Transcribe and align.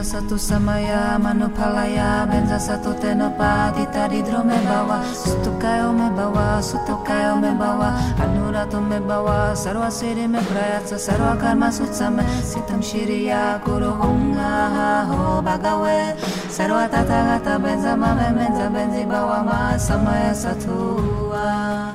Benza 0.00 0.16
satu 0.16 0.40
samaya 0.40 1.20
manupalaya 1.20 2.24
Benza 2.24 2.56
satu 2.56 2.96
tenopa 2.96 3.68
ditadidro 3.76 4.40
mebawa 4.40 5.04
Sutukayo 5.12 5.92
mebawa, 5.92 6.56
sutukayo 6.64 7.36
mebawa 7.36 8.00
Anurato 8.16 8.80
mebawa, 8.80 9.52
sarwa 9.52 9.92
siri 9.92 10.24
mebrayatsa 10.24 10.96
sarwa 10.96 11.36
karma 11.36 11.68
sutsame, 11.68 12.24
sitam 12.40 12.80
shiriya 12.80 13.60
Guru 13.60 13.92
hunga 13.92 15.04
ho 15.04 15.44
bagawe. 15.44 16.16
Sarwa 16.48 16.88
tata 16.88 17.36
gata 17.36 17.60
benza 17.60 17.92
mame 17.92 18.32
benza 18.32 18.72
benzi 18.72 19.04
bawa 19.04 19.44
Ma 19.44 19.76
samaya 19.76 20.32
satuva 20.32 21.92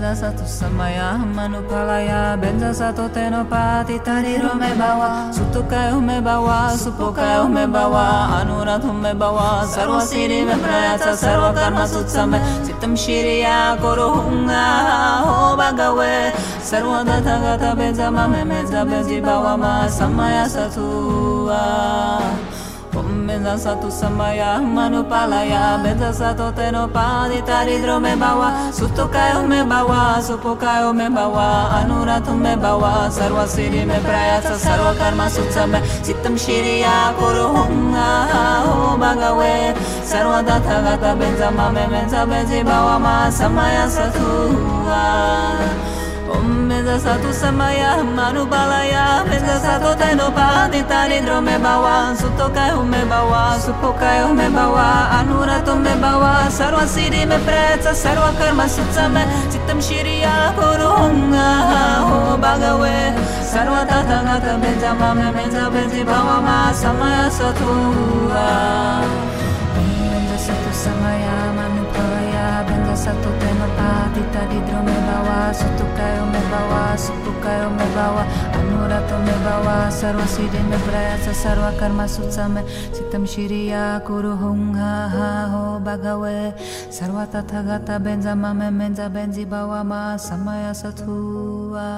Om 0.00 0.06
Benza 0.06 0.16
Satu 0.16 0.44
Samaya 0.48 1.12
Manupalaya 1.36 2.32
Benza 2.40 2.72
Satu 2.72 3.12
Tenopati 3.12 4.00
Tariro 4.00 4.56
me 4.56 4.72
bawa 4.72 5.28
Sutukayo 5.28 6.00
me 6.00 6.20
bawa 6.24 6.72
Supokayo 6.72 7.52
me 7.52 7.66
bawa 7.66 8.40
Anuratu 8.40 8.96
me 8.96 9.12
bawa 9.12 9.68
Sarva 9.68 10.00
Siddhi 10.00 10.46
me 10.46 10.56
prayatsa 10.56 11.12
Sarva 11.12 11.52
Karma 11.52 11.84
Sutsame 11.84 12.40
Sitam 12.64 12.96
Shiriya 12.96 13.76
Guru 13.76 14.24
Hunga 14.24 15.20
Ho 15.20 15.56
Bhagave 15.60 16.32
Sarva 16.64 17.04
Tathagata 17.04 17.76
Benza 17.76 18.10
Mame 18.10 18.48
Benza 18.48 18.86
Benzi 18.88 19.20
Bawa 19.20 19.58
Ma 19.58 19.84
Samaya 19.84 20.48
Satua 20.48 22.24
Om 22.94 23.26
Benza 23.26 23.56
Satu 23.56 23.88
Samaya 23.90 24.58
Manupalaya 24.58 25.78
Benza 25.82 26.10
Satu 26.12 26.50
Tenopadi 26.52 27.40
Taridro 27.46 28.00
me 28.02 28.16
bawa 28.16 28.72
Sutukayo 28.72 29.46
me 29.46 29.62
bawa 29.62 30.18
Supokayo 30.20 30.94
me 30.94 31.06
bawa 31.08 31.70
Anuratu 31.80 32.34
me 32.34 32.56
bawa 32.56 33.08
Sarva 33.10 33.46
Siddhi 33.46 33.86
me 33.86 33.94
prayatsa 34.02 34.58
Sarva 34.58 34.92
Karma 34.98 35.26
Sutsame 35.30 35.80
Sitam 36.02 36.34
Shiriya 36.34 37.14
Kuru 37.14 37.46
Hunga 37.54 38.10
Ho 38.66 38.96
Bhagave 38.98 39.74
Sarva 40.02 40.42
Tathagata 40.42 41.14
Benza 41.18 41.50
Mame 41.54 41.86
Benza 41.86 42.26
Benzi 42.26 42.64
Bawa 42.64 42.98
Ma 42.98 43.30
Samaya 43.30 43.86
Satua 43.86 45.06
Om 46.30 46.70
Medasatu 46.70 47.34
Samaya 47.34 47.98
Manubalaya 48.06 49.26
Medasato 49.26 49.98
Tenopa 49.98 50.70
Nitarindro 50.70 51.42
Mebawa 51.42 52.14
Sutokayo 52.14 52.86
Mebawa 52.86 53.58
Supokayo 53.58 54.30
Mebawa 54.30 55.10
Anurato 55.18 55.74
Mebawa 55.74 56.46
Sarva 56.46 56.86
Siddhi 56.86 57.26
Mepreta 57.26 57.90
Sarva 57.90 58.30
Karma 58.38 58.70
Sutsame 58.70 59.26
Sitam 59.50 59.82
Shiriya 59.82 60.54
Kurunga 60.54 61.50
Ho 62.06 62.38
Bhagave 62.38 63.18
Sarva 63.42 63.82
meza 63.82 64.54
Bhejama 64.62 65.10
Memenza 65.18 65.66
Bhejibhavama 65.66 66.70
Samaya 66.72 67.26
Satura 67.26 69.02
सर्व 80.00 80.24
सीधे 80.26 80.58
में 80.64 80.78
प्रयास 80.84 81.28
सर्व 81.36 81.62
कर्म 81.80 82.06
सुत्सा 82.06 82.46
में 82.48 82.62
चितम 82.94 83.26
शिरिया 83.32 83.82
कुरु 84.06 84.32
हुंग 84.42 84.76
हा 84.76 84.94
हा 85.14 85.30
हो 85.52 85.62
भगवे 85.84 86.40
सर्व 86.98 87.22
तथा 87.36 87.62
गता 87.68 87.98
बेंजा 88.08 88.34
ममे 88.42 88.70
मेंजा 88.80 89.08
बेंजी 89.14 89.44
बावा 89.52 89.82
मा 89.92 90.02
समय 90.24 90.72
सथुआ 90.82 91.88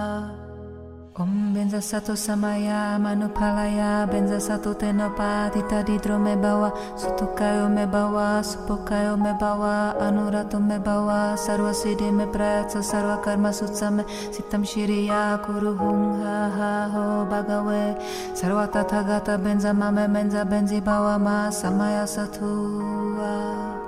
Om 1.23 1.55
Benza 1.55 1.79
Satu 1.79 2.19
Samaya 2.19 2.99
Manupalaya 2.99 4.11
Benza 4.11 4.43
Satu 4.43 4.75
Tenopa 4.75 5.55
Dita 5.55 5.85
Didro 5.87 6.19
me 6.19 6.35
bawa 6.35 6.75
Sutukayo 6.99 7.71
me 7.71 7.87
bawa 7.87 8.43
Supokayo 8.43 9.15
me 9.15 9.31
bawa 9.39 9.95
Anurato 10.03 10.59
me 10.59 10.83
bawa 10.83 11.39
Sarva 11.39 11.71
Siddhi 11.71 12.11
me 12.11 12.27
prayatsa 12.27 12.83
Sarva 12.83 13.23
Karma 13.23 13.51
Sutsame 13.55 14.03
Sitam 14.35 14.67
Shiriya 14.67 15.39
Kuru 15.47 15.79
Hunga 15.79 16.51
Ho 16.91 17.23
Bhagave 17.31 18.03
Sarva 18.35 18.67
Tathagata 18.67 19.39
Benza 19.39 19.71
Mame 19.73 20.11
Benza 20.11 20.43
Benzi 20.45 20.83
Bawa 20.83 21.21
Ma 21.23 21.51
Samaya 21.55 22.03
Satua 22.03 23.82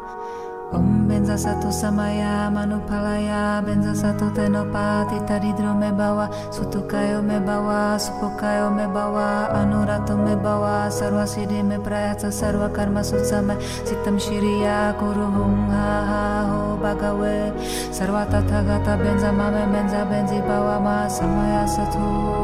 Om 1.35 1.41
Benza 1.41 1.51
Satu 1.51 1.73
Samaya 1.73 2.47
Manupalaya 2.47 3.59
Benza 3.67 3.91
Satu 3.91 4.31
Tenopa 4.31 5.03
Taridro 5.27 5.75
me 5.75 5.91
bawa 5.91 6.31
Sutukayo 6.55 7.27
me 7.27 7.41
bawa 7.43 7.99
Supokayo 7.99 8.71
me 8.71 8.87
bawa 8.87 9.51
Anurato 9.51 10.15
me 10.15 10.37
bawa 10.37 10.87
Sarva 10.95 11.27
Siddhi 11.27 11.65
me 11.65 11.79
prayatsa 11.79 12.31
Sarva 12.31 12.73
Karma 12.73 13.01
Sutsame 13.01 13.59
Sitam 13.83 14.15
Shiriya 14.15 14.95
Kuru 14.97 15.27
Hunga 15.27 16.07
Ho 16.47 16.79
Bhagave 16.79 17.51
Sarva 17.91 18.31
Tathagata 18.31 18.95
Benza 18.95 19.35
Mame 19.35 19.67
Benza 19.75 20.07
Benzi 20.07 20.39
Bawa 20.39 20.79
Ma 20.81 21.09
Samaya 21.11 21.67
Satua 21.67 22.39
Om 22.39 22.44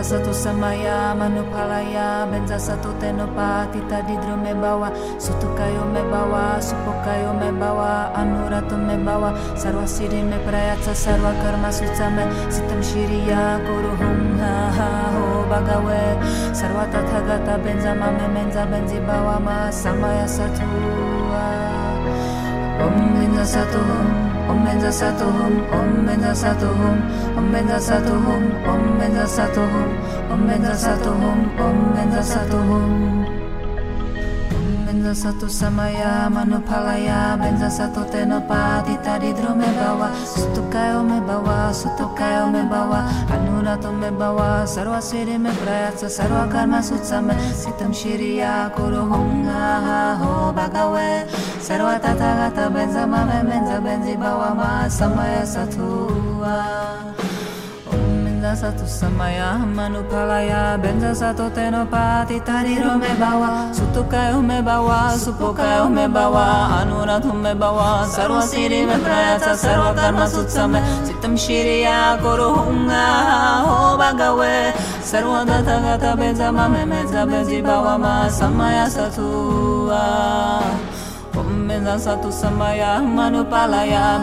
Benza 0.00 0.16
Satu 0.16 0.32
Samaya 0.32 1.12
Manupalaya 1.12 2.24
Benza 2.24 2.56
Satu 2.56 2.88
Tenopa 2.96 3.68
Taridro 3.68 4.32
me 4.32 4.56
bawa 4.56 4.88
Sutukayo 5.20 5.84
me 5.92 6.00
bawa 6.08 6.56
Supokayo 6.56 7.36
me 7.36 7.52
bawa 7.52 8.08
Anurato 8.16 8.80
me 8.80 8.96
bawa 8.96 9.36
Sarva 9.60 9.84
Siddhi 9.84 10.24
me 10.24 10.40
prayatsa 10.40 10.96
Sarva 10.96 11.36
Karma 11.44 11.68
Sutsame 11.68 12.24
Sitam 12.48 12.80
Shiriya 12.80 13.60
Guru 13.60 13.92
Hunga 14.00 14.72
Ho 14.72 15.44
Bhagave 15.52 16.16
Sarva 16.56 16.88
Tathagata 16.88 17.60
Benza 17.60 17.92
Mame 17.92 18.24
Benza 18.32 18.64
Benzi 18.64 19.04
Bawa 19.04 19.36
Ma 19.36 19.68
Samaya 19.68 20.24
Satua 20.24 21.44
Om 22.88 23.20
Benza 23.20 23.44
Satu 23.44 23.84
Om 24.50 24.64
Mensa 24.64 24.90
Satohum, 24.90 25.62
Om 25.70 26.04
Mensa 26.06 26.34
Satohum, 26.34 26.98
Om 27.38 27.52
Mensa 27.52 27.78
Satohum, 27.78 28.42
Om 28.66 28.98
Mensa 28.98 29.26
Satohum, 29.26 29.90
Om 30.32 30.40
Mensa 30.46 30.74
Satohum, 30.74 31.38
Om 31.54 31.94
Mensa 31.94 32.22
Satohum. 32.22 33.19
Benza 35.00 35.32
Satu 35.32 35.48
Samaya 35.48 36.28
Manupalaya 36.28 37.32
Benza 37.40 37.72
Satu 37.72 38.04
Tenopa 38.12 38.84
Taridro 39.00 39.56
me 39.56 39.64
bawa. 39.72 40.12
Sutukayo 40.28 41.00
me 41.00 41.24
bawa 41.24 41.72
Sutukayo 41.72 42.52
me 42.52 42.60
bawa. 42.68 43.08
Anurato 43.32 43.96
me 43.96 44.12
bawa 44.12 44.68
Sarva 44.68 45.00
Siddhi 45.00 45.40
me 45.40 45.48
prayatsa 45.56 46.12
Sarva 46.12 46.52
Karma 46.52 46.84
Sutsame 46.84 47.32
Sitam 47.56 47.96
Shiriya 47.96 48.76
Kuru 48.76 49.08
Hunga 49.08 50.20
Ho 50.20 50.52
Bhagave 50.52 51.24
Sarva 51.64 51.96
Tathagata 51.96 52.68
Benza 52.68 53.08
Mame 53.08 53.40
Benza 53.48 53.80
Benzi 53.80 54.20
Bawa 54.20 54.52
Ma. 54.54 54.84
Samaya 54.84 55.48
Satua 55.48 57.08
Bendasato 58.50 58.82
Samaya 58.82 59.62
Manupalaya 59.62 60.74
Bendasato 60.82 61.46
Tenopati 61.54 62.42
Tariro 62.42 62.98
Mebawa 62.98 63.70
Sutukayo 63.70 64.42
me 64.42 64.60
bawa 64.60 65.14
Mebawa 65.88 66.82
me 67.32 67.54
bawa 67.54 68.10
Sarva 68.10 68.42
Siri 68.42 68.82
Mebrayata 68.90 69.54
Sarva 69.54 69.94
Karma 69.94 70.26
Sutsame 70.26 70.82
Sitam 71.06 71.38
Shiriya 71.38 72.18
Kuruhunga 72.18 73.62
Ho 73.62 73.96
Bhagawe 73.96 74.74
Sarva 74.98 75.46
Data 75.46 75.78
Gata 75.78 76.16
Benzama 76.18 76.66
Memeza 76.66 77.22
Benzibawa 77.30 78.00
Ma 78.00 78.26
Samaya 78.26 78.90
Satua 78.90 80.58
Bendasato 81.50 82.30
samaya, 82.30 83.00
manupalaya 83.02 84.22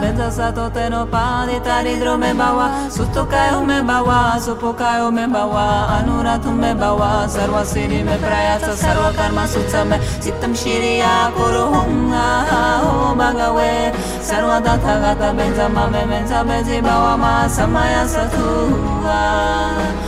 teno 0.73 1.05
padi 1.11 1.59
tari 1.59 1.99
drome 1.99 2.33
bawa 2.33 2.87
Sutu 2.89 3.27
kayo 3.27 3.65
me 3.65 3.81
bawa, 3.83 4.39
Supu 4.39 4.73
kayo 4.73 5.11
me 5.11 5.27
bawa 5.27 5.99
Anuratu 5.99 6.55
me 6.55 6.73
bawa, 6.73 7.27
Sarwa 7.27 7.65
siri 7.65 8.03
me 8.03 8.15
prayasa 8.17 8.75
sarwa 8.75 9.11
karma 9.13 9.43
sutsa 9.47 9.83
me, 9.83 9.97
sitam 10.23 10.55
shiri 10.55 10.99
ya 10.99 11.29
kuru 11.35 11.67
hunga 11.67 12.47
Ho 12.83 13.15
bagawe 13.15 13.91
Sarwa 14.23 14.63
data 14.63 14.99
gata 15.03 15.33
benza 15.35 15.67
mame 15.69 16.05
benza 16.07 16.43
benzi 16.47 16.81
bawa 16.81 17.17
ma 17.17 17.47
Samaya 17.49 18.07
satu 18.07 18.71
ah 19.03 20.06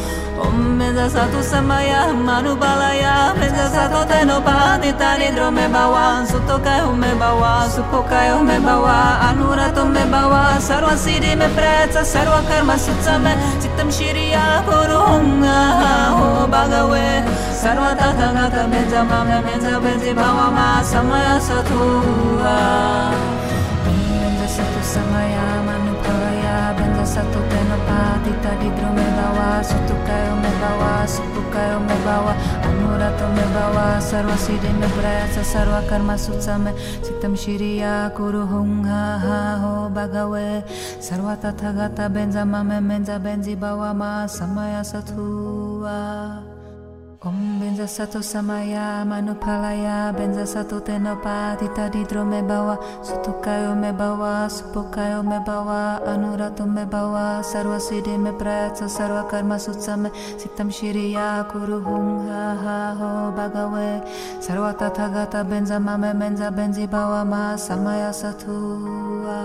benza 0.89 1.09
satu 1.09 1.43
samaya 1.43 2.09
manubalaya 2.13 3.33
benza 3.37 3.69
satu 3.69 4.01
tenopa 4.09 4.77
nitani 4.81 5.29
drome 5.35 5.69
bawa. 5.69 6.25
Suto 6.25 6.57
kayo 6.65 6.89
me 6.97 7.13
bawa 7.13 7.69
supo 7.69 8.01
kayo 8.09 8.41
me 8.41 8.57
bawa. 8.57 9.21
Anurato 9.29 9.85
me 9.85 10.01
bawa 10.09 10.57
sarva 10.57 10.97
siddhi 10.97 11.37
me 11.37 11.45
preca 11.53 12.01
sarva 12.01 12.41
karma 12.49 12.73
sutsame 12.73 13.37
citam 13.61 13.89
shiriya 13.93 14.65
kurunga 14.65 15.61
ho 16.17 16.49
bhagave 16.49 17.21
sarva 17.53 17.93
tata 27.09 27.33
gata 27.33 27.69
benza 27.69 27.89
mame 27.89 27.89
benza 27.89 27.95
benzi 27.95 27.95
bawa 27.95 27.95
ma 27.95 27.97
samaya 27.97 28.03
satu 28.09 28.19
samaya 28.19 28.19
manupalaya 28.19 28.19
benza 28.19 28.19
satu 28.19 28.19
tenopa 28.19 28.19
tita 28.25 28.53
di 28.59 28.69
drome 28.75 29.07
bawa 29.17 29.49
suto 29.65 29.95
kayo 29.95 30.33
me 30.35 30.51
bawa 30.51 30.93
kayo 30.99 31.77
me 31.79 31.95
bawa 32.05 32.33
anurato 32.65 33.25
me 33.33 33.45
bawa 33.55 33.97
sarva 33.99 34.35
siddhi 34.35 34.71
me 34.75 34.87
preca 34.95 35.41
sarva 35.43 35.79
karma 35.89 36.15
sutsame 36.15 36.71
citam 37.05 37.33
shiriya 37.35 38.13
kuru 38.17 38.45
hung 38.45 38.83
ha 38.85 39.57
ho 39.61 39.73
bhagave 39.89 40.63
sarva 40.99 41.33
tata 41.39 41.69
gata 41.73 42.05
benza 42.09 42.45
mame 42.45 42.77
benza 42.83 43.15
benzi 43.19 43.55
bawa 43.55 43.93
ma 43.95 44.11
samaya 44.27 44.83
satua 44.85 46.48
Om 47.19 47.59
benza 47.59 47.83
satu 47.83 48.23
samaya 48.23 49.03
manupalaya 49.03 50.15
benza 50.15 50.47
satu 50.47 50.79
tenopa 50.79 51.51
tita 51.59 51.91
di 51.91 52.07
drome 52.07 52.39
bawa 52.39 52.79
sutukayo 53.03 53.75
me 53.75 53.91
bawa 53.91 54.47
supokayo 54.47 55.19
me 55.19 55.35
bawa 55.43 55.99
anurato 56.07 56.63
me 56.63 56.87
bawa 56.87 57.43
sarva 57.43 57.75
siddhi 57.75 58.15
me 58.15 58.31
prayaca 58.31 58.87
sarva 58.87 59.27
karma 59.27 59.59
sutsame 59.59 60.15
sitam 60.39 60.71
shiriya 60.71 61.43
kuru 61.51 61.83
hung 61.83 62.23
ha 62.31 62.55
ha 62.55 62.95
ho 62.95 63.35
bhagave 63.35 63.99
sarva 64.39 64.71
tathagata 64.71 65.43
benza 65.43 65.75
mame 65.75 66.15
benza 66.15 66.47
benzi 66.55 66.87
bawa 66.87 67.27
ma 67.27 67.59
samaya 67.59 68.15
satua 68.15 69.43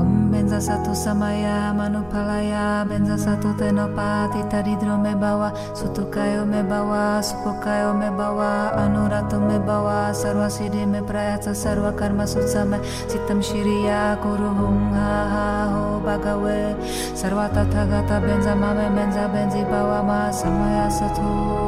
Om 0.00 0.27
benza 0.48 0.64
satu 0.64 0.96
samaya 0.96 1.76
manupalaya 1.76 2.80
benza 2.88 3.20
satu 3.20 3.52
tenopa 3.60 4.32
tita 4.32 4.64
di 4.64 4.80
drome 4.80 5.12
bawa 5.12 5.52
sutukayo 5.76 6.48
me 6.48 6.64
bawa 6.64 7.20
supokayo 7.20 7.92
me 7.92 8.08
bawa 8.08 8.72
anurato 8.80 9.36
me 9.36 9.60
bawa 9.60 10.08
sarva 10.08 10.48
siddhi 10.48 10.88
me 10.88 11.04
prayaca 11.04 11.52
sarva 11.52 11.92
karma 11.92 12.24
sutsame 12.24 12.80
citam 13.12 13.44
shiriya 13.44 14.16
kuru 14.24 14.48
hung 14.56 14.88
ha 14.96 15.16
ha 15.28 15.48
ho 15.68 16.00
bhagave 16.00 16.72
sarva 17.12 17.52
tathagata 17.52 18.16
benza 18.16 18.56
mame 18.56 18.88
benza 18.96 19.28
benzi 19.28 19.60
bawa 19.68 20.00
ma 20.00 20.32
samaya 20.32 20.88
satua 20.88 21.67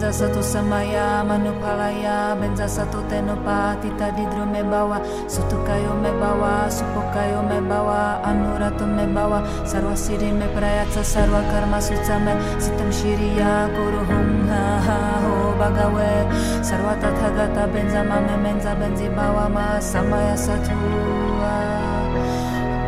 benza 0.00 0.24
satu 0.24 0.40
samaya 0.40 1.20
manupalaya 1.20 2.32
benza 2.32 2.64
satu 2.64 3.04
tenopa 3.12 3.76
tita 3.84 4.08
di 4.16 4.24
drome 4.32 4.64
bawa 4.64 4.96
sutukayo 5.28 5.92
me 6.00 6.08
bawa 6.16 6.64
supokayo 6.72 7.44
me 7.44 7.60
bawa 7.60 8.16
anurato 8.24 8.88
me 8.88 9.04
bawa 9.04 9.44
sarva 9.68 9.92
siddhi 9.92 10.32
me 10.32 10.48
prayaca 10.56 11.04
sarva 11.04 11.44
karma 11.52 11.76
sutsame 11.76 12.32
sitam 12.56 12.88
shiriya 12.88 13.68
guru 13.76 14.00
hum 14.08 14.48
ha 14.48 14.80
ha 14.80 15.00
ho 15.20 15.52
bhagave 15.60 16.24
sarva 16.64 16.96
tathagata 16.96 17.68
benza 17.68 18.00
mame 18.00 18.40
benza 18.40 18.72
benzi 18.72 19.04
bawa 19.12 19.52
ma 19.52 19.76
samaya 19.84 20.32
satua 20.32 21.56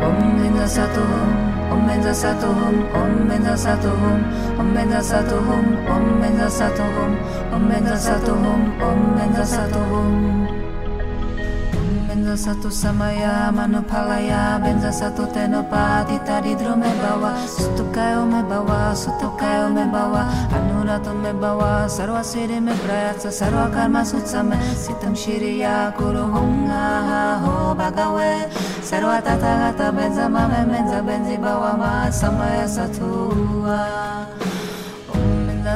Om 0.01 0.17
benza 0.41 0.65
satu 0.65 1.05
Om 1.73 1.87
benza 1.87 2.13
satu 2.13 2.47
hum 2.47 2.85
Om 2.93 3.27
benza 3.29 3.57
satu 3.57 3.89
hum 3.89 4.21
Om 4.59 4.73
benza 4.73 5.01
satu 5.01 5.35
hum 5.41 5.65
Om 5.89 6.21
benza 6.21 6.49
satu 6.49 6.83
Om 7.53 7.65
hum 8.37 8.61
Om 8.77 10.42
benza 12.33 12.49
satu 12.49 12.71
samaya 12.73 13.53
manupalaya 13.53 14.57
benza 14.57 14.89
satu 14.89 15.29
tenopa 15.29 16.01
tita 16.09 16.41
di 16.41 16.57
drome 16.57 16.89
bawa. 16.97 17.37
Sutukayo 17.45 18.25
me 18.25 18.41
bawa 18.49 18.89
sutukayo 18.97 19.69
me 19.69 19.85
bawa. 19.85 20.25
Anurato 20.49 21.13
me 21.13 21.29
bawa 21.29 21.85
sarva 21.85 22.25
siddhi 22.25 22.57
me 22.57 22.73
prayaca 22.73 23.29
sarva 23.29 23.69
karma 23.69 24.01
sutsame 24.01 24.57
sitam 24.73 25.13
shiriya 25.13 25.93
kuru 25.93 26.25
ha 26.73 27.37
ho 27.37 27.75
bhagave 27.77 28.49
sarva 28.81 29.21
tathagata 29.21 29.93
benza 29.93 30.25
mame 30.25 30.65
benza 30.65 31.05
benzi 31.05 31.37
bawa 31.37 31.77
ma. 31.77 32.09
Samaya 32.09 32.65
satua 32.65 34.22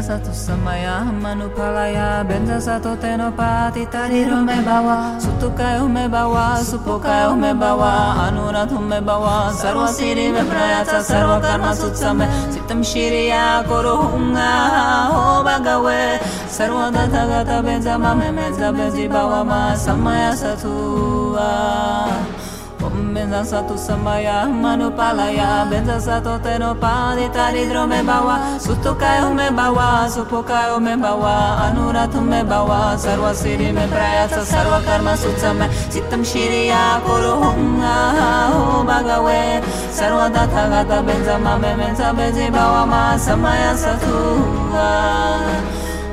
sato 0.01 0.31
samaya 0.33 1.05
manu 1.11 1.49
palaya 1.49 2.23
benza 2.27 2.61
sato 2.61 2.95
teno 2.97 3.31
pati 3.31 3.85
tariru 3.85 4.45
me 4.45 4.61
bawa 4.61 5.17
Sutukayo 5.19 5.89
me 5.89 6.07
bawa 6.07 6.61
Supokayo 6.61 7.35
me 7.37 7.53
bawa 7.53 8.27
Anurathu 8.29 8.79
me 8.79 8.99
bawa 9.01 9.51
Sarva 9.53 9.87
siri 9.87 10.31
me 10.31 10.41
prayata 10.45 11.01
Sarva 11.01 11.41
karma 11.41 11.73
sutsame 11.73 12.27
Sitam 12.53 12.83
shiriya 12.83 13.63
hunga 13.65 14.51
Ho 15.11 15.43
bagawe 15.43 16.19
Sarva 16.47 16.91
data 16.91 17.27
gata 17.27 17.61
benza 17.63 17.97
mame 17.97 18.31
Benza 18.31 18.71
benzi 18.71 19.07
bawa 19.09 19.43
ma 19.43 19.75
Samaya 19.75 20.35
satuva 20.35 21.47
Benza 23.13 23.43
satu 23.45 23.77
sambaya 23.77 24.45
manu 24.45 24.91
palaya 24.91 25.65
Benza 25.69 25.99
sato 25.99 26.37
teno 26.39 26.75
padi 26.75 27.27
taridro 27.29 27.87
me 27.87 28.03
bawa 28.03 28.59
Sutukayo 28.59 29.33
me 29.33 29.49
bawa 29.49 30.07
supukayo 30.09 30.79
me 30.81 30.95
bawa 30.95 31.71
Anuratu 31.71 32.21
me 32.21 32.43
bawa 32.43 32.97
sarva 32.97 33.33
siri 33.33 33.71
me 33.71 33.87
prayasa 33.87 34.43
sarva 34.45 34.83
karma 34.85 35.15
sutsame 35.15 35.67
Sitam 35.89 36.21
shiriya 36.23 36.99
kuruhum 37.05 37.81
aho 37.81 38.83
bhagave 38.83 39.63
Sarva 39.89 40.29
datha 40.29 40.69
gata 40.69 41.01
benza 41.01 41.39
mame 41.39 41.71
benza 41.79 42.13
benzi 42.13 42.51
bawa 42.51 42.85
ma 42.85 43.17
samaya 43.17 43.73
satu 43.75 44.17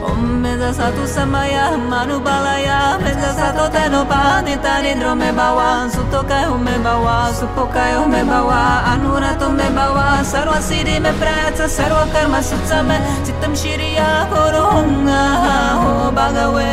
Om 0.04 0.42
benza 0.42 0.70
satu 0.72 1.06
samaya 1.08 1.64
manubalaya 1.90 2.98
benza 3.02 3.30
satu 3.32 3.64
tenopa 3.72 4.42
nitani 4.44 4.92
drome 5.00 5.32
bawa. 5.32 5.88
Sutokayo 5.88 6.58
me 6.60 6.76
bawa 6.84 7.32
supokayo 7.32 8.04
me 8.12 8.20
bawa. 8.30 8.84
Anurato 8.92 9.48
me 9.58 9.64
bawa. 9.76 10.20
Sarva 10.24 10.60
siddhi 10.60 11.00
me 11.00 11.12
prayaca 11.20 11.66
sarva 11.68 12.04
karma 12.12 12.40
sutsame 12.48 12.96
citam 13.24 13.52
shiriya 13.60 14.28
kuru 14.32 14.64
ha 15.08 15.56
ho 15.80 16.10
bhagave 16.16 16.72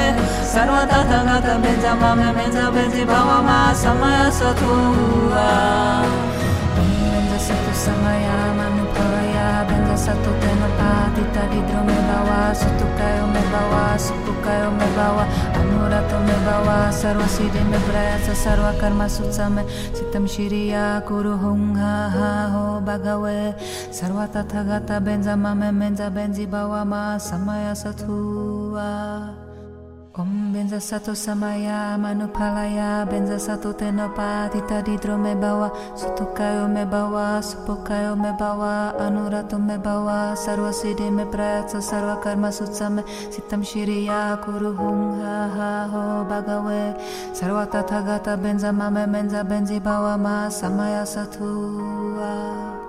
sarva 0.52 0.82
tathagata 0.92 1.94
mame 2.02 2.28
benza 2.38 2.66
benzi 2.76 3.04
bawa 3.06 3.38
ma 3.48 3.60
samaya 3.74 4.28
satua 4.32 5.48
benza 6.76 7.38
satu 7.48 7.72
samaya 7.86 8.31
benza 10.02 10.18
satu 10.18 10.34
tenopa 10.42 11.14
tita 11.14 11.44
di 11.54 11.62
drome 11.70 11.94
bawa 11.94 12.50
sutukayo 12.58 13.26
me 13.30 13.42
bawa 13.54 13.94
supukayo 13.94 14.74
me 14.74 14.88
bawa 14.98 15.30
anurato 15.54 16.18
me 16.26 16.38
bawa 16.42 16.90
sarva 16.90 17.28
siddhi 17.30 17.62
me 17.70 17.78
prayaca 17.86 18.34
sarva 18.34 18.74
karma 18.82 19.06
sutsame 19.06 19.62
citam 19.94 20.26
shiriya 20.26 21.06
kuru 21.06 21.38
hung 21.38 21.78
ha 21.78 22.50
ho 22.50 22.82
bhagave 22.82 23.54
sarva 23.94 24.26
tathagata 24.26 24.98
benza 24.98 25.38
mame 25.38 25.70
benza 25.70 26.10
benzi 26.10 26.50
bawa 26.50 26.82
ma 26.82 27.22
samaya 27.22 27.78
satua 27.78 29.41
Satu 33.42 33.72
tenopa 33.72 34.52
tita 34.52 34.84
di 34.84 35.00
drome 35.00 35.40
bawa 35.40 35.72
sutukayo 35.96 36.68
me 36.68 36.84
bawa 36.84 37.40
supokayo 37.40 38.20
me 38.20 38.36
bawa 38.36 38.92
anurato 39.00 39.56
me 39.56 39.80
bawa 39.80 40.36
sarva 40.36 40.76
siddhi 40.76 41.08
me 41.08 41.24
prayaca 41.24 41.80
sarva 41.80 42.20
karma 42.20 42.52
sutsame 42.52 43.08
sitam 43.32 43.64
shiriya 43.64 44.36
kuru 44.44 44.76
hung 44.76 45.24
ha 45.24 45.48
ha 45.48 45.88
ho 45.88 46.28
bhagave 46.28 47.00
sarva 47.32 47.64
tathagata 47.72 48.36
benza 48.36 48.76
mame 48.76 49.08
benza 49.08 49.48
benzi 49.48 49.80
bawa 49.80 50.20
ma 50.20 50.52
samaya 50.52 51.08
satua 51.08 52.81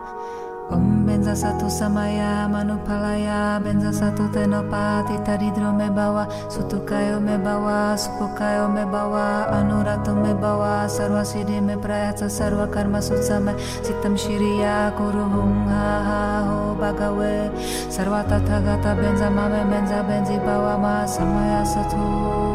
Om 0.73 1.05
benza 1.05 1.37
satu 1.37 1.69
samaya 1.69 2.49
manupalaya 2.49 3.61
benza 3.61 3.93
satu 3.93 4.25
tenopa 4.33 5.05
tita 5.05 5.37
di 5.37 5.53
drome 5.53 5.93
bawa 5.93 6.25
sutukayo 6.49 7.21
me 7.21 7.37
bawa 7.37 7.93
supokayo 7.93 8.73
me 8.73 8.81
bawa 8.89 9.53
anurato 9.53 10.17
me 10.17 10.33
bawa 10.33 10.89
sarva 10.89 11.29
siddhi 11.29 11.61
me 11.61 11.77
prayaca 11.77 12.25
sarva 12.25 12.73
karma 12.73 13.05
sutsame 13.05 13.53
citam 13.85 14.17
shiriya 14.17 14.97
kuru 14.97 15.29
hum 15.29 15.69
ha 15.69 15.91
ha 16.09 16.23
ho 16.49 16.73
bhagave 16.81 17.53
sarva 17.93 18.25
tathagata 18.25 18.97
benza 18.97 19.29
mame 19.29 19.69
benza 19.69 20.01
benzi 20.09 20.41
bawa 20.41 20.81
ma 20.81 21.05
samaya 21.05 21.61
satua 21.69 22.52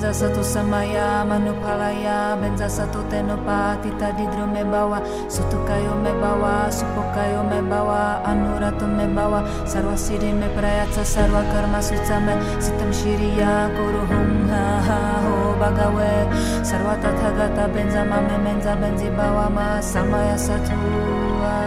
Om 0.00 0.06
benza 0.06 0.16
benza 0.16 0.32
satu 0.32 0.42
samaya 0.42 1.24
manupalaya 1.28 2.32
benza 2.40 2.68
satu 2.72 3.04
tenopa 3.12 3.76
tita 3.84 4.16
didro 4.16 4.48
me 4.48 4.64
bawa. 4.64 4.96
Sutukayo 5.28 5.92
me 6.00 6.08
bawa 6.16 6.72
supokayo 6.72 7.44
me 7.44 7.60
bawa. 7.68 8.24
Anurato 8.24 8.88
me 8.88 9.04
bawa. 9.12 9.44
Sarva 9.68 9.92
siddhi 9.92 10.32
me 10.32 10.48
prayatsa 10.56 11.04
sarva 11.04 11.44
karma 11.52 11.84
sutsame 11.84 12.32
sitam 12.64 12.88
shiriya 12.88 13.68
guru 13.76 14.00
hum 14.08 14.48
ha 14.48 14.80
ha 14.80 15.20
ho 15.20 15.52
bhagave 15.60 16.32
sarva 16.64 16.96
tathagata 16.96 17.68
benza 17.68 18.00
mame 18.00 18.40
menza 18.40 18.72
benzi 18.80 19.12
bawa 19.12 19.52
ma. 19.52 19.84
Samaya 19.84 20.36
satua 20.40 21.60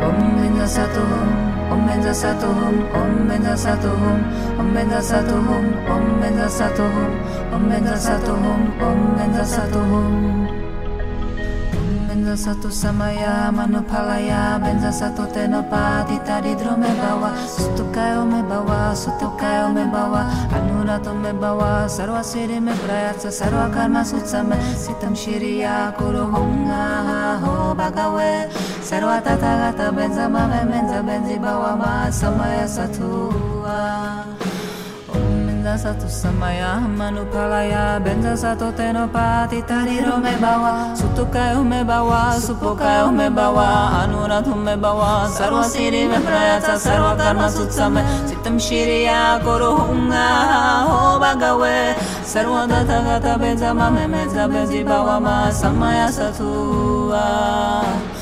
om 0.00 0.16
benza 0.40 0.64
satu 0.64 1.04
om 1.72 1.86
benza 1.86 2.12
satu 2.14 2.46
om 3.00 3.28
benza 3.28 3.56
satu 3.56 3.88
om 4.60 4.74
benza 4.74 5.00
satu 5.00 5.36
om 5.94 6.04
benza 6.20 6.48
satu 6.48 6.84
om 7.54 7.62
benza 7.70 7.96
satu 7.96 8.32
om 8.88 9.00
benza 9.16 9.44
satu 9.44 10.41
benza 12.32 12.48
satu 12.56 12.72
samaya 12.72 13.52
manupalaya 13.52 14.56
benza 14.56 14.88
satu 14.88 15.28
tenopa 15.36 16.00
tadi 16.24 16.56
drome 16.56 16.88
bawa. 16.96 17.36
Sutukayo 17.44 18.24
me 18.24 18.40
bawa 18.48 18.96
sutukayo 18.96 19.68
me 19.68 19.84
bawa. 19.84 20.32
Anurato 20.48 21.12
me 21.12 21.32
bawa 21.36 21.84
sarva 21.84 22.24
siddhi 22.24 22.56
me 22.56 22.72
prayatsa 22.72 23.28
sarva 23.28 23.68
karma 23.68 24.00
sutsame 24.00 24.56
sitam 24.80 25.12
shiriya 25.12 25.92
kuru 26.00 26.24
hunga 26.32 27.36
ho 27.44 27.74
bhagave 27.76 28.48
sarva 28.80 29.20
tathagata 29.20 29.92
benza 29.92 30.24
mame 30.24 30.64
benza 30.72 31.04
benzi 31.04 31.36
bawa 31.36 31.76
ma. 31.76 32.08
Samaya 32.08 32.64
satua 32.64 33.68
ah. 33.68 34.21
Benza 35.72 35.88
satu 35.88 36.04
samaya 36.04 36.84
manupalaya 36.84 37.96
benza 38.04 38.36
satu 38.36 38.68
tenopa 38.76 39.48
titari 39.48 40.04
me 40.20 40.36
bawa 40.36 40.92
sutukayo 40.92 41.64
me 41.64 41.80
bawa 41.80 42.36
supokayo 42.36 43.08
me 43.08 43.30
bawa 43.32 44.04
anuratu 44.04 44.52
me 44.52 44.76
bawa 44.76 45.24
sarva 45.32 45.64
siddhi 45.64 46.12
me 46.12 46.20
prayatsa 46.20 46.76
sarva 46.76 47.16
karma 47.16 47.48
sutsame 47.48 48.04
sitam 48.28 48.60
shiriya 48.60 49.40
kuru 49.40 49.72
hunga 49.80 50.28
ho 50.92 51.16
bhagave 51.16 51.96
sarva 52.20 52.68
tathagata 52.68 53.40
benza 53.40 53.72
mame 53.72 54.04
benza 54.12 54.44
benzi 54.52 54.84
bawa 54.84 55.16
ma 55.24 55.48
samaya 55.48 56.12
satua 56.12 57.24
Om 57.82 58.21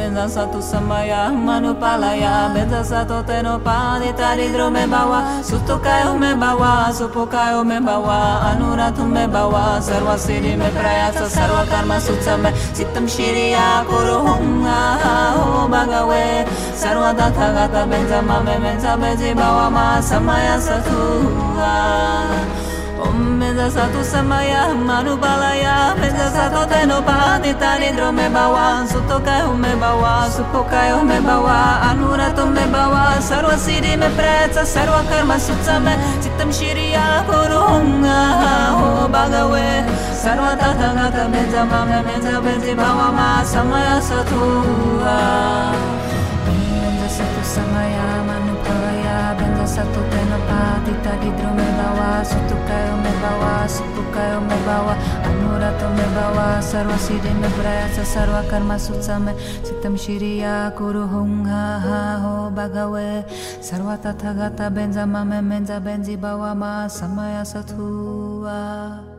benza 0.00 0.24
satu 0.24 0.62
samaya 0.64 1.28
manupalaya 1.28 2.48
benza 2.56 2.80
satu 2.80 3.20
tenopa 3.28 4.00
tari 4.16 4.48
me 4.48 4.84
bawa 4.88 5.20
sutukayo 5.44 6.16
me 6.16 6.32
bawa 6.40 6.88
supokayo 6.88 7.60
me 7.60 7.76
bawa 7.84 8.40
anuratu 8.48 9.04
me 9.04 9.28
bawa 9.28 9.76
sarva 9.76 10.16
siddhi 10.16 10.56
me 10.56 10.72
prayatsa 10.72 11.28
sarva 11.28 11.68
karma 11.68 12.00
sutsame 12.00 12.48
sitam 12.72 13.04
shiriya 13.04 13.84
kuru 13.84 14.24
hunga 14.24 14.80
ho 15.36 15.68
bhagave 15.68 16.48
sarva 16.72 17.12
tathagata 17.12 17.84
benza 17.84 18.22
mame 18.24 18.56
benza 18.64 18.96
benzi 18.96 19.36
bawa 19.36 19.68
ma 19.68 20.00
samaya 20.00 20.56
satua 20.56 21.76
Om 23.00 23.40
Medasatu 23.40 24.04
Samaya 24.04 24.68
Manubalaya 24.76 25.96
Medasato 25.96 26.68
Tenopa 26.68 27.40
Nitanidro 27.42 28.12
Mebawa 28.12 28.84
Sutokayo 28.86 29.56
Mebawa 29.56 30.28
Supokayo 30.28 31.00
Mebawa 31.02 31.80
Anurato 31.88 32.44
Mebawa 32.46 33.16
Sarva 33.20 33.56
siri 33.56 33.96
me 33.96 34.08
preta 34.16 34.64
Sarva 34.64 35.00
Karma 35.08 35.36
Sutsame 35.40 35.96
Citam 36.20 36.52
Shiriya 36.52 37.24
Purunga 37.24 38.20
Ho 38.76 39.08
Bhagave 39.08 39.88
Sarva 40.12 40.52
Tathagata 40.60 41.24
Medzamame 41.32 42.04
Medzabedzi 42.04 42.74
Bhavama 42.76 43.40
Samaya 43.44 43.96
Satu 44.00 44.44
Om 46.44 46.60
Medasatu 46.84 47.42
Samaya 47.44 47.99
satu 49.70 50.02
samaya 50.10 50.10
manupalaya 50.10 50.10
benza 50.10 50.10
satu 50.10 50.10
tenopa 50.10 50.82
titadi 50.82 51.30
drome 51.38 51.68
bawa 51.78 52.10
sutukayo 52.26 52.94
me 53.02 53.12
bawa 53.22 53.54
supukayo 53.70 54.38
me 54.42 54.56
bawa 54.66 54.94
anurato 55.22 55.88
me 55.94 56.06
bawa 56.10 56.58
sarva 56.58 56.98
me 57.38 57.48
prayatsa 57.54 58.02
sarva 58.02 58.42
karma 58.50 58.74
sutsame 58.74 59.32
sitam 59.62 59.94
shiriya 59.94 60.74
kuru 60.74 61.06
hunga 61.06 61.78
ha 61.86 62.02
ho 62.22 62.34
bhagave 62.50 63.22
sarva 63.62 63.94
tathagata 63.94 64.66
benza 64.74 65.06
mame 65.06 65.38
menza 65.38 65.78
benzi 65.78 66.18
bawa 66.18 66.50
ma 66.54 66.90
samaya 66.90 67.46
satua 67.46 69.09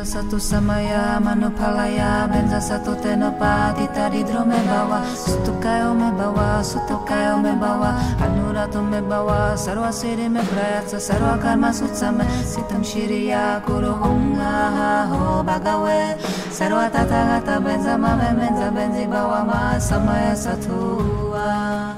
benza 0.00 0.16
satu 0.16 0.40
samaya 0.40 1.20
manupalaya 1.20 2.24
benza 2.32 2.56
satu 2.56 2.96
tenopa 3.04 3.76
titadi 3.76 4.24
drome 4.24 4.56
bawa. 4.64 5.04
Sutukayo 5.12 5.92
me 5.92 6.08
bawa 6.16 6.64
sutukayo 6.64 7.36
me 7.42 7.52
bawa. 7.60 8.00
Anurato 8.16 8.80
me 8.80 9.00
bawa 9.04 9.52
sarva 9.60 9.92
siddhi 9.92 10.28
me 10.32 10.40
prayatsa 10.40 10.96
sarva 10.96 11.36
karma 11.36 11.68
sutsame 11.68 12.24
sitam 12.48 12.80
shiriya 12.80 13.60
kuru 13.68 13.92
hunga 13.92 15.04
ho 15.12 15.44
bhagave 15.44 16.16
sarva 16.48 16.88
tathagata 16.88 17.60
benza 17.60 17.98
mame 18.00 18.32
benza 18.40 18.72
benzi 18.72 19.04
bawa 19.04 19.44
ma. 19.44 19.76
Samaya 19.76 20.32
satua 20.32 21.92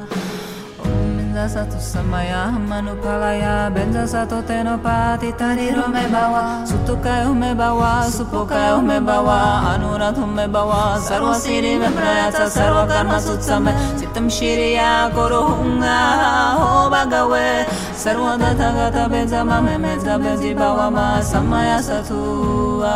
benza 1.32 1.48
sato 1.48 1.80
samaya 1.80 2.52
manu 2.68 2.92
palaya 3.00 3.72
benza 3.72 4.06
sato 4.06 4.42
teno 4.42 4.76
pati 4.76 5.32
tani 5.32 5.72
rome 5.72 6.04
bawa 6.12 6.60
manupalaya 6.68 6.94
kai 7.00 7.24
tenopati 7.24 7.54
bawa 7.56 8.04
supo 8.04 8.44
kai 8.44 8.76
mebawa 8.84 9.00
bawa 9.00 9.00
mebawa 9.00 9.40
Anuradhu 9.72 10.26
mebawa 10.28 11.00
Sarva 11.00 11.34
siri 11.34 11.78
me 11.80 11.88
mebrayata 11.88 12.50
Sarva 12.52 12.84
karma 12.86 13.16
sutsame 13.16 13.72
Sitam 13.96 14.28
shiriya 14.28 15.08
kuruhunga 15.16 15.96
Ho 16.60 16.90
bagawe 16.92 17.64
Sarva 17.96 18.36
data 18.36 18.68
gata 18.76 19.08
benza 19.08 19.40
mame 19.42 19.80
Benza 19.80 20.18
benzi 20.20 20.52
bawa 20.52 20.90
ma 20.92 21.22
Samaya 21.24 21.80
satuva 21.80 22.92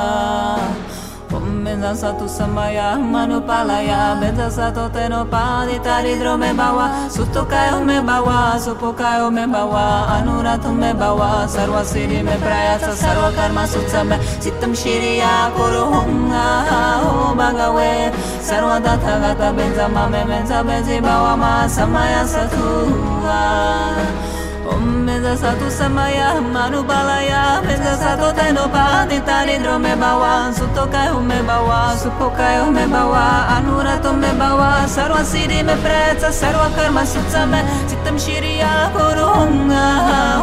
benza 1.76 1.92
satu 1.94 2.24
samaya 2.24 2.96
manupalaya 2.96 4.16
benza 4.16 4.48
satu 4.48 4.88
tenopa 4.88 5.68
tari 5.84 6.16
me 6.16 6.52
bawa. 6.56 7.04
Sutukayo 7.12 7.84
me 7.84 8.00
bawa 8.00 8.56
supokayo 8.56 9.30
me 9.30 9.44
bawa. 9.44 10.08
Anuratu 10.16 10.72
me 10.72 10.94
bawa 10.94 11.44
sarva 11.46 11.84
siddhi 11.84 12.24
me 12.24 12.32
prayatsa 12.40 12.96
sarva 12.96 13.28
karma 13.36 13.66
sutsame 13.68 14.16
sitam 14.40 14.72
shiriya 14.72 15.52
kuru 15.52 15.84
hunga 15.92 16.64
ho 17.04 17.34
bhagave 17.36 18.08
sarva 18.40 18.80
tathagata 18.80 19.52
benza 19.52 19.86
mame 19.88 20.24
benza 20.24 20.64
benzi 20.64 20.96
bawa 21.02 21.36
ma. 21.36 21.68
Samaya 21.68 22.24
satua 22.24 23.28
ah. 23.28 24.35
Om 24.66 25.06
benza 25.06 25.36
satu 25.36 25.70
samaya 25.70 26.40
manubalaya 26.54 27.62
benza 27.66 27.94
satu 28.02 28.34
tenopa 28.36 29.06
titani 29.08 29.58
drome 29.62 29.94
bawa 29.96 30.50
sutokayo 30.52 31.20
me 31.22 31.38
bawa 31.46 31.94
supokayo 31.94 32.66
me 32.74 32.84
bawa 32.86 33.46
anurato 33.56 34.12
me 34.12 34.30
bawa 34.40 34.82
sarva 34.94 35.22
siddhi 35.24 35.62
me 35.62 35.74
prayatsa 35.82 36.30
sarva 36.40 36.66
karma 36.76 37.02
sutsame 37.06 37.60
sitam 37.86 38.18
shiriya 38.18 38.90
kurunga 38.94 39.86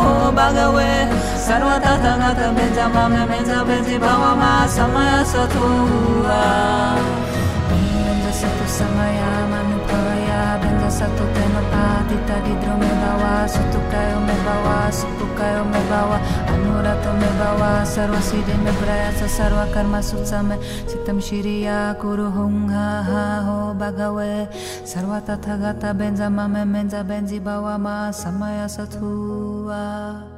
ho 0.01 0.32
bhagave 0.32 0.92
sarva 1.46 1.75
tathagata 1.84 2.48
benza 2.56 2.86
mame 2.96 3.22
benza 3.30 3.60
benzi 3.68 4.00
bawa 4.00 4.32
ma 4.42 4.51
samaya 4.75 5.20
satua 5.32 6.42
manupalaya 10.94 11.00
benza 11.00 11.00
satu 11.00 11.26
tenopa 11.34 12.06
titadi 12.10 12.54
drome 12.62 12.92
bawa 13.02 13.48
sutukayo 13.48 14.18
me 14.22 14.36
bawa 14.46 14.92
supukayo 14.92 15.66
me 15.66 15.82
bawa 15.90 16.18
anurato 16.48 17.12
me 17.18 17.30
bawa 17.40 17.86
sarva 17.86 18.22
siddhi 18.22 18.54
me 18.64 18.72
prayatsa 18.72 19.28
sarva 19.28 19.66
karma 19.74 20.00
sutsame 20.02 20.58
sitam 20.88 21.20
shiriya 21.20 21.98
kuru 22.00 22.30
hunga 22.32 23.04
ha 23.04 23.42
ho 23.46 23.74
bhagave. 23.74 24.48
Sarva 24.86 25.22
tathagata 25.22 25.94
benza 25.94 26.30
mame 26.30 26.66
benza 26.66 27.04
benzi 27.04 27.40
bawa 27.40 27.80
ma 27.80 28.12
samaya 28.12 28.70
satua 28.70 30.33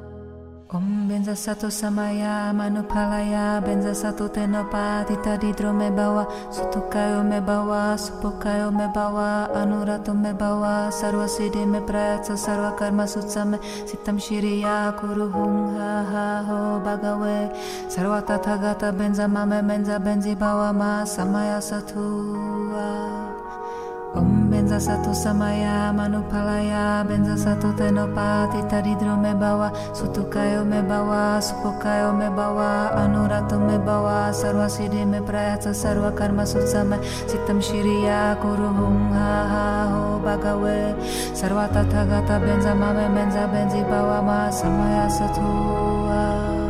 Om 0.75 1.07
benza 1.07 1.35
satu 1.35 1.71
samaya 1.71 2.51
manupalaya 2.51 3.63
benza 3.63 3.95
satu 3.95 4.27
tenopa 4.27 5.07
tita 5.07 5.39
didro 5.39 5.71
me 5.71 5.87
bawa 5.87 6.27
sutukayo 6.51 7.23
me 7.23 7.39
bawa 7.39 7.95
supokayo 7.95 8.75
me 8.75 8.91
bawa 8.91 9.47
anurato 9.55 10.11
me 10.11 10.35
bawa 10.35 10.91
sarva 10.91 11.31
siddhi 11.31 11.63
me 11.63 11.79
prayatsa 11.79 12.35
sarva 12.35 12.75
karma 12.75 13.07
sutsame 13.07 13.55
sitam 13.87 14.19
shiriya 14.19 14.91
kuru 14.99 15.31
hum 15.31 15.79
ha 15.79 16.03
ha 16.11 16.27
ho 16.43 16.59
bhagave 16.83 17.55
sarva 17.87 18.19
tathagata 18.27 18.91
benza 18.91 19.31
mame 19.31 19.63
benza 19.63 19.95
benzi 19.95 20.35
bawa 20.35 20.75
ma 20.75 21.07
samaya 21.07 21.63
satua 21.63 23.34
Om 24.15 24.47
benza 24.47 24.79
satu 24.79 25.11
samaya 25.11 25.91
manupalaya 25.91 27.03
benza 27.03 27.35
satu 27.35 27.75
tenopa 27.75 28.47
tita 28.47 28.79
didro 28.79 29.19
me 29.19 29.35
bawa 29.35 29.75
sutukayo 29.91 30.63
me 30.63 30.79
bawa 30.79 31.43
supokayo 31.43 32.15
me 32.15 32.31
bawa 32.31 32.95
anurato 32.95 33.59
me 33.59 33.75
bawa 33.75 34.31
sarva 34.31 34.71
siddhi 34.71 35.03
me 35.03 35.19
prayatsa 35.19 35.75
sarva 35.75 36.15
karma 36.15 36.47
sutsame 36.47 36.95
sitam 37.27 37.59
shiriya 37.59 38.39
kuru 38.39 38.71
hum 38.71 39.11
ha 39.11 39.33
ha 39.51 39.67
ho 39.91 40.03
bhagave 40.23 40.95
sarva 41.35 41.67
tathagata 41.67 42.39
benza 42.39 42.71
mame 42.71 43.11
benza 43.11 43.43
benzi 43.51 43.83
bawa 43.83 44.23
ma 44.23 44.47
samaya 44.47 45.11
satua. 45.11 46.23
Om 46.55 46.64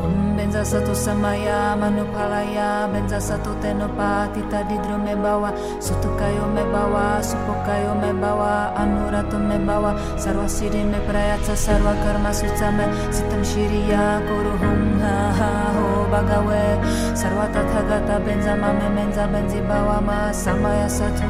Mm, 0.00 0.32
benza 0.36 0.64
satu 0.64 0.96
samaya 0.96 1.76
manupalaya 1.76 2.88
benza 2.88 3.20
satu 3.20 3.52
tenopa 3.60 4.24
tita 4.32 4.64
me 4.96 5.12
bawa 5.12 5.52
sutukayo 5.76 6.48
me 6.48 6.64
bawa 6.72 7.20
supokayo 7.20 7.92
me 8.00 8.08
bawa 8.16 8.72
anurato 8.80 9.36
me 9.36 9.60
bawa 9.60 9.92
sarva 10.16 10.48
siddhi 10.48 10.88
me 10.88 10.96
prayatsa 11.04 11.52
sarva 11.52 11.92
karma 12.00 12.32
sutsame 12.32 12.88
sitam 13.12 13.44
shiriya 13.44 14.24
kuru 14.24 14.52
hum 14.64 14.80
ha 15.04 15.16
ha 15.36 15.52
ho 15.76 16.08
bhagave 16.08 16.64
sarva 17.12 17.44
tathagata 17.52 18.16
benza 18.24 18.56
mame 18.56 18.88
benza 18.96 19.28
benzi 19.28 19.60
bawa 19.68 20.00
ma 20.00 20.32
samaya 20.32 20.88
satua 20.88 21.20
satu 21.20 21.28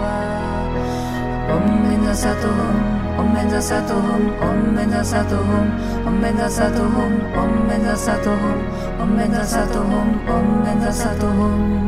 ah. 0.00 1.52
Om 1.54 1.64
benza 1.84 2.14
satu 2.16 2.48
hum, 2.48 2.97
om 3.38 3.46
benza 7.68 7.98
satu 7.98 8.30
hum, 8.30 8.58
om 8.98 9.16
benza 9.16 9.46
satu 9.46 9.78
hum, 9.78 10.18
om 10.26 10.64
benza 10.64 10.92
satu 10.92 11.26
hum, 11.26 11.87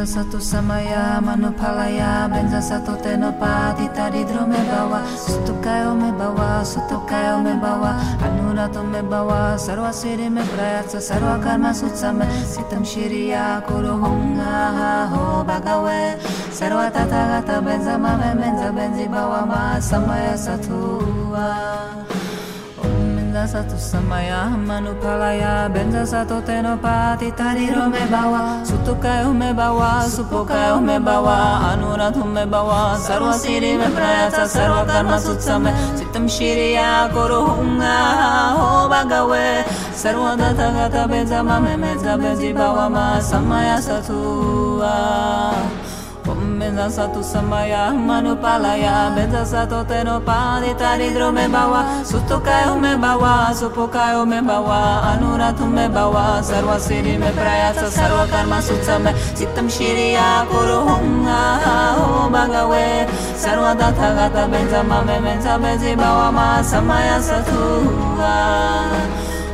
benza 0.00 0.24
satu 0.24 0.40
samaya 0.40 1.20
manupalaya 1.20 2.24
benza 2.32 2.56
satu 2.56 2.96
tenopa 3.04 3.76
tita 3.76 4.08
didro 4.08 4.48
me 4.48 4.56
bawa. 4.64 5.04
Sutukayo 5.12 5.92
me 5.92 6.08
bawa 6.16 6.64
sutukayo 6.64 7.44
me 7.44 7.52
bawa. 7.60 8.00
Anurato 8.24 8.80
me 8.80 9.02
bawa 9.04 9.60
sarva 9.60 9.92
siddhi 9.92 10.32
me 10.32 10.40
prayatsa 10.40 11.04
sarva 11.04 11.36
karma 11.44 11.76
sutsame 11.76 12.24
sitam 12.48 12.80
shiriya 12.80 13.60
kuru 13.68 14.00
ha 14.40 15.04
ho 15.12 15.44
bhagave 15.44 16.16
sarva 16.48 16.88
tathagata 16.88 17.60
benza 17.60 18.00
mame 18.00 18.40
benza 18.40 18.72
benzi 18.72 19.04
bawa 19.04 19.44
ma 19.44 19.76
samaya 19.80 20.32
satua 20.32 21.52
Om 23.40 23.46
benza 23.46 23.62
satu 23.64 23.76
samaya 23.80 24.52
manupalaya 24.52 25.72
benza 25.72 26.04
satu 26.04 26.44
tenopa 26.44 27.16
tita 27.16 27.56
didro 27.56 27.88
me 27.88 28.04
bawa. 28.12 28.60
Sutukayo 28.68 29.32
me 29.32 29.48
bawa 29.56 30.04
supokayo 30.04 30.76
me 30.84 31.00
bawa. 31.00 31.72
Anurato 31.72 32.20
me 32.28 32.44
bawa 32.44 33.00
sarva 33.00 33.32
siddhi 33.32 33.78
me 33.80 33.88
prayatsa 33.96 34.44
sarva 34.44 34.84
karma 34.84 35.16
sutsame. 35.16 35.72
Sitam 35.96 36.28
shiriya 36.28 37.08
kuru 37.16 37.48
hum 37.48 37.80
ha 37.80 37.96
ha 38.20 38.32
ho 38.60 38.88
bhagave. 38.92 39.64
Sarva 39.96 40.36
tathagata 40.36 41.08
benza 41.08 41.40
mame 41.42 41.80
benza 41.80 42.20
benzi 42.20 42.52
bawa 42.52 42.90
ma. 42.92 43.20
Samaya 43.24 43.80
satua 43.80 44.84
ah. 44.84 45.89
Komeza 46.30 46.86
sa 46.86 47.04
tu 47.10 47.26
samaya, 47.26 47.90
manu 47.90 48.38
palaya, 48.38 49.10
beza 49.16 49.42
sa 49.42 49.66
to 49.66 49.82
teno 49.82 50.22
padi 50.22 50.70
taridro 50.78 51.34
me 51.34 51.50
bawa, 51.50 52.06
suto 52.06 52.38
kayo 52.38 52.78
me 52.78 52.94
bawa, 52.94 53.50
supo 53.50 53.90
kayo 53.90 54.22
me 54.22 54.38
bawa, 54.38 55.02
anuratu 55.10 55.66
me 55.66 55.90
bawa, 55.90 56.38
sarva 56.38 56.78
siri 56.78 57.18
me 57.18 57.34
prayasa, 57.34 57.90
sarva 57.90 58.30
karma 58.30 58.62
sutsa 58.62 59.02
me, 59.02 59.10
sitam 59.34 59.66
shiriya 59.66 60.46
kuru 60.46 60.78
hunga, 60.86 61.42
ho 61.98 62.30
bagawe, 62.30 63.10
sarva 63.34 63.74
datha 63.74 64.14
gata 64.14 64.46
benza 64.46 64.86
mame 64.86 65.18
benza 65.18 65.58
benzi 65.58 65.98
bawa 65.98 66.30
ma 66.30 66.62
samaya 66.62 67.18
satuha. 67.18 68.38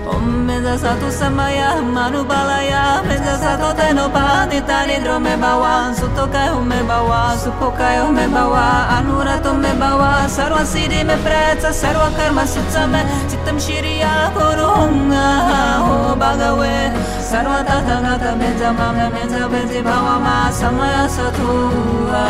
Om 0.06 0.46
benza 0.46 0.78
satu 0.78 1.10
samaya 1.10 1.82
manupalaya 1.82 3.02
benza 3.02 3.34
satu 3.42 3.74
tenopa 3.74 4.46
tita 4.50 4.86
didro 4.86 5.18
me 5.18 5.34
bawa. 5.36 5.90
Sutokayo 5.98 6.62
me 6.62 6.78
bawa 6.86 7.34
supokayo 7.34 8.06
me 8.14 8.26
bawa. 8.30 8.86
Anurato 8.96 9.52
me 9.58 9.72
bawa 9.74 10.28
sarva 10.30 10.62
siddhi 10.64 11.02
me 11.04 11.16
prayatsa 11.24 11.70
sarva 11.74 12.08
karma 12.16 12.46
sutsame 12.46 13.02
sitam 13.26 13.58
shiriya 13.58 14.30
kuru 14.36 14.68
hum 14.78 15.10
ha 15.10 15.28
ha 15.50 15.60
ho 15.84 16.14
bhagave 16.14 16.94
sarva 17.30 17.58
tathagata 17.68 18.38
benza 18.38 18.70
mame 18.78 19.06
benza 19.14 19.42
benzi 19.52 19.82
bawa 19.82 20.14
ma 20.22 20.36
samaya 20.50 21.04
satua. 21.10 22.26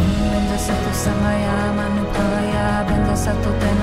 Om 0.00 0.08
benza 0.32 0.56
satu 0.66 0.90
samaya 1.04 1.56
manupalaya 1.76 2.66
benza 2.88 3.14
satu 3.24 3.50
tenopa 3.60 3.77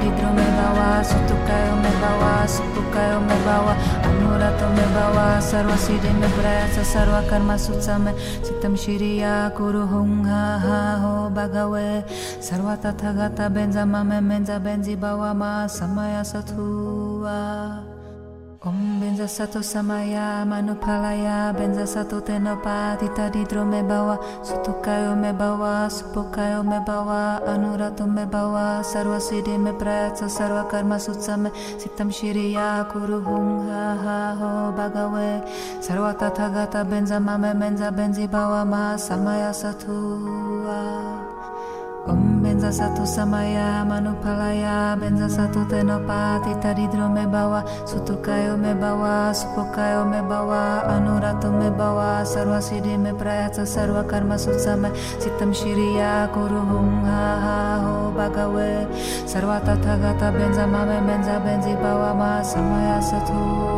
didro 0.00 0.30
me 0.36 0.46
bawa 0.58 1.02
sutukayo 1.02 1.74
me 1.82 1.92
bawa 2.02 2.46
supukayo 2.46 3.18
me 3.28 3.36
bawa 3.46 3.74
anurato 4.06 4.66
me 4.76 4.86
bawa 4.94 5.26
sarva 5.42 5.76
siddhi 5.76 6.12
me 6.20 6.28
prayatsa 6.36 6.84
sarva 6.84 7.20
karma 7.30 7.56
sutsame 7.58 8.12
sitam 8.46 8.74
shiriya 8.76 9.50
kuru 9.56 9.82
hum 9.86 10.24
ha 10.24 10.58
ha 10.58 10.80
ho 11.02 11.14
bhagave. 11.30 12.04
Sarva 12.40 12.74
tathagata 12.76 13.50
benza 13.50 13.84
mame 13.86 14.18
benza 14.28 14.56
benzi 14.60 14.94
bawa 14.96 15.34
ma 15.34 15.66
samaya 15.66 16.22
satua 16.24 17.87
Om 18.58 18.98
benza 18.98 19.30
satu 19.30 19.62
samaya 19.62 20.42
manupalaya 20.42 21.54
benza 21.54 21.86
satu 21.86 22.18
tenopa 22.18 22.98
tita 22.98 23.30
didro 23.30 23.62
me 23.62 23.86
bawa 23.86 24.18
sutukayo 24.42 25.14
me 25.14 25.30
bawa 25.30 25.86
supokayo 25.86 26.66
me 26.66 26.82
bawa 26.82 27.38
anurato 27.46 28.02
me 28.10 28.26
bawa 28.26 28.82
sarva 28.82 29.22
siddhi 29.22 29.54
me 29.54 29.70
prayatsa 29.78 30.26
sarva 30.26 30.66
karma 30.66 30.98
sutsame 30.98 31.54
sitam 31.78 32.10
shiriya 32.10 32.82
kuru 32.90 33.22
hum 33.22 33.70
ha 33.70 33.94
ha 33.94 34.34
ho 34.34 34.74
bhagave 34.74 35.46
sarva 35.78 36.18
tathagata 36.18 36.82
benza 36.82 37.22
mame 37.22 37.54
benza 37.54 37.94
benzi 37.94 38.26
bawa 38.26 38.66
ma 38.66 38.98
samaya 38.98 39.54
satua. 39.54 40.82
Om 42.10 42.37
benza 42.68 42.84
satu 42.84 43.08
samaya 43.08 43.80
manupalaya 43.80 44.92
benza 45.00 45.24
satu 45.24 45.64
tenopa 45.72 46.36
tita 46.44 46.76
didro 46.76 47.08
me 47.08 47.24
bawa 47.24 47.64
sutukayo 47.88 48.60
me 48.60 48.76
bawa 48.76 49.32
supokayo 49.32 50.04
me 50.04 50.20
bawa 50.20 50.84
anurato 50.84 51.48
me 51.48 51.72
bawa 51.72 52.20
sarva 52.28 52.60
siddhi 52.60 53.00
me 53.00 53.16
prayatsa 53.16 53.64
sarva 53.64 54.04
karma 54.04 54.36
sutsame 54.36 54.92
sitam 55.16 55.48
shiriya 55.48 56.28
kuru 56.28 56.60
hum 56.60 57.08
ha 57.08 57.40
ha 57.40 57.58
ho 57.80 58.12
bhagave 58.12 58.84
sarva 59.24 59.64
tathagata 59.64 60.28
benza 60.28 60.68
mame 60.68 61.00
benza 61.08 61.40
benzi 61.40 61.72
bawa 61.72 62.12
ma 62.12 62.44
samaya 62.44 63.00
satua 63.00 63.77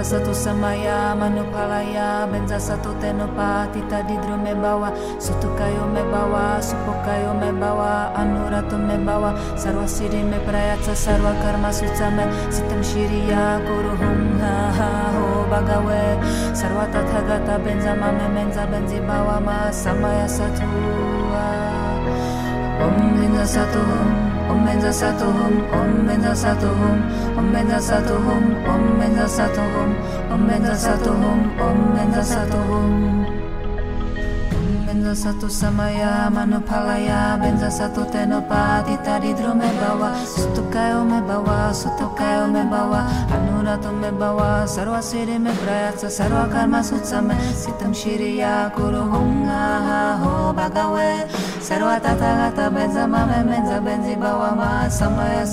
benza 0.00 0.16
satu 0.16 0.32
samaya 0.32 1.12
manupalaya 1.12 2.24
benza 2.24 2.56
satu 2.56 2.96
tenopa 3.04 3.68
tita 3.68 4.00
me 4.40 4.56
bawa 4.56 4.88
sutukayo 5.20 5.84
me 5.92 6.00
bawa 6.08 6.56
supokayo 6.56 7.36
me 7.36 7.52
bawa 7.52 8.08
anurato 8.16 8.80
me 8.80 8.96
bawa 8.96 9.36
sarva 9.60 9.84
siddhi 9.84 10.24
me 10.24 10.40
prayatsa 10.48 10.96
sarva 10.96 11.36
karma 11.44 11.68
sutsame 11.68 12.24
sitam 12.48 12.80
shiriya 12.80 13.60
kuru 13.60 13.92
hum 14.00 14.40
ha 14.40 14.72
ha 14.72 14.90
ho 15.12 15.44
bhagave 15.52 16.16
sarva 16.56 16.88
tathagata 16.88 17.60
benza 17.60 17.92
mame 17.92 18.24
benza 18.32 18.64
benzi 18.72 19.04
bawa 19.04 19.36
ma 19.36 19.68
samaya 19.68 20.24
satua 20.24 21.44
Om 22.80 23.20
benza 23.20 23.44
satu 23.44 23.84
Om 24.50 24.66
benza 24.66 24.92
satu 24.92 25.26
hum, 25.30 25.54
om 25.70 25.90
benza 26.06 26.34
satu 26.34 26.66
hum, 26.66 26.98
om 27.38 27.46
benza 27.54 27.78
satu 27.78 28.14
hum, 28.18 28.44
om 28.72 28.82
benza 28.98 29.26
satu 29.28 29.62
hum, 29.74 29.90
om 30.34 30.40
benza 30.48 30.74
satu 30.74 31.10
hum, 31.14 31.40
om 31.66 31.78
benza 31.94 32.22
satu 32.24 32.58
hum. 32.70 32.90
Om 34.50 34.86
benza 34.86 35.14
satu 35.14 35.46
samaya 35.46 36.26
manupalaya 36.34 37.38
benza 37.38 37.70
satu 37.70 38.02
tenopa 38.10 38.82
tita 38.86 39.22
didro 39.22 39.54
me 39.54 39.70
bawa 39.78 40.10
sutukayo 40.26 41.06
me 41.06 41.22
bawa 41.22 41.70
sutukayo 41.70 42.50
me 42.50 42.62
bawa 42.66 43.06
sarva 44.66 45.00
siddhi 45.02 45.38
me 45.38 45.50
prayatsa 45.50 46.08
sarva 46.10 46.50
karma 46.50 46.80
sutsame 46.82 47.36
sitam 47.54 47.92
shiriya 47.92 48.72
kuru 48.74 49.02
hum 49.12 49.44
ha 49.44 50.18
ho 50.22 50.52
bhagave. 50.52 51.28
Sarva 51.60 52.00
tathagata 52.00 52.70
benza 52.70 53.06
mame 53.06 53.44
menza 53.44 53.80
benzi 53.80 54.16
bawa 54.16 54.56
ma 54.56 54.88
samaya 54.88 55.44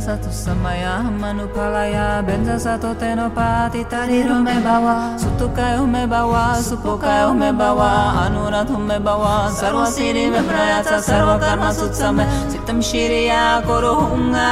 satu 0.00 0.30
samaya 0.32 1.02
manupalaya 1.02 2.22
Benza 2.26 2.58
satu 2.58 2.94
tenopati 2.98 3.84
tariro 3.84 4.42
me 4.42 4.54
bawa 4.60 5.16
Sutukayo 5.18 5.86
me 5.86 6.06
bawa 6.06 6.58
Supokayo 6.58 7.34
me 7.34 7.52
bawa 7.52 8.26
Anuratu 8.26 8.78
me 8.78 8.98
bawa 8.98 9.50
Sarva 9.54 9.86
siddhi 9.86 10.30
me 10.30 10.42
prayatsa 10.42 10.98
Sarva 11.00 11.38
karma 11.38 11.70
sutsame 11.70 12.26
Sitam 12.50 12.82
shiriya 12.82 13.62
kuru 13.62 13.94
hunga 13.94 14.50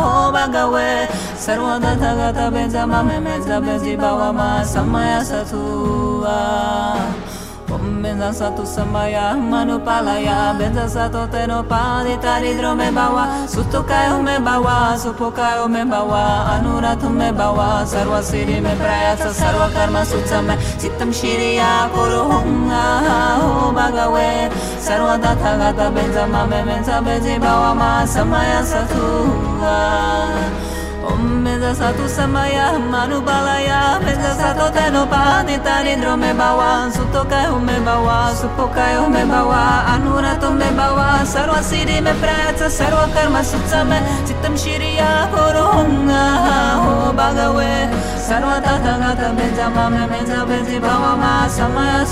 Ho 0.00 0.32
bhagave 0.32 1.08
Sarva 1.36 1.80
tathagata 1.80 2.50
benza 2.52 2.86
mame 2.86 3.20
menza 3.20 3.60
benzi 3.60 3.96
bawa 3.96 4.32
ma 4.34 4.62
Samaya 4.64 5.24
satua 5.24 6.36
Om 6.94 7.23
benza 8.02 8.32
satu 8.32 8.64
samaya 8.66 9.34
manupalaya 9.34 10.54
benza 10.58 10.88
satu 10.88 11.26
tenopadi 11.30 12.16
taridro 12.24 12.74
me 12.76 12.90
bawa. 12.90 13.46
Sutukayo 13.48 14.22
me 14.22 14.38
bawa 14.38 14.96
supokayo 14.96 15.68
me 15.68 15.84
bawa. 15.84 16.58
Anuratu 16.58 17.10
me 17.10 17.32
bawa 17.32 17.84
sarva 17.86 18.20
siddhi 18.22 18.60
me 18.60 18.74
prayatsa 18.80 19.30
sarva 19.32 19.68
karma 19.72 20.02
sutsame 20.04 20.56
sitam 20.80 21.10
shiriya 21.12 21.88
kuru 21.94 22.22
hunga 22.30 22.84
ho 23.40 23.72
bhagave. 23.76 24.50
Sarva 24.80 25.18
tathagata 25.18 25.90
benza 25.94 26.26
mame 26.26 26.60
benza 26.64 27.00
benzi 27.00 27.38
bawa 27.38 27.74
ma 27.74 27.90
samaya 28.06 28.60
satua 28.64 29.76
Om 31.04 31.44
Benza 31.44 31.74
satu 31.74 32.08
samaya 32.08 32.78
manubalaya 32.78 34.00
Benza 34.00 34.32
satu 34.34 34.72
tenopati 34.72 35.58
tanidro 35.60 36.16
me 36.16 36.32
bawa 36.32 36.88
Sutokayo 36.88 37.60
me 37.60 37.76
bawa 37.84 38.32
Supokayo 38.32 39.08
me 39.12 39.24
bawa 39.28 39.84
Anurato 39.92 40.50
me 40.50 40.68
bawa 40.72 41.20
Sarva 41.28 41.60
siddhi 41.60 42.00
me 42.00 42.12
prayatsa 42.16 42.68
Sarva 42.72 43.04
karma 43.12 43.44
sutsame 43.44 44.00
Sitam 44.24 44.56
shiriya 44.56 45.28
kurunga 45.28 46.24
Ho 46.80 47.12
bhagave 47.12 47.92
Sarva 48.16 48.56
tathagata 48.64 49.36
benza 49.36 49.68
mame 49.68 50.08
menza 50.08 50.40
benzi 50.48 50.80
bawa 50.80 51.16
ma 51.16 51.48
Samaya 51.48 52.04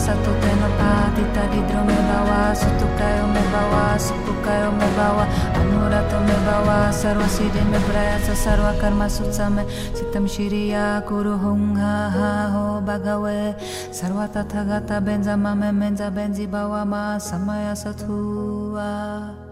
manupalaya 0.00 0.06
Benza 0.06 0.06
satu 0.06 0.32
tenopati 0.40 1.24
tadidro 1.34 1.84
me 1.84 1.98
bawa 2.08 2.54
Sutukayo 2.54 3.24
me 3.28 3.42
bawa 3.52 3.98
Supukayo 3.98 4.72
me 4.72 4.88
bawa 4.96 5.24
Anurato 5.54 6.18
me 6.24 6.36
bawa 6.46 6.92
Sarva 6.92 7.28
siddhi 7.28 7.62
me 7.70 7.78
prayatsa 7.78 8.34
Sarva 8.34 8.80
karma 8.80 9.06
sutsame 9.08 9.64
Sitam 9.94 10.26
shiriya 10.26 11.04
kuru 11.06 11.36
hung 11.38 11.76
ha 11.76 12.48
ho 12.48 12.80
bhagave 12.80 13.54
Sarva 13.92 14.28
tathagata 14.28 15.00
benza 15.04 15.36
mame 15.36 15.72
menza 15.72 16.10
benzi 16.10 16.46
bawa 16.46 16.84
ma 16.86 17.18
Samaya 17.18 17.76
satua 17.76 19.49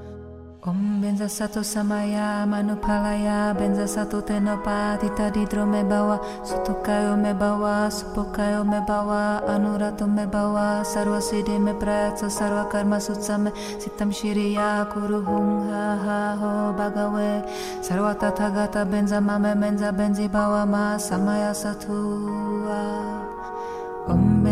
Om 0.68 1.00
benza 1.00 1.28
satu 1.32 1.64
samaya 1.64 2.44
manupalaya 2.44 3.56
benza 3.56 3.88
satu 3.88 4.20
tenopati 4.20 5.08
tadidro 5.16 5.64
me 5.64 5.80
bawa 5.80 6.20
sutukayo 6.44 7.16
me 7.16 7.32
bawa 7.32 7.88
supokayo 7.88 8.68
me 8.68 8.84
bawa 8.84 9.40
anurato 9.48 10.04
me 10.04 10.28
bawa 10.28 10.84
sarva 10.84 11.24
siddhi 11.24 11.56
me 11.56 11.72
prayatsa 11.72 12.28
sarva 12.28 12.68
karma 12.68 13.00
sutsame 13.00 13.48
sitam 13.80 14.12
shiriya 14.12 14.84
kuru 14.92 15.24
hum 15.24 15.72
ha 15.72 15.96
ha 16.04 16.20
ho 16.36 16.52
bhagave. 16.76 17.48
Sarva 17.80 18.12
tathagata 18.20 18.84
benza 18.84 19.24
mame 19.24 19.56
menza 19.56 19.88
benzi 19.88 20.28
bawa 20.28 20.68
ma 20.68 21.00
samaya 21.00 21.56
satua 21.56 22.84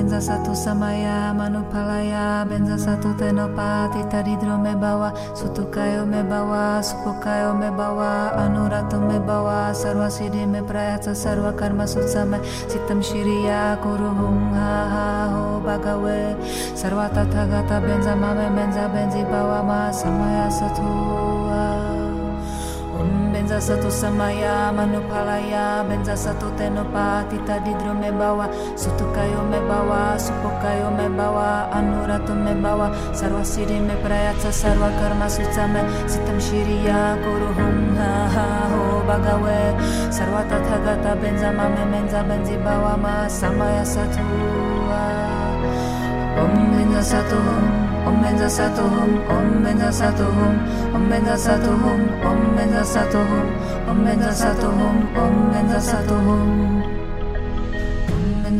benza 0.06 0.22
satu 0.22 0.54
samaya 0.54 1.34
manupalaya 1.34 2.46
benza 2.46 2.78
satu 2.78 3.10
tenopati 3.18 4.06
taridro 4.06 4.54
me 4.54 4.70
bawa 4.78 5.10
sutukayo 5.34 6.06
me 6.06 6.22
bawa 6.22 6.78
supokayo 6.78 7.50
me 7.58 7.74
bawa 7.74 8.30
anurato 8.38 9.02
me 9.02 9.18
bawa 9.18 9.74
sarva 9.74 10.06
siddhi 10.06 10.46
me 10.46 10.62
prayatsa 10.62 11.10
sarva 11.10 11.50
karma 11.58 11.90
sutsame 11.90 12.38
sitam 12.70 13.02
shiriya 13.02 13.82
kuru 13.82 14.14
hum 14.14 14.54
ha 14.54 14.74
ha 14.94 15.06
ho 15.34 15.58
bhagave 15.58 16.38
sarva 16.78 17.10
tathagata 17.10 17.82
benza 17.82 18.14
mame 18.14 18.46
menza 18.54 18.86
benzi 18.86 19.26
bawa 19.26 19.58
ma 19.66 19.90
samaya 19.90 20.46
satua 20.46 21.25
Om 21.25 21.25
benza 23.56 23.72
satu 23.72 23.88
samaya 23.88 24.68
manupalaya 24.68 25.80
benza 25.88 26.12
satu 26.12 26.52
tenopati 26.60 27.40
tadidro 27.48 27.96
me 27.96 28.12
bawa. 28.12 28.52
Sutukayo 28.76 29.48
me 29.48 29.56
bawa 29.64 30.12
supokayo 30.20 30.92
me 30.92 31.08
bawa 31.08 31.64
anurato 31.72 32.36
me 32.36 32.52
bawa. 32.52 32.92
Sarva 33.16 33.40
siddhi 33.40 33.80
me 33.80 33.96
prayatsa 34.04 34.52
sarva 34.52 34.92
karma 35.00 35.24
sutsame 35.24 35.80
sitam 36.04 36.36
shiriya 36.36 37.16
kuru 37.24 37.48
hum 37.56 37.96
ha 37.96 38.28
ha 38.28 38.46
ho 38.68 39.00
bhagave 39.08 39.72
sarva 40.12 40.44
tathagata 40.44 41.16
benza 41.16 41.48
mame 41.48 41.84
menza 41.88 42.20
benzi 42.28 42.60
bawa 42.60 42.92
ma 43.00 43.24
samaya 43.24 43.80
satua 43.88 45.25
Om 46.36 46.52
benza 46.72 47.02
satu 47.02 47.36
hum 47.36 47.64
Om 48.06 48.22
benza 48.22 48.48
satu 48.48 48.82
hum 48.82 49.12
Om 49.34 49.64
benza 49.64 49.92
satu 49.92 50.24
hum 50.36 50.54
Om 50.94 51.08
benza 51.10 51.36
satu 51.36 51.70
hum 51.70 52.00
Om 52.28 52.38
benza 52.56 52.84
satu 52.84 54.68
hum 54.68 54.98
Om 55.16 55.50
benza 55.52 55.80
satu 55.80 56.14
hum 56.14 56.46
Om 56.70 56.75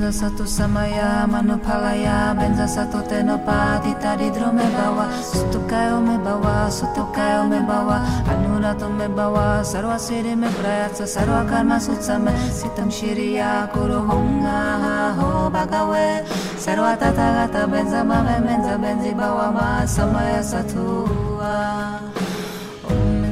benza 0.06 0.22
satu 0.22 0.46
satu 0.46 0.46
samaya 0.46 1.26
manupalaya 1.26 2.30
benza 2.38 2.62
satu 2.68 3.02
tenopati 3.10 3.90
taridro 3.98 4.54
me 4.54 4.62
bawa. 4.70 5.10
Sutukayo 5.18 5.98
me 5.98 6.14
bawa 6.22 6.70
sutukayo 6.70 7.50
me 7.50 7.58
bawa. 7.66 8.06
Anurato 8.30 8.86
me 8.86 9.08
bawa 9.10 9.66
sarva 9.66 9.98
siddhi 9.98 10.38
me 10.38 10.46
prayatsa 10.46 11.10
sarva 11.10 11.42
karma 11.50 11.82
sutsame 11.82 12.30
sitam 12.54 12.86
shiriya 12.86 13.66
kuru 13.74 14.06
ha 14.46 15.10
ho 15.18 15.50
bhagave 15.50 16.22
sarva 16.54 16.94
tathagata 16.94 17.66
benza 17.66 18.06
mame 18.06 18.38
benza 18.46 18.78
benzi 18.78 19.10
bawa 19.10 19.50
ma. 19.50 19.82
Samaya 19.86 20.38
satua 20.38 22.05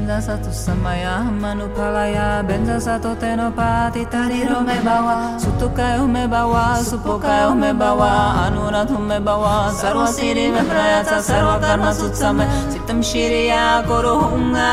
Om 0.04 0.10
benza 0.10 0.20
satu 0.20 0.52
samaya 0.52 1.24
manupalaya 1.40 2.44
benza 2.44 2.76
satu 2.76 3.16
tenopati 3.16 4.04
tariro 4.04 4.60
me 4.60 4.76
bawa. 4.84 5.40
Sutukayo 5.40 6.04
me 6.06 6.28
bawa 6.28 6.76
supokayo 6.84 7.56
me 7.56 7.72
bawa. 7.72 8.44
Anurato 8.44 9.00
me 9.00 9.16
bawa. 9.16 9.72
Sarva 9.72 10.04
siddhi 10.12 10.52
me 10.52 10.60
prayatsa 10.60 11.24
sarva 11.24 11.56
karma 11.56 11.88
sutsame 11.96 12.44
sitam 12.68 13.00
shiriya 13.00 13.80
kuru 13.88 14.28
hunga 14.28 14.72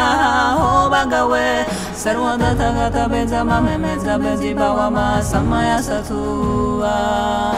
ho 0.60 0.92
bhagave 0.92 1.64
sarva 1.96 2.36
tathagata 2.36 3.08
benza 3.08 3.40
mame 3.48 3.80
menza 3.80 4.20
benzi 4.20 4.52
bawa 4.52 4.92
ma. 4.92 5.24
Samaya 5.24 5.80
satua 5.80 7.56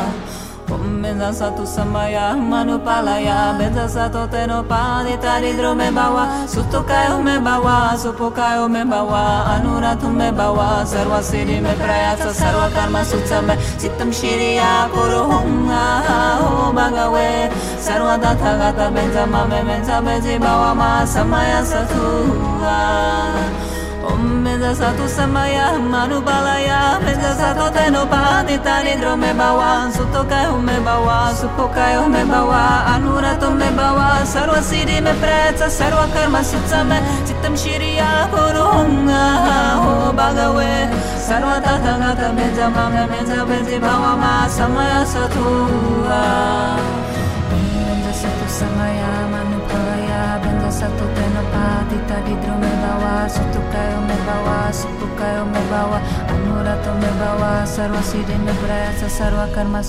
Satu 1.13 1.65
samaya 1.65 2.33
manupalaya 2.35 3.53
benza 3.57 3.87
satu 3.87 4.27
tenopati 4.29 5.17
taridro 5.21 5.75
me 5.75 5.89
bawa. 5.91 6.45
Sutukayo 6.47 7.23
me 7.23 7.37
bawa 7.39 7.93
supokayo 7.97 8.69
me 8.69 8.83
bawa. 8.83 9.45
Anurato 9.55 10.09
me 10.09 10.31
bawa 10.31 10.85
sarva 10.85 11.21
siddhi 11.21 11.61
me 11.61 11.73
prayatsa 11.77 12.33
sarva 12.33 12.69
karma 12.73 13.01
sutsame 13.05 13.55
sitam 13.77 14.09
shiriya 14.11 14.89
kuru 14.91 15.21
hunga 15.31 15.85
ho 16.41 16.73
bhagave 16.73 17.49
sarva 17.77 18.17
tathagata 18.17 18.89
benza 18.93 19.25
mame 19.25 19.63
menza 19.63 20.01
benzi 20.01 20.37
bawa 20.39 20.75
ma 20.75 21.05
samaya 21.05 21.63
satua 21.63 22.81
Om 24.03 24.42
benza 24.53 24.75
satu 24.75 25.09
samaya 25.09 25.73
manubalaya 25.81 27.01
benza 27.01 27.33
satu 27.33 27.73
tenopati 27.73 28.57
tanidro 28.61 29.17
me 29.17 29.33
bawa. 29.33 29.89
Sutokayo 29.89 30.61
me 30.61 30.77
bawa 30.85 31.33
supokayo 31.33 32.05
me 32.07 32.21
bawa. 32.21 32.85
Anurato 32.93 33.49
me 33.49 33.69
bawa. 33.73 34.21
Sarva 34.25 34.61
siddhi 34.61 35.01
me 35.01 35.13
prayatsa 35.17 35.69
sarva 35.69 36.05
karma 36.13 36.41
sutsame 36.45 37.01
sitam 37.25 37.57
shiriya 37.57 38.29
kurunga 38.29 39.25
ho 39.81 40.13
bhagave 40.13 40.73
sarva 41.17 41.57
tathagata 41.65 42.29
benza 42.37 42.69
mame 42.69 43.03
menza 43.09 43.41
benzi 43.49 43.77
bawa 43.81 44.13
ma. 44.21 44.33
Samaya 44.47 45.01
ah. 46.13 46.93
Benza 50.83 50.99
satu 50.99 51.07
samaya 51.15 51.15
manupalaya 51.15 51.95
benza 51.95 51.95
satu 51.95 51.95
tenopati 51.95 51.97
tadidro 52.07 52.55
me 52.59 52.71
bawa 52.83 53.15
sutukayo 53.29 53.99
me 54.03 54.17
bawa 54.27 54.67
supukayo 54.67 55.43
me 55.47 55.61
bawa 55.71 55.99
me 56.99 57.11
bawa 57.19 57.63
sarva 57.63 58.03
siddhi 58.03 58.35
me 58.43 58.51
karma 59.55 59.79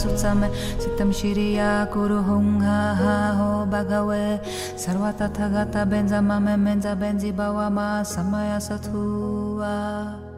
Sitam 0.79 1.11
shiriya 1.11 1.91
kuru 1.91 2.23
hung 2.23 2.63
ha 2.63 3.35
ho 3.35 3.67
bhagave 3.67 4.39
Sarva 4.79 5.11
tathagata 5.11 5.83
benza 5.83 6.23
mame 6.23 6.55
menza 6.57 6.95
benzi 6.95 7.35
bawa 7.35 7.71
ma 7.71 8.05
samaya 8.07 8.63
satua 8.63 10.34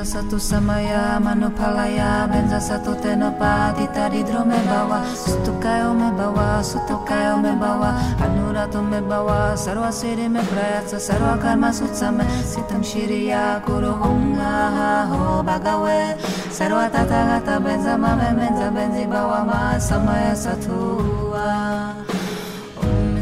Benza 0.00 0.16
satu 0.24 0.40
samaya 0.40 1.20
manupalaya 1.20 2.24
Benza 2.24 2.56
satu 2.56 2.96
tenopati 3.04 3.84
tadi 3.92 4.24
drome 4.24 4.56
bawa. 4.64 5.04
Sutukayo 5.12 5.92
me 5.92 6.08
bawa 6.16 6.64
Sutukayo 6.64 7.36
me 7.36 7.52
bawa. 7.52 8.00
Anurato 8.16 8.80
me 8.80 9.04
bawa 9.04 9.52
Sarva 9.60 9.92
siddhi 9.92 10.24
me 10.24 10.40
prayatsa 10.40 10.96
Sarva 10.96 11.36
karma 11.36 11.68
sutsame 11.68 12.24
Sitam 12.48 12.80
shiriya 12.80 13.60
kuru 13.60 13.92
hunga 13.92 15.04
ho 15.12 15.44
bhagave 15.44 16.16
Sarva 16.48 16.88
tathagata 16.88 17.60
benza 17.60 18.00
mame 18.00 18.32
benza 18.40 18.72
benzi 18.72 19.04
bawa 19.04 19.44
ma 19.44 19.76
samaya 19.76 20.32
satua 20.32 21.19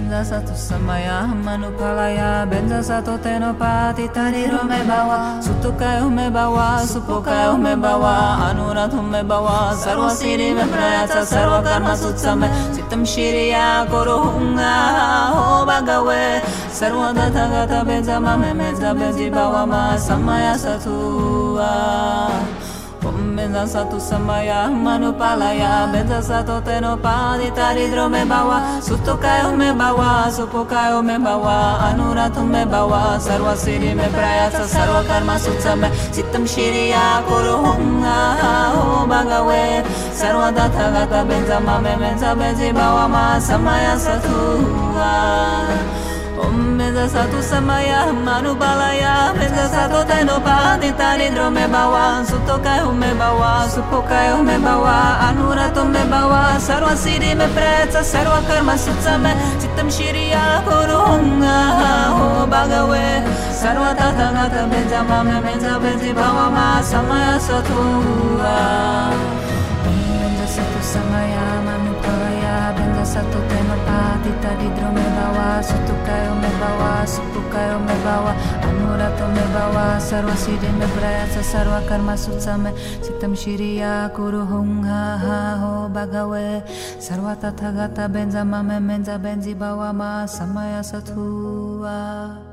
zatu 0.09 0.57
samaya 0.57 1.29
manu 1.45 1.69
palaya. 1.79 2.47
Benza 2.49 2.81
zatu 2.81 3.19
teno 3.23 3.53
pati 3.55 4.09
tani 4.09 4.47
rume 4.49 4.81
bawa. 4.89 5.41
Sutu 5.45 5.73
mebawa 5.79 6.01
ume 6.01 6.31
bawa 6.31 6.81
supo 6.87 7.21
bawa. 7.77 8.49
Anurat 8.49 8.93
ume 8.93 9.23
bawa 9.23 9.77
sarva 9.77 10.11
siri 10.11 10.55
me 10.57 10.65
praya 10.73 11.07
ca 11.07 11.23
sarva 11.25 11.61
sutsame 11.97 12.49
sitam 12.75 13.05
shiri 13.05 13.51
ya 13.51 13.85
ho 15.37 15.67
bagawe. 15.69 16.41
Sarva 16.73 17.13
gata 17.53 17.85
benza 17.85 18.17
mame 18.21 18.55
meza 18.55 18.95
bezi 18.95 19.31
bawa 19.31 19.67
samaya 19.99 20.57
satu 20.59 20.97
Satu 23.39 24.01
samaya 24.03 24.67
manupalaya 24.67 25.87
Benza 25.93 26.19
satu 26.19 26.59
tenopadi 26.67 27.55
taridro 27.55 28.11
me 28.11 28.25
bawa 28.27 28.83
Sutukayo 28.83 29.55
me 29.55 29.71
bawa 29.71 30.27
Supokayo 30.27 31.05
me 31.05 31.15
bawa 31.23 31.79
Anuratu 31.87 32.43
me 32.43 32.67
bawa 32.67 33.15
Sarva 33.21 33.55
siddhi 33.55 33.95
me 33.95 34.11
prayasa 34.11 34.67
Sarva 34.67 35.07
karma 35.07 35.39
sutsame 35.39 35.87
Sitam 36.11 36.43
kuru 37.29 37.63
hunga 37.63 38.43
ho 38.75 39.07
bhagave 39.07 39.87
Sarva 40.11 40.51
tathagata 40.51 41.23
benza 41.23 41.61
mame 41.61 41.95
benza 41.95 42.35
benzi 42.35 42.73
bawa 42.75 43.07
ma 43.09 43.39
samaya 43.39 43.95
satua 43.95 45.15
Om 46.39 46.79
benza 46.79 47.09
satu 47.09 47.43
samaya 47.43 48.13
manubalaya 48.13 49.35
Benza 49.35 49.67
satu 49.69 50.07
tenopati 50.07 50.93
taridro 50.95 51.51
me 51.51 51.67
bawa. 51.67 52.23
Sutokayo 52.25 52.93
me 52.95 53.11
bawa 53.19 53.67
Supokayo 53.69 54.43
me 54.45 54.57
bawa. 54.59 55.19
Anurato 55.29 55.85
me 55.85 56.03
bawa 56.07 56.59
Sarva 56.61 56.95
siddhi 56.97 57.35
me 57.35 57.47
pretsa 57.55 58.03
Sarva 58.03 58.39
karma 58.47 58.75
sutsame 58.79 59.35
Sitam 59.59 59.91
shiriya 59.91 60.63
kurunga 60.63 61.59
ho 62.15 62.47
bhagave 62.47 63.27
Sarva 63.51 63.91
tathagata 63.99 64.63
benza 64.71 65.03
mame 65.03 65.43
benza 65.43 65.79
benzi 65.83 66.15
bawa 66.15 66.47
ma 66.55 66.83
samaya 66.83 67.35
satua 67.41 68.57
manupalaya 73.09 73.25
Benza 73.25 73.25
satu 73.25 73.41
tenopati 73.49 74.33
tadi 74.43 74.69
drome 74.77 75.07
bawa 75.17 75.63
Sutukayo 75.63 76.33
me 76.37 76.51
bawa 76.61 77.07
Supukayo 77.07 77.79
me 77.81 77.95
bawa 78.05 78.33
Anurato 78.63 79.27
me 79.33 79.45
bawa 79.53 80.01
Sarva 80.01 80.37
siddhi 80.37 80.69
me 80.77 80.87
prayasa 80.93 81.43
Sarva 81.43 81.81
karma 81.89 82.15
sutsame 82.17 82.73
Sitam 83.01 83.35
shiriya 83.35 84.13
kuru 84.15 84.45
hung 84.45 84.85
ha 84.85 85.17
ha 85.17 85.57
ho 85.57 85.89
bhagave 85.89 86.63
Sarva 87.01 87.37
tathagata 87.37 88.09
benza 88.09 88.45
mame 88.45 88.81
menza 88.81 89.19
benzi 89.19 89.55
bawa 89.55 89.93
ma 89.95 90.27
samaya 90.27 90.85
satua 90.85 92.48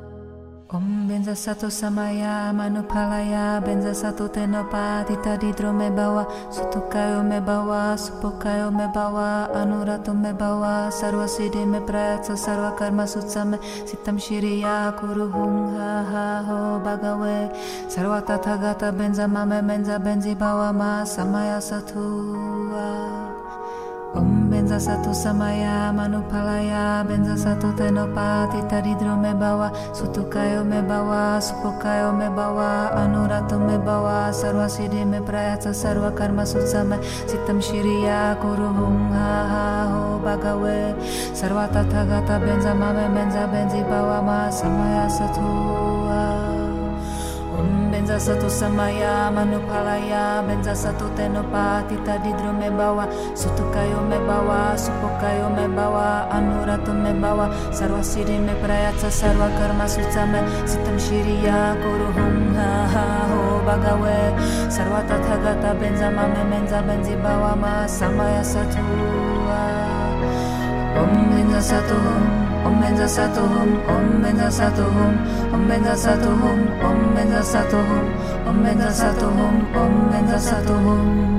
Om 0.75 1.07
benza 1.07 1.31
satu 1.35 1.71
samaya 1.71 2.51
manupalaya 2.51 3.63
benza 3.63 3.95
satu 3.95 4.27
tenopati 4.27 5.15
tadi 5.23 5.55
drome 5.55 5.88
bawa 5.88 6.27
sutukayo 6.51 7.23
me 7.23 7.39
bawa 7.39 7.95
supokayo 7.95 8.75
me 8.75 8.83
bawa 8.91 9.47
anurato 9.55 10.11
me 10.11 10.35
bawa 10.35 10.91
sarva 10.91 11.31
siddhi 11.31 11.63
me 11.63 11.79
prayatsa 11.79 12.35
sarva 12.35 12.75
karma 12.75 13.07
sutsame 13.07 13.55
sitam 13.88 14.19
shiriya 14.19 14.91
kuru 14.99 15.31
hung 15.31 15.79
ha 15.79 16.03
ha 16.11 16.27
ho 16.43 16.59
bhagave 16.83 17.55
sarva 17.88 18.19
tathagata 18.19 18.91
benza 18.91 19.31
mame 19.31 19.63
menza 19.63 19.95
benzi 19.95 20.35
bawa 20.35 20.75
ma 20.75 21.07
samaya 21.07 21.63
satua 21.63 23.14
Om 23.14 23.14
benza 24.75 24.91
satu 24.91 25.15
samaya 25.15 25.88
manupalaya 25.95 26.99
benza 27.07 27.31
satu 27.39 27.71
tenopati 27.79 28.59
taridro 28.67 29.15
me 29.15 29.31
bawa 29.31 29.71
sutukayo 29.95 30.67
me 30.67 30.83
bawa 30.83 31.39
supokayo 31.39 32.11
me 32.11 32.27
bawa 32.27 32.91
anurato 32.91 33.55
me 33.55 33.79
bawa 33.79 34.35
sarva 34.35 34.67
siddhi 34.67 35.07
me 35.07 35.23
prayatsa 35.23 35.71
sarva 35.71 36.11
karma 36.11 36.43
sutsame 36.43 36.99
sitam 37.23 37.63
shiriya 37.63 38.35
kuru 38.43 38.67
hung 38.67 39.15
ha 39.15 39.47
ha 39.47 39.65
ho 39.95 40.19
bhagave 40.19 40.91
sarva 41.31 41.71
tathagata 41.71 42.35
benza 42.43 42.75
mame 42.75 43.07
benza 43.15 43.47
benzi 43.47 43.79
bawa 43.79 44.19
ma 44.19 44.51
samaya 44.51 45.07
Om 45.07 45.84
satu 48.19 48.47
samaya 48.47 49.28
manupalaya 49.32 50.39
benza 50.47 50.71
satu 50.71 51.10
tenopati 51.15 51.99
tadi 52.08 52.32
me 52.56 52.69
bawa 52.71 53.06
sutukayo 53.36 53.99
me 54.08 54.17
bawa 54.23 54.78
supokayo 54.78 55.51
me 55.51 55.67
bawa 55.67 56.30
anurato 56.32 56.93
me 56.93 57.12
bawa 57.13 57.51
sarva 57.75 57.99
siddhi 57.99 58.39
me 58.39 58.56
prayatsa 58.63 59.12
sarva 59.12 59.51
karma 59.60 59.84
sutsame 59.84 60.39
sitam 60.63 60.97
shiriya 60.97 61.75
kuru 61.82 62.08
hum 62.15 62.56
ha 62.56 62.88
ha 62.93 63.06
ho 63.30 63.60
bhagave 63.67 64.19
sarva 64.71 65.04
tathagata 65.04 65.75
benza 65.75 66.08
mame 66.08 66.41
menza 66.47 66.80
benzi 66.88 67.15
bawa 67.19 67.56
ma 67.56 67.84
samaya 67.88 68.43
satua. 68.43 69.63
Om 70.95 71.12
benza 71.36 71.60
satu 71.60 71.99
Satu 72.65 72.73
Om 72.73 72.82
benza 72.82 73.08
Satahum, 74.49 75.13
Om 75.54 75.67
benza 75.69 75.95
Satahum, 75.95 76.58
Om 76.82 77.13
benza 77.15 77.43
Satahum, 77.43 78.10
Om 78.47 78.63
benza 78.63 78.91
satu 78.91 79.25
hum 79.25 79.56
Om 79.75 80.10
benza 80.12 80.39
satu 80.39 80.73
hum 80.73 81.30
Om 81.30 81.34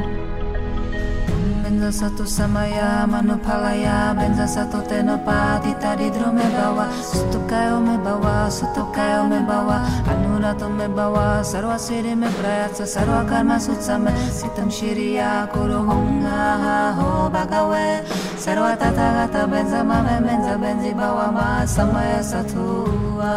benza 1.77 1.93
satu 1.93 2.25
samaya 2.25 3.05
manupalaya 3.05 4.17
benza 4.17 4.49
satu 4.49 4.81
tenopati 4.89 5.77
tadi 5.77 6.09
drome 6.09 6.41
bawa. 6.57 6.89
Suto 7.05 7.37
sutukayo 7.37 7.85
me 7.85 8.01
bawa 8.01 8.49
suto 8.49 8.89
sutukayo 8.89 9.29
me 9.29 10.89
bawa. 10.89 11.45
Sarva 11.45 11.77
siri 11.77 12.17
me 12.17 12.33
prayatsa 12.33 12.89
sarva 12.89 13.29
karma 13.29 13.61
sutsame 13.61 14.09
sitam 14.33 14.73
shiriya 14.73 15.53
kuru 15.53 15.85
hung 15.85 16.25
ha 16.25 16.57
ha 16.65 16.79
ho 16.97 17.29
bhagave 17.29 18.09
sarva 18.41 18.73
tathagata 18.81 19.45
benza 19.45 19.85
mame 19.85 20.17
benza 20.25 20.57
benzi 20.57 20.97
bawa 20.97 21.29
ma. 21.29 21.67
Samaya 21.69 22.25
satua 22.25 23.37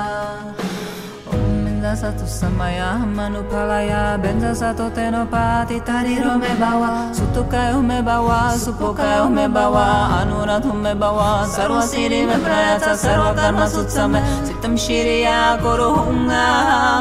Om 1.90 1.96
benza 1.96 2.06
satu 2.06 2.28
samaya 2.30 3.02
manupalaya 3.02 4.18
benza 4.22 4.54
satu 4.54 4.94
tenopati 4.94 5.82
taridro 5.82 6.38
me 6.38 6.54
bawa. 6.62 7.10
Sutukayo 7.10 7.82
me 7.82 8.02
bawa 8.02 8.54
supokayo 8.54 9.26
me 9.26 9.48
bawa. 9.50 10.22
Anurato 10.22 10.70
me 10.70 10.94
bawa 10.94 11.50
sarva 11.50 11.82
siddhi 11.82 12.28
me 12.30 12.38
prayatsa 12.46 12.94
sarva 12.94 13.34
karma 13.34 13.66
sutsame. 13.66 14.22
Sitam 14.46 14.78
hunga 14.78 16.46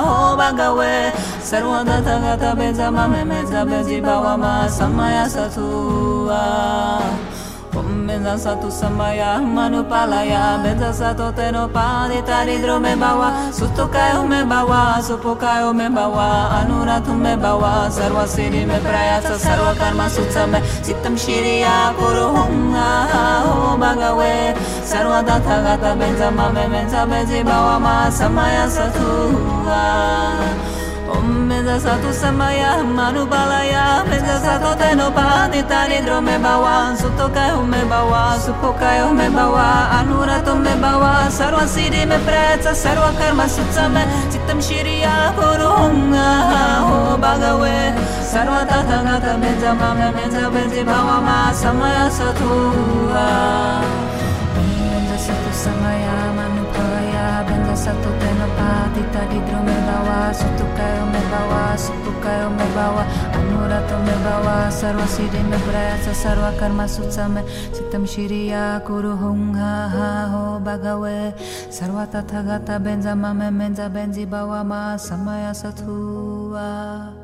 ho 0.08 0.36
bhagave. 0.40 1.12
Sarva 1.44 1.84
tathagata 1.84 2.56
benza 2.56 2.90
mame 2.90 3.28
benza 3.28 3.68
benzi 3.68 4.00
bawa 4.00 4.38
ma. 4.38 4.68
Samaya 4.68 5.28
satua 5.28 6.40
Om 7.04 7.37
Beza 7.88 8.36
satu 8.38 8.70
samaya, 8.70 9.40
manu 9.40 9.84
palaya 9.84 10.60
Beza 10.62 10.92
sato 10.92 11.32
teno 11.32 11.68
padi 11.72 12.20
taridro 12.22 12.80
me 12.80 12.94
bawa 12.96 13.48
Suto 13.52 13.88
kayo 13.88 14.28
me 14.28 14.44
bawa, 14.44 15.00
supo 15.00 15.32
kayo 15.36 15.72
me 15.74 15.88
bawa 15.88 16.60
Anuratu 16.60 17.16
me 17.16 17.36
bawa, 17.36 17.88
sarva 17.90 18.26
siri 18.28 18.64
me 18.66 18.78
prayasa 18.80 19.38
Sarva 19.40 19.72
karma 19.74 20.04
sutsa 20.08 20.44
me, 20.46 20.60
sitam 20.84 21.16
shiriya 21.16 21.96
kuru 21.96 22.28
hunga 22.36 23.08
Ho 23.44 23.76
bhagawe, 23.80 24.52
sarva 24.84 25.24
datha 25.24 25.56
gata 25.64 25.96
Benza 25.96 26.30
mame, 26.30 26.68
benza 26.68 27.06
benzi 27.06 27.42
bawa 27.44 27.80
ma 27.80 28.10
samaya 28.10 28.68
satu 28.68 29.32
Om 31.08 31.48
Benza 31.48 31.80
Satu 31.80 32.12
Samaya 32.12 32.84
Manubalaya 32.84 34.04
Benza 34.04 34.36
Sato 34.44 34.76
Teno 34.76 35.08
Padita 35.10 35.88
Nidro 35.88 36.20
Me 36.20 36.36
Bawa 36.36 36.92
Sutokai 37.00 37.56
Me 37.66 37.80
Bawa 37.88 38.36
Supokai 38.36 39.00
Me 39.16 39.28
Bawa 39.32 39.88
Anurato 39.98 40.54
Me 40.60 40.76
Bawa 40.76 41.30
Sarva 41.32 41.64
Siddhi 41.66 42.04
Me 42.06 42.18
Pretsa 42.26 42.74
Sarva 42.76 43.16
Karma 43.16 43.48
Sutsame 43.48 44.04
Chittam 44.28 44.60
Shiriya 44.60 45.32
Purunga 45.32 46.28
Ho 46.84 47.16
Bhagave 47.16 47.96
Sarva 48.20 48.68
Tata 48.68 49.02
Gata 49.02 49.32
Benza 49.40 49.72
Mame 49.74 50.12
Benza 50.12 50.50
Benzi 50.52 50.84
Bawa 50.84 51.20
Ma 51.24 51.52
Samaya 51.52 52.08
Satu 57.78 58.10
Samaya 58.18 58.18
Manupalaya 58.18 58.18
Benza 58.18 58.18
Satu 58.18 58.18
Teno 58.18 58.46
Padita 58.58 59.22
Nidro 59.30 59.60
Me 59.62 59.76
Bawa 59.86 60.34
Me 61.12 61.20
Bawa 61.30 61.78
Supokai 61.78 62.50
Me 62.50 62.66
Bawa 62.74 63.02
Anurato 63.38 63.96
Me 64.02 64.14
Bawa 64.24 64.66
Sarva 64.70 65.06
Siddhi 65.06 65.42
Me 65.46 65.58
Pretsa 65.62 66.12
Sarva 66.12 66.50
Karma 66.58 66.84
Sutsame 66.90 67.42
Chittam 67.70 68.04
Shiriya 68.04 68.84
Kuru 68.84 69.14
Hung 69.16 69.54
Ha 69.54 70.26
Ho 70.32 70.60
Bhagave 70.60 71.34
Sarva 71.70 72.10
Tata 72.10 72.42
Gata 72.42 72.78
Benza 72.82 73.14
Mame 73.14 73.50
Benza 73.54 73.88
Benzi 73.88 74.26
Bawa 74.26 74.64
Ma 74.66 74.96
Samaya 74.96 75.54
Satua 75.54 77.17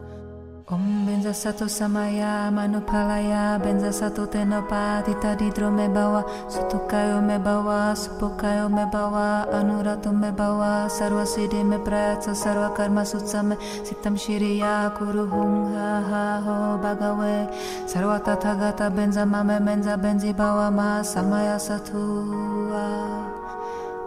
Om 0.66 1.05
Benza 1.05 1.35
Sato 1.35 1.68
Samaya 1.68 2.48
Manupalaya 2.50 3.61
Benza 3.61 3.92
Sato 3.92 4.27
Tenopa 4.27 5.05
Tita 5.05 5.37
Didro 5.37 5.70
Me 5.70 5.88
Bawa 5.88 6.24
Sutukayo 6.48 7.20
Me 7.20 7.37
Bawa 7.37 7.92
Supokayo 7.92 8.70
Me 8.72 8.88
Bawa 8.90 9.44
Anurato 9.53 10.11
Me 10.11 10.33
Bawa 10.33 10.88
Sarva 10.88 11.27
Siddhi 11.29 11.62
Me 11.62 11.77
Pratsa 11.77 12.33
Sarva 12.33 12.74
Karma 12.74 13.03
Sutsame 13.05 13.59
Sittam 13.85 14.16
Shiriya 14.16 14.96
Kuru 14.96 15.27
Hung 15.29 15.74
Ha 15.74 16.00
Ha 16.00 16.40
Ho 16.40 16.79
Bhagave 16.81 17.53
Sarva 17.85 18.24
Tata 18.24 18.57
Gata 18.57 18.90
Benza 18.90 19.29
Mame 19.29 19.61
Benza 19.61 19.98
Benzi 20.00 20.33
Bawa 20.35 20.72
Ma 20.72 21.03
Samaya 21.03 21.61
Satua 21.61 22.88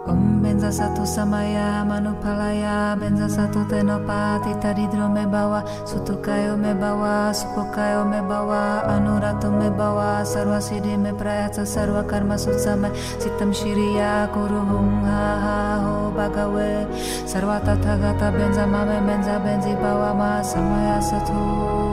Om 0.08 0.37
Benza 0.58 0.74
Satu 0.74 1.06
Samaya 1.06 1.86
Manupalaya 1.86 2.98
Benza 2.98 3.30
Satu 3.30 3.62
Tenopa 3.70 4.42
Tita 4.42 4.74
Didro 4.74 5.06
Me 5.06 5.22
Bawa 5.22 5.62
Sutukayo 5.86 6.58
Me 6.58 6.74
Bawa 6.74 7.30
Supokayo 7.30 8.02
Me 8.02 8.18
Bawa 8.18 8.82
Anurato 8.90 9.54
Me 9.54 9.70
Bawa 9.70 10.26
Sarva 10.26 10.58
Siddhi 10.58 10.98
Me 10.98 11.14
Prayatsa 11.14 11.62
Sarva 11.62 12.02
Karma 12.02 12.34
Sutsame 12.34 12.90
Sittam 13.22 13.54
Shiriya 13.54 14.34
Kuru 14.34 14.58
Hung 14.66 15.06
Ha 15.06 15.38
Ha 15.38 15.58
Ho 15.78 16.10
Bhagave 16.10 16.90
Sarva 17.22 17.62
Tata 17.62 17.94
Gata 17.94 18.34
Benza 18.34 18.66
Mame 18.66 18.98
Benza 19.06 19.38
Benzi 19.38 19.78
Bawa 19.78 20.10
Ma 20.10 20.42
Samaya 20.42 20.98
Satua 20.98 21.38
Om 21.38 21.87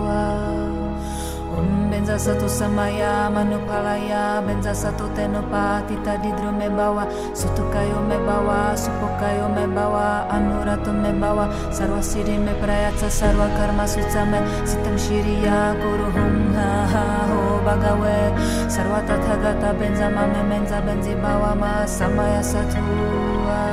Benza 2.05 2.21
Satu 2.21 2.45
Samaya 2.45 3.33
Manupalaya 3.33 4.37
Benza 4.45 4.77
Satu 4.77 5.09
Tenopa 5.17 5.81
Tita 5.89 6.21
Me 6.53 6.69
Bawa 6.69 7.09
Sutukayo 7.33 7.97
Me 8.05 8.13
Bawa 8.21 8.77
Supokayo 8.77 9.49
Me 9.49 9.65
Bawa 9.65 10.29
Anurato 10.29 10.93
Me 10.93 11.09
Bawa 11.17 11.49
Sarva 11.73 12.05
siri 12.05 12.37
Me 12.37 12.53
Prayatsa 12.61 13.09
Sarva 13.09 13.49
Karma 13.57 13.89
Sutsame 13.89 14.37
Sittam 14.69 14.93
Shiriya 15.01 15.73
Guru 15.81 16.13
Hum 16.13 16.53
Ha 16.53 16.85
Ha 16.93 17.05
Ho 17.25 17.57
Bhagave 17.65 18.37
Sarva 18.69 19.01
Tatha 19.01 19.41
Gata 19.41 19.73
Benza 19.73 20.05
Mame 20.05 20.45
Benza 20.45 20.85
Benzi 20.85 21.17
Bawa 21.17 21.57
Ma 21.57 21.89
Samaya 21.89 22.45
Satua 22.45 23.65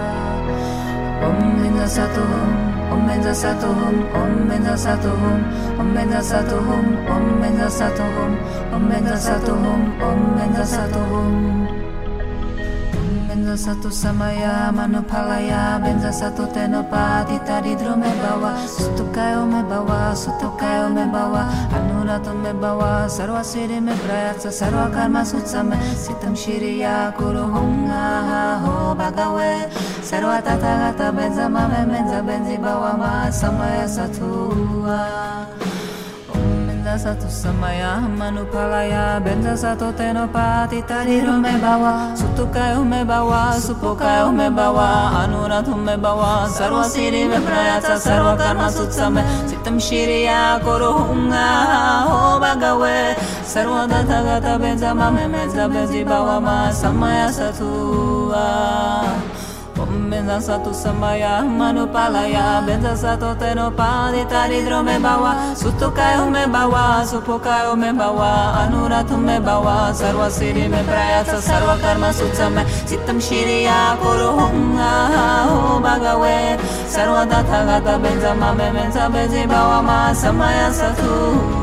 Om 1.20 1.60
Benza 1.60 1.84
Satu 1.84 2.71
Om 2.92 3.06
Benza 3.08 3.32
Satu 3.34 3.66
Hum 3.66 4.04
Om 4.12 4.48
Benza 4.48 4.76
Satu 4.76 5.08
Hum 5.08 5.40
Om 5.80 5.94
Benza 5.94 6.20
Satu 6.20 6.56
Hum 6.56 6.86
Om 7.08 7.40
Benza 7.40 7.70
Satu 7.70 8.04
Hum 8.04 8.36
Om 8.74 8.88
Benza 8.88 9.16
Satu 9.16 9.52
Hum 9.52 9.82
Om 10.02 10.20
Benza 10.36 10.64
Satu 10.66 11.00
Hum 11.00 11.56
Om 11.56 11.61
Benza 13.52 13.68
Satu 13.76 13.92
Samaya 13.92 14.72
Manupalaya 14.72 15.76
Benza 15.76 16.08
Satu 16.08 16.48
Tenopa 16.56 17.20
Tita 17.28 17.60
Didro 17.60 18.00
Me 18.00 18.08
Bawa. 18.24 18.56
Sutukayo 18.64 19.44
Me 19.44 19.60
Bawa 19.68 20.16
Sutukayo 20.16 20.88
Me 20.88 21.04
Bawa. 21.04 21.52
Anurato 21.68 22.32
Me 22.32 22.56
Bawa 22.56 23.04
Sarva 23.12 23.44
Siddhi 23.44 23.76
Me 23.76 23.92
Prayatsa 23.92 24.48
Sarva 24.48 24.88
Karma 24.88 25.20
Sutsame 25.20 25.76
Sittam 25.92 26.32
Shiriya 26.32 27.12
Kuru 27.12 27.44
Hung 27.44 27.92
Ha 27.92 28.24
Ha 28.24 28.42
Ho 28.64 28.94
Bhagave 28.96 29.68
Sarva 30.00 30.40
Tata 30.40 30.96
Gata 30.96 31.12
Benza 31.12 31.44
Mame 31.52 31.84
Benza 31.92 32.24
Benzi 32.24 32.56
Bawa 32.56 32.96
Ma. 32.96 33.28
Samaya 33.28 33.84
Satua 33.84 35.31
Satu 37.02 37.26
Samaya 37.26 37.98
Manupalaya 37.98 39.18
Benza 39.18 39.58
Satu 39.58 39.90
Tenopa 39.90 40.70
Tita 40.70 41.02
Didro 41.02 41.34
Me 41.34 41.50
Bawa 41.58 42.14
Sutukayo 42.14 42.86
Me 42.86 43.02
Bawa 43.02 43.58
Supokayo 43.58 44.30
Me 44.30 44.46
Bawa 44.46 45.26
Sarva 46.46 46.86
Siddhi 46.86 47.26
Me 47.26 47.42
Prayatsa 47.42 47.98
Sarva 47.98 48.38
Karma 48.38 48.70
Sutsame 48.70 49.26
Sittam 49.50 49.82
Shiriya 49.82 50.62
Kuru 50.62 50.94
Hung 50.94 51.34
Ha 51.34 52.06
Ho 52.06 52.38
Bhagave 52.38 53.18
Sarva 53.42 53.90
Tata 53.90 54.22
Gata 54.22 54.54
Benza 54.62 54.94
Mame 54.94 55.26
Benza 55.26 55.66
Benzi 55.66 56.06
Bawa 56.06 56.38
Ma 56.38 56.70
Samaya 56.70 57.34
Satua 57.34 58.46
Om 60.22 60.28
Benza 60.28 60.40
Satu 60.40 60.70
Samaya 60.72 61.42
Manupalaya 61.42 62.62
Benza 62.64 62.94
Satu 62.96 63.34
Tenopa 63.38 64.12
Dita 64.14 64.46
Didro 64.48 64.82
Me 64.84 64.98
Bawa. 64.98 65.54
Sutukayo 65.56 66.30
Me 66.30 66.46
Bawa 66.46 67.02
Supokayo 67.04 67.76
Me 67.76 67.90
Bawa. 67.92 68.54
Anurato 68.62 69.18
Me 69.18 69.40
Bawa 69.40 69.92
Sarva 69.92 70.30
Siddhi 70.30 70.70
Me 70.70 70.82
Prayatsa 70.86 71.42
Sarva 71.42 71.76
Karma 71.80 72.12
Sutsame 72.12 72.62
Sittam 72.86 73.18
Shiriya 73.18 73.98
Kuru 73.98 74.38
Hung 74.38 74.76
Ha 74.76 75.10
Ha 75.10 75.26
Ho 75.48 75.80
Bhagave 75.80 76.56
Sarva 76.86 77.28
Tata 77.28 77.66
Gata 77.66 77.98
Benza 77.98 78.34
Mame 78.38 78.70
Benza 78.70 79.10
Benzi 79.10 79.44
Bawa 79.48 79.82
Ma 79.82 80.12
Samaya 80.14 80.70
Satua 80.70 81.61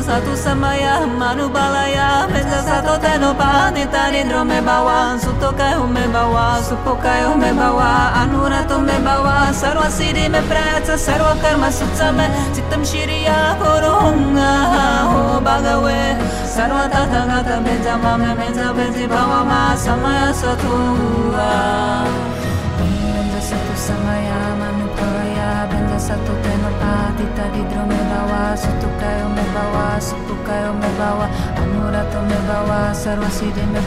Satu 0.00 0.32
Samaya 0.32 1.04
Manubalaya 1.04 2.24
Benza 2.32 2.62
Satu 2.64 2.96
Tenopa 3.02 3.68
Nita 3.74 4.08
Nidro 4.14 4.46
Me 4.46 4.60
Bawa 4.64 5.18
Sutokayo 5.20 5.84
Me 5.90 6.06
Bawa 6.08 6.62
Supokayo 6.64 7.36
Me 7.36 7.52
Bawa 7.52 8.14
Anurato 8.24 8.80
Me 8.80 8.96
Bawa 9.04 9.52
Sarva 9.52 9.90
Siddhi 9.90 10.30
Me 10.30 10.40
Pratsa 10.48 10.96
Sarva 10.96 11.36
Karma 11.42 11.68
Sutsame 11.68 12.30
Sittam 12.54 12.80
Shiriya 12.86 13.58
Purung 13.60 14.38
Ha 14.38 15.10
Ho 15.12 15.40
Bhagave 15.44 16.16
Sarva 16.48 16.88
Tata 16.88 17.26
Gata 17.28 17.60
Benza 17.60 17.98
Mame 18.00 18.32
Benza 18.38 18.72
Benzi 18.72 19.04
Bawa 19.10 19.44
Ma 19.44 19.74
Samaya 19.76 20.32
Satua 20.32 21.50
Manupalaya 26.02 26.10
Benza 26.10 26.10
Satu 26.18 26.34
Tenopa 26.42 27.14
Tita 27.14 27.46
Didro 27.54 27.82
Me 27.86 28.00
Bawa 28.10 28.56
Me 29.34 29.44
Bawa 29.54 29.86
Supukayo 30.02 30.74
Me 30.74 30.90
Bawa 30.98 31.26
Bawa 32.46 32.90
Sarva 32.94 33.30
Siddhi 33.30 33.62
Me 33.70 33.80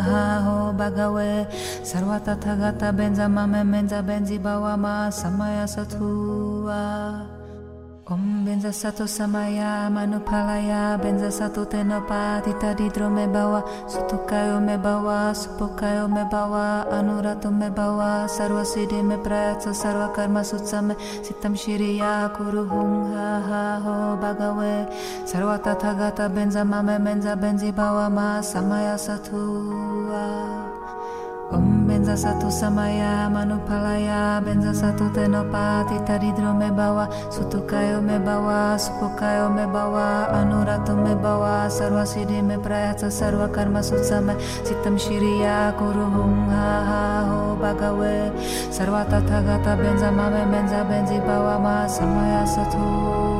Ha 0.00 0.40
Ho 0.44 0.72
Bhagave 0.72 1.46
Sarva 1.84 2.16
Tata 2.24 2.56
Gata 2.56 2.92
Benza 2.92 3.28
Mame 3.28 3.64
Benzi 4.02 4.38
Bawa 4.40 4.76
Ma 4.78 5.10
Samaya 5.10 5.68
Samaya 5.68 7.31
Om 8.12 8.44
benza 8.44 8.72
sato 8.72 9.06
Samaya 9.08 9.88
mano 9.88 10.20
palaya 10.20 11.00
benza 11.00 11.30
sato 11.30 11.64
teno 11.64 12.04
padita 12.04 12.74
di 12.76 12.90
drome 12.92 13.24
bawa 13.26 13.64
Benzasato 13.64 14.28
Tenopati 14.28 14.60
me 14.60 14.76
bawa 14.76 15.32
Sutukayo 15.32 16.08
Mebawa 16.08 16.12
me 16.12 16.24
bawa 16.28 16.86
Anurato 16.92 17.50
me 17.50 17.70
bawa 17.70 18.28
Sarva 18.28 18.64
Siddhi 18.68 19.00
me 19.02 19.16
Meprayatsa 19.16 19.72
Sarva 19.72 20.12
Karma 20.12 20.44
Sutsame 20.44 20.94
Sitam 21.24 21.56
Shiriya 21.56 22.28
Kuru 22.36 22.68
Hum 22.68 23.14
Ha 23.16 23.40
Ha 23.48 23.80
Ho 23.80 24.16
Bhagave. 24.20 24.92
Sarva 25.24 25.56
Tathagata 25.58 26.28
Benza 26.28 26.66
Mame 26.68 26.98
Benza 27.00 27.34
Benzi 27.34 27.72
Bawa 27.72 28.10
Ma 28.12 28.42
Samaya 28.42 28.98
Satua 28.98 30.28
Om 31.50 31.81
Benza 32.02 32.18
Satu 32.18 32.50
Samaya 32.50 33.30
Manupalaya 33.30 34.42
Benza 34.42 34.74
Satu 34.74 35.06
Tenopa 35.14 35.86
Tita 35.86 36.18
Didro 36.18 36.50
Me 36.50 36.66
Bawa 36.66 37.06
Sutukayo 37.30 38.02
Me 38.02 38.18
Bawa 38.18 38.74
Supokayo 38.74 39.46
Me 39.46 39.70
Bawa 39.70 40.26
Anurato 40.34 40.98
Me 40.98 41.14
Bawa 41.14 41.70
Sarva 41.70 42.02
Siddhi 42.02 42.42
Me 42.42 42.58
Prayatsa 42.58 43.06
Sarva 43.06 43.46
Karma 43.54 43.86
Sutsame 43.86 44.34
Sittam 44.66 44.98
Shiriya 44.98 45.78
Kuru 45.78 46.10
Hung 46.10 46.50
Ha 46.50 46.70
Ha 46.82 47.02
Ho 47.30 47.54
Bhagave 47.54 48.34
Sarva 48.74 49.06
Tata 49.06 49.38
Gata 49.38 49.78
Benza 49.78 50.10
Mame 50.10 50.42
Benza 50.50 50.82
Benzi 50.82 51.22
Bawa 51.22 51.54
Ma 51.62 51.86
Samaya 51.86 52.42
Satua 52.42 53.31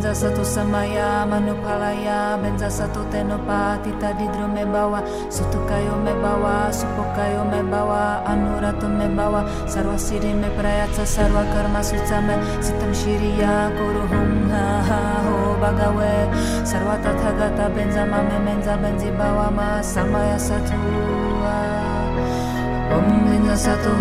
Om 0.00 0.08
benza 0.08 0.16
satu 0.16 0.40
samaya 0.40 1.28
manupalaya 1.28 2.40
benza 2.40 2.72
satu 2.72 3.04
tenopa 3.12 3.76
tita 3.84 4.16
didro 4.16 4.48
me 4.48 4.64
bawa. 4.64 5.04
Sutukayo 5.28 5.92
me 6.00 6.16
bawa 6.24 6.72
supokayo 6.72 7.44
me 7.44 7.60
bawa. 7.68 8.24
Anurato 8.24 8.88
me 8.88 9.12
bawa. 9.12 9.44
Sarva 9.68 10.00
siri 10.00 10.32
me 10.32 10.48
prayatsa 10.56 11.04
sarva 11.04 11.44
karma 11.52 11.84
sutsame 11.84 12.32
sitam 12.64 12.96
shiriya 12.96 13.76
guru 13.76 14.08
hum 14.08 14.48
ha 14.48 14.80
ha 14.88 15.00
ho 15.20 15.52
bagawe. 15.60 16.32
Sarva 16.64 16.96
tathagata 17.04 17.68
benza 17.68 18.08
mame 18.08 18.40
menza 18.40 18.80
benzi 18.80 19.12
bawa 19.12 19.52
ma. 19.52 19.84
Samaya 19.84 20.40
satu 20.40 20.80
om 22.88 23.04
benza 23.28 23.52
satu 23.68 23.92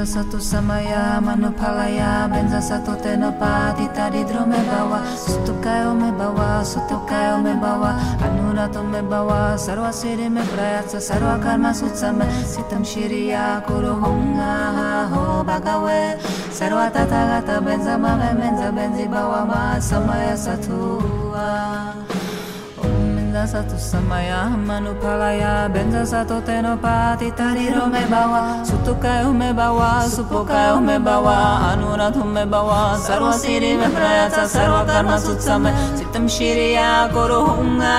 benza 0.00 0.24
satu 0.24 0.40
samaya 0.40 1.20
manupalaya 1.20 2.24
benza 2.32 2.56
satu 2.56 2.96
tenopa 3.04 3.76
tadi 3.92 4.24
drome 4.24 4.56
bawa. 4.64 5.04
Sutukayo 5.12 5.92
me 5.92 6.08
bawa 6.16 6.64
sutukayo 6.64 7.36
me 7.44 7.52
bawa. 7.60 8.00
Anurato 8.24 8.80
me 8.80 9.02
bawa 9.04 9.60
sarva 9.60 9.92
siri 9.92 10.30
me 10.32 10.40
prayatsa 10.40 11.04
sarva 11.04 11.36
karma 11.42 11.76
sutsame 11.76 12.24
sitam 12.48 12.80
shiriya 12.80 13.60
kuru 13.68 13.92
hunga 14.00 15.12
ho 15.12 15.44
bagawe 15.44 16.16
sarva 16.48 16.88
tathagata 16.88 17.60
benza 17.60 18.00
mame 18.00 18.32
benza 18.40 18.72
benzi 18.72 19.04
bawa 19.04 19.44
ma. 19.44 19.76
Samaya 19.80 20.32
satua 20.32 21.36
ah. 21.36 22.09
zatu 23.46 23.76
zamaia 23.76 24.50
manupalaya 24.50 25.00
palaia 25.00 25.68
Benza 25.68 26.04
tariro 27.30 27.86
me 27.90 28.00
bawa. 28.10 28.64
Zutuka 28.64 29.22
eu 29.22 29.32
me 29.32 29.52
bawa, 29.52 30.06
zupoka 30.08 30.68
eu 30.68 30.80
me 30.80 30.98
bawa. 30.98 31.72
Anurat 31.72 32.14
siri 33.32 33.76
me 33.76 33.88
praiatza 33.88 34.46
karma 34.86 35.16
zutza 35.18 35.58
Sitam 35.96 36.28
shiriya 36.28 37.08
shiria 37.08 37.08
koru 37.12 37.44
hunga 37.46 37.96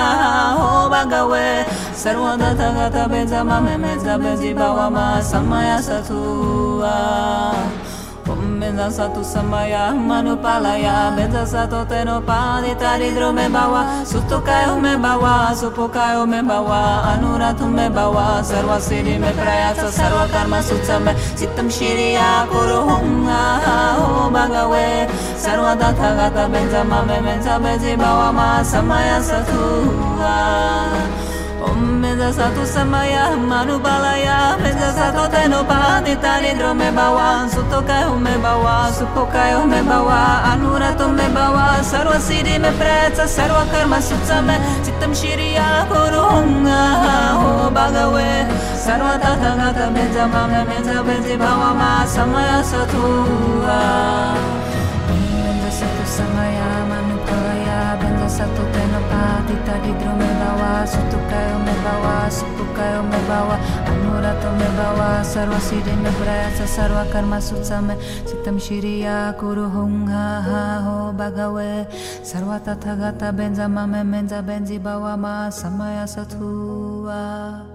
Ho 0.57 0.89
bagawe, 0.89 1.65
sarua 1.93 2.37
data 2.37 2.71
gata 2.73 3.07
benza 3.09 3.43
Mame 3.43 3.77
meza 3.77 4.17
bezi 4.17 4.53
bawa 4.53 4.89
samaya 5.21 5.81
zatua 5.81 7.51
Om 8.61 8.67
benza 8.67 8.91
satu 8.91 9.23
samaya 9.25 9.89
manupalaya 9.91 11.17
benza 11.17 11.45
satu 11.45 11.81
tenopa 11.89 12.61
tari 12.77 13.09
me 13.33 13.49
bawa. 13.49 14.05
Sutukayo 14.05 14.79
me 14.79 14.97
bawa 15.01 15.49
supokayo 15.55 16.29
me 16.29 16.43
bawa. 16.43 17.01
Anuratu 17.09 17.65
me 17.65 17.89
bawa 17.89 18.43
sarva 18.45 18.79
siri 18.79 19.17
me 19.17 19.33
prayatsa 19.33 19.89
sarva 19.89 20.29
karma 20.29 20.61
sutsame 20.61 21.17
sitam 21.33 21.69
shiriya 21.73 22.45
kuru 22.53 22.85
hunga 22.85 23.41
ho 23.97 24.29
bagawe 24.29 25.09
sarva 25.41 25.73
tathagata 25.75 26.45
benza 26.53 26.83
mame 26.85 27.17
benza 27.25 27.57
benzi 27.57 27.97
bawa 27.97 28.31
ma 28.31 28.61
samaya 28.61 29.17
satu 29.23 29.89
satua 29.89 31.30
Om 31.61 32.01
benza 32.01 32.33
satu 32.33 32.65
samaya 32.65 33.37
manubalaya 33.37 34.57
benza 34.63 34.89
satu 34.97 35.29
tenopa 35.31 36.01
titani 36.05 36.57
drome 36.57 36.89
bawa 36.91 37.45
sutokayo 37.53 38.17
me 38.17 38.33
bawa 38.43 38.89
supokayo 38.89 39.61
me 39.69 39.81
bawa 39.85 40.41
anurato 40.51 41.07
me 41.13 41.27
bawa 41.29 41.77
sarva 41.85 42.17
siri 42.19 42.57
me 42.57 42.71
pretsa 42.79 43.27
sarva 43.29 43.61
karma 43.71 44.01
sutsame 44.01 44.57
citam 44.83 45.13
shiriya 45.13 45.85
kurunga 45.85 46.81
ho 47.37 47.69
bagawe 47.69 48.29
sarva 48.85 49.13
tathagata 49.21 49.85
benza 49.93 50.25
mame 50.33 50.65
benza 50.69 50.97
benzi 51.05 51.37
bawa 51.37 51.69
ma 51.77 51.91
samaya 52.09 52.59
satua 52.65 53.79
benza 55.07 55.69
satu 55.79 56.03
samaya 56.17 56.69
manupalaya 56.89 57.79
benza 58.01 58.27
satu 58.37 58.63
tenopa 58.73 58.90
titani 59.47 59.91
drome 59.99 60.29
bawa 60.41 60.71
sutukayo 60.91 61.55
me 61.65 61.73
bawa 61.85 62.15
supukayo 62.37 63.01
me 63.09 63.19
bawa 63.29 63.55
anurato 63.89 64.49
me 64.59 64.67
bawa 64.77 65.09
sarva 65.23 65.59
siri 65.67 65.95
me 66.03 66.11
prayatsa 66.19 66.65
sarva 66.67 67.03
karma 67.13 67.39
sutsame 67.39 67.95
sitam 68.27 68.57
shiriya 68.59 69.33
kuru 69.39 69.65
hunga 69.75 70.27
ha 70.47 70.63
ho 70.85 70.97
bagawe 71.15 71.87
sarva 72.29 72.57
tathagata 72.59 73.29
benza 73.31 73.65
mame 73.71 74.01
menza 74.03 74.39
benzi 74.43 74.77
bawa 74.77 75.13
ma 75.17 75.35
samaya 75.49 76.05
satua 76.05 77.70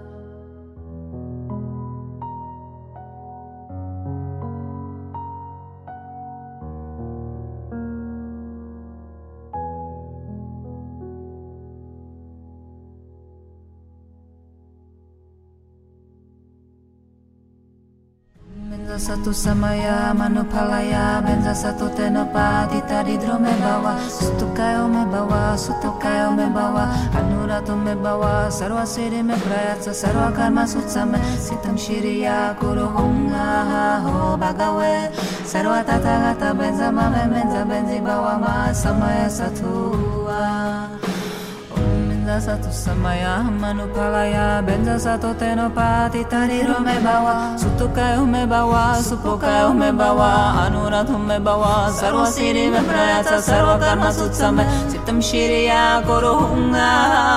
benza 18.96 19.12
satu 19.12 19.32
samaya 19.34 20.14
manupalaya 20.16 21.20
benza 21.20 21.52
satu 21.52 21.84
tenopa 21.92 22.64
tadi 22.88 23.18
drome 23.20 23.52
bawa. 23.60 24.00
Sutukayo 24.08 24.88
me 24.88 25.04
bawa 25.12 25.52
sutukayo 25.52 26.32
me 26.32 26.48
bawa. 26.48 26.88
Anurato 27.12 27.76
me 27.76 27.92
bawa 27.92 28.48
sarva 28.48 28.86
siri 28.86 29.22
me 29.22 29.34
prayatsa 29.36 29.92
sarva 29.92 30.32
karma 30.32 30.64
sutsame 30.64 31.20
sitam 31.36 31.76
shiriya 31.76 32.56
kuru 32.56 32.88
hunga 32.88 34.00
ho 34.00 34.36
bagawe. 34.40 35.12
Sarva 35.44 35.84
tathagata 35.84 36.56
benza 36.56 36.88
mame 36.88 37.28
benza 37.28 37.68
benzi 37.68 38.00
bawa 38.00 38.40
ma. 38.40 38.72
Samaya 38.72 39.28
satua 39.28 40.88
benza 42.26 42.40
satu 42.42 42.70
samaya 42.74 43.38
manupalaya 43.46 44.58
benza 44.66 44.98
satu 44.98 45.30
tenopa 45.38 46.10
titari 46.10 46.58
me 46.82 46.98
bawa 46.98 47.54
sutukayo 47.54 48.26
me 48.26 48.42
bawa 48.42 48.98
supokayo 48.98 49.70
me 49.70 49.94
bawa 49.94 50.66
anuratu 50.66 51.14
me 51.22 51.38
bawa 51.38 51.86
sarva 51.94 52.26
siri 52.26 52.66
me 52.66 52.82
prayatsa 52.82 53.38
sarva 53.38 53.78
karma 53.78 54.10
sutsame 54.10 54.66
sitam 54.90 55.22
shiriya 55.22 56.02
kuru 56.02 56.34
hunga 56.50 56.90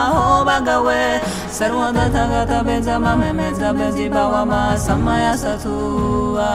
ho 0.09 0.41
bagawe 0.41 1.21
sarva 1.53 1.93
tathagata 1.93 2.65
benza 2.65 2.97
mame 2.97 3.29
benza 3.37 3.69
benzi 3.69 4.09
bawa 4.09 4.41
ma 4.41 4.73
samaya 4.73 5.37
satua 5.37 6.49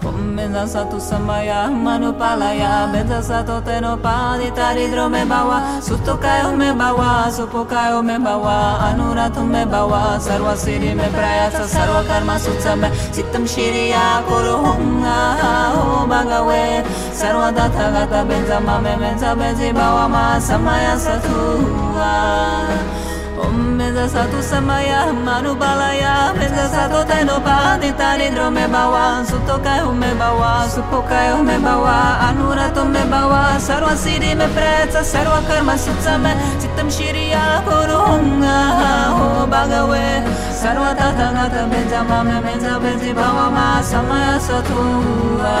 Pomeza 0.00 0.66
satu 0.66 0.96
samaya, 1.00 1.68
manu 1.68 2.12
palaya, 2.12 2.88
beza 2.92 3.20
sato 3.22 3.60
teno 3.60 3.96
padi 4.00 4.48
taridro 4.56 5.10
me 5.10 5.24
bawa, 5.28 5.76
susto 5.82 6.16
kayo 6.16 6.56
me 6.56 6.72
bawa, 6.72 7.28
supo 7.28 7.68
kayo 7.68 8.02
me 8.02 8.16
bawa, 8.16 8.80
anuratu 8.88 9.44
me 9.44 9.62
bawa, 9.68 10.16
sarva 10.18 10.56
siri 10.56 10.94
me 10.94 11.04
prayasa, 11.12 11.68
sarva 11.68 12.00
karma 12.08 12.40
sutsame, 12.40 12.88
sitam 13.12 13.44
shiriya 13.44 14.24
kuru 14.24 14.56
hunga, 14.64 15.20
ho 15.76 16.06
bagawe, 16.08 16.80
sarva 17.12 17.52
data 17.52 17.92
gata 17.92 18.24
benza 18.24 18.58
mame 18.58 18.96
benza 18.96 19.36
benzi 19.36 19.68
bawa 19.72 20.08
ma 20.08 20.40
samaya 20.40 20.96
satu. 20.96 21.60
Benza 23.48 24.08
satu 24.08 24.42
samaya 24.42 25.12
manubalaya 25.12 26.32
benza 26.36 26.68
satu 26.68 27.04
tenopa 27.08 27.78
tari 27.96 28.28
drome 28.30 28.66
bawa 28.68 29.24
sutokayo 29.24 29.92
me 29.92 30.12
bawa 30.18 30.68
supokayo 30.68 31.42
me 31.42 31.56
bawa 31.58 32.20
anurato 32.28 32.84
me 32.84 33.00
bawa 33.10 33.56
sarva 33.58 33.96
siri 33.96 34.34
me 34.34 34.46
pretsa 34.54 35.02
sarva 35.04 35.40
karma 35.48 35.74
sutsame 35.78 36.32
citam 36.60 36.88
shiriya 36.90 37.62
kurunga 37.64 38.58
ho 39.16 39.46
bagawe 39.46 40.06
sarva 40.52 40.94
tathagata 40.94 41.66
benza 41.70 42.04
mame 42.04 42.36
benza 42.44 42.78
benzi 42.82 43.12
bawa 43.14 43.50
ma 43.50 43.82
samaya 43.82 44.36
satua 44.40 45.56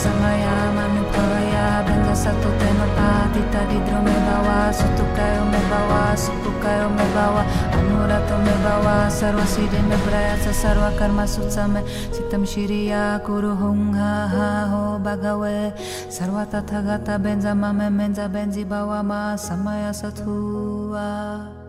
benza 0.00 0.08
satu 0.08 0.16
samaya 0.16 0.72
manupalaya 0.72 1.84
benza 1.84 2.14
satu 2.16 2.48
tenopa 2.56 3.28
tadi 3.52 3.78
drome 3.84 4.16
bawa 4.24 4.72
sutukayo 4.72 5.44
me 5.44 5.60
bawa 5.68 6.16
supukayo 6.16 6.88
me 6.88 7.04
bawa 7.12 7.44
anurato 7.76 8.36
me 8.40 8.54
bawa 8.64 9.10
sarva 9.12 9.44
siri 9.44 9.80
me 9.84 9.96
prayatsa 10.08 10.52
sarva 10.56 10.96
karma 10.96 11.28
sutsame 11.28 11.84
sitam 12.16 12.48
shiriya 12.48 13.20
kuru 13.26 13.52
hunga 13.52 14.28
ha 14.32 14.50
ho 14.72 14.96
bagawe 14.96 15.76
sarva 16.08 16.48
tathagata 16.48 17.20
benza 17.20 17.52
mame 17.52 17.92
menza 17.92 18.24
benzi 18.24 18.64
bawa 18.64 19.04
ma 19.04 19.36
samaya 19.36 19.92
satua 19.92 21.59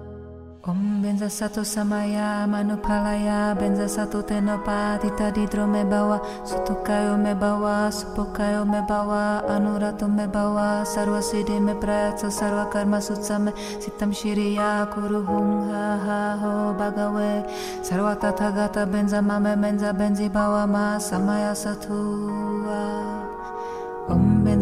Om 0.62 1.01
benza 1.01 1.26
satu 1.26 1.66
samaya 1.66 2.45
manupalaya 2.45 3.57
benza 3.57 3.89
satu 3.89 4.22
tenopa 4.22 5.01
tita 5.01 5.34
didro 5.34 5.66
me 5.66 5.82
bawa 5.82 6.22
sutukayo 6.45 7.18
me 7.18 7.34
bawa 7.34 7.89
supokayo 7.89 8.62
me 8.62 8.78
bawa 8.86 9.41
anurato 9.49 10.05
me 10.05 10.30
bawa 10.30 10.86
sarva 10.86 11.18
siddhi 11.18 11.57
me 11.57 11.74
prayatsa 11.74 12.30
sarva 12.30 12.70
karma 12.70 13.01
sutsame 13.01 13.57
sitam 13.82 14.14
shiriya 14.14 14.86
kuru 14.93 15.26
hum 15.26 15.66
ha 15.74 15.97
ha 15.97 16.22
ho 16.38 16.78
bhagave 16.78 17.41
sarva 17.82 18.14
tathagata 18.22 18.86
benza 18.86 19.18
mame 19.18 19.57
benza 19.57 19.89
benzi 19.97 20.30
bawa 20.30 20.70
ma 20.70 21.01
samaya 21.01 21.57
satua 21.57 23.31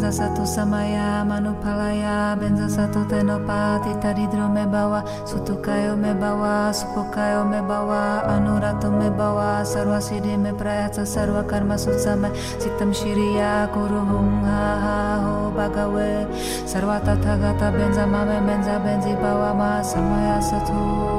Satu 0.09 0.41
samaya 0.41 1.21
manupalaya 1.21 2.33
benza 2.33 2.65
satu 2.65 3.05
tenopa 3.05 3.77
tita 3.85 4.09
didro 4.09 4.49
me 4.49 4.65
bawa 4.65 5.05
sutukayo 5.21 5.93
me 5.93 6.17
bawa 6.17 6.73
supokayo 6.73 7.45
me 7.45 7.61
bawa 7.61 8.25
anurato 8.25 8.89
me 8.89 9.13
bawa 9.13 9.61
sarva 9.61 10.01
siddhi 10.01 10.33
me 10.33 10.49
prayatsa 10.49 11.05
sarva 11.05 11.45
karma 11.45 11.77
sutsame 11.77 12.33
sitam 12.57 12.89
shiriya 12.89 13.69
kuru 13.69 14.01
hum 14.01 14.41
ha 14.49 14.65
ha 14.81 14.97
ho 15.21 15.53
bhagave 15.53 16.25
sarva 16.65 16.97
tathagata 17.05 17.69
benza 17.69 18.09
mame 18.09 18.41
benza 18.49 18.81
benzi 18.81 19.13
bawa 19.13 19.53
ma 19.53 19.77
samaya 19.85 20.41
satua 20.41 21.18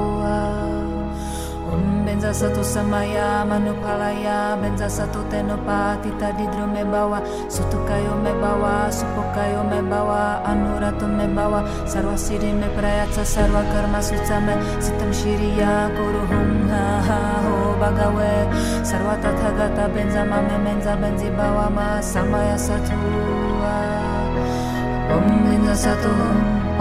benza 2.31 2.47
satu 2.47 2.63
samaya 2.63 3.43
manupalaya 3.43 4.55
benza 4.55 4.87
satu 4.87 5.19
tenopa 5.27 5.99
tita 5.99 6.31
didro 6.39 6.63
me 6.63 6.79
bawa 6.79 7.19
sutukayo 7.51 8.15
me 8.23 8.31
bawa 8.39 8.87
supokayo 8.87 9.67
me 9.67 9.83
bawa 9.83 10.39
anurato 10.47 11.11
me 11.11 11.27
bawa 11.27 11.59
sarva 11.83 12.15
siddhi 12.15 12.55
me 12.55 12.71
prayatsa 12.71 13.27
sarva 13.27 13.67
karma 13.75 13.99
sutsame 13.99 14.55
sitam 14.79 15.11
shiriya 15.11 15.91
kuru 15.91 16.23
hum 16.31 16.71
ha 16.71 17.03
ha 17.03 17.19
ho 17.43 17.75
bhagave 17.75 18.47
sarva 18.79 19.19
tathagata 19.19 19.91
benza 19.91 20.23
mame 20.23 20.55
benza 20.63 20.95
benzi 20.95 21.27
bawa 21.35 21.67
ma 21.67 21.99
samaya 21.99 22.55
satua 22.55 23.75
Om 25.11 25.27
benza 25.51 25.75
satu 25.75 26.15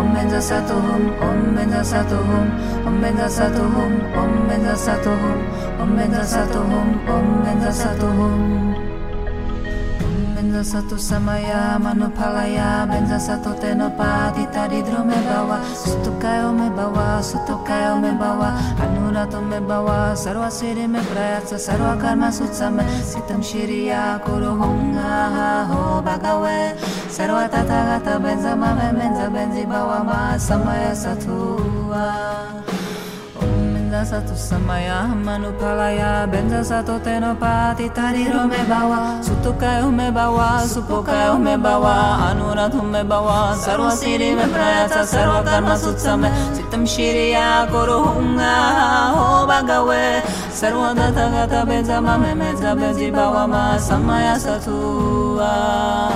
Om 0.01 0.15
benza 0.15 0.41
satu 0.41 0.75
hum 0.75 1.03
Om 1.21 1.55
benza 1.57 1.85
satu 1.85 2.17
hum 2.17 2.49
Om 2.87 3.01
benza 3.03 3.29
satu 3.29 3.63
hum 3.63 3.93
Om 4.17 4.49
benza 4.49 4.77
satu 4.77 5.11
hum 5.11 5.39
Om 5.83 5.97
benza 5.97 6.25
satu 6.25 6.59
hum 6.59 6.89
Om 7.09 7.27
benza 7.45 7.73
satu 7.73 8.09
hum 10.51 10.57
Om 10.57 10.57
benza 10.57 10.65
satu 10.65 10.99
samaya 10.99 11.79
manupalaya 11.79 12.87
benza 12.87 13.19
satu 13.21 13.55
tenopa 13.61 14.33
tita 14.35 14.69
didro 14.69 15.05
me 15.05 15.15
bawa. 15.15 15.63
Sutukayo 15.75 16.53
me 16.53 16.71
bawa 16.71 17.23
sutukayo 17.23 18.01
me 18.01 18.11
bawa. 18.19 18.59
Anurato 18.83 19.41
me 19.41 19.61
bawa 19.61 20.17
sarva 20.17 20.51
siddhi 20.51 20.89
me 20.89 21.01
prayatsa 21.01 21.59
sarva 21.59 21.97
karma 22.01 22.31
sutsame 22.33 22.83
sitam 23.03 23.43
shiriya 23.43 24.19
kuru 24.25 24.59
ha 24.99 25.67
ho 25.71 26.03
bhagave 26.03 26.75
sarva 27.09 27.49
tathagata 27.49 28.19
benza 28.19 28.57
mame 28.57 28.93
benza 28.99 29.31
benzi 29.31 29.65
bawa 29.67 30.05
ma. 30.05 30.37
Samaya 30.39 30.95
satua 30.95 32.11
Bendasato 33.91 34.39
samaya 34.39 35.03
manupalaya 35.19 36.23
Bendasato 36.31 37.03
tenopati 37.03 37.91
tariro 37.91 38.47
me 38.47 38.63
bawa 38.71 39.19
Sutukayo 39.19 39.91
me 39.91 40.15
bawa 40.15 40.63
Supokayo 40.63 41.35
me 41.43 41.59
bawa 41.59 42.31
Anuradhu 42.31 42.87
me 42.87 43.03
bawa 43.03 43.59
Sarva 43.59 43.91
siri 43.91 44.39
me 44.39 44.47
prayasa 44.47 45.03
Sarva 45.03 45.43
karma 45.43 45.75
sutsame 45.75 46.31
Sitam 46.55 46.87
shiriya 46.87 47.67
kuruhunga 47.67 48.55
Ho 49.11 49.43
bagawe 49.51 50.23
Sarva 50.55 50.95
data 50.95 51.27
gata 51.27 51.67
beza 51.67 51.99
mame 52.01 52.39
meza 52.39 52.79
bezi 52.79 53.11
bawa 53.11 53.49
ma 53.51 53.75
Samaya 53.75 54.39
satua 54.39 56.15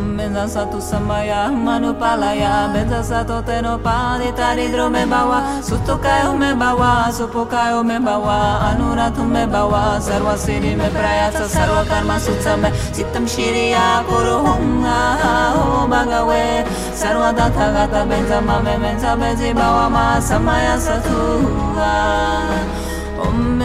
Bendasato 0.00 0.80
samaya, 0.80 1.50
manu 1.52 1.92
palaya 1.92 2.68
manupalaya 2.68 2.72
Bendasato 2.72 3.42
tenopadi 3.44 4.32
taridro 4.32 4.90
me 4.90 5.04
bawa 5.04 5.60
Sutokayo 5.62 6.38
me 6.38 6.54
bawa, 6.54 7.12
supokayo 7.12 7.84
me 7.84 7.98
bawa 7.98 8.72
Anuratu 8.72 9.28
me 9.28 9.44
bawa, 9.46 10.00
sarva 10.00 10.36
siri 10.36 10.74
me 10.74 10.88
prayasa 10.88 11.46
Sarva 11.48 11.84
karma 11.84 12.16
sutsa 12.18 12.56
me 12.56 12.70
Sittam 12.96 13.28
shiri 13.28 13.70
ya 13.70 14.02
shiriya 14.02 14.40
hunga 14.40 15.00
Ho 15.54 15.86
bagawe 15.86 16.64
Sarva 16.94 17.32
datha 17.36 17.72
gata 17.72 18.06
benza 18.08 18.40
mame 18.40 18.78
benza 18.80 19.16
benzi 19.16 19.52
bawa 19.54 19.90
Ma 19.90 20.20
samaya 20.20 20.80
satu 20.80 21.44
satuha 21.44 22.79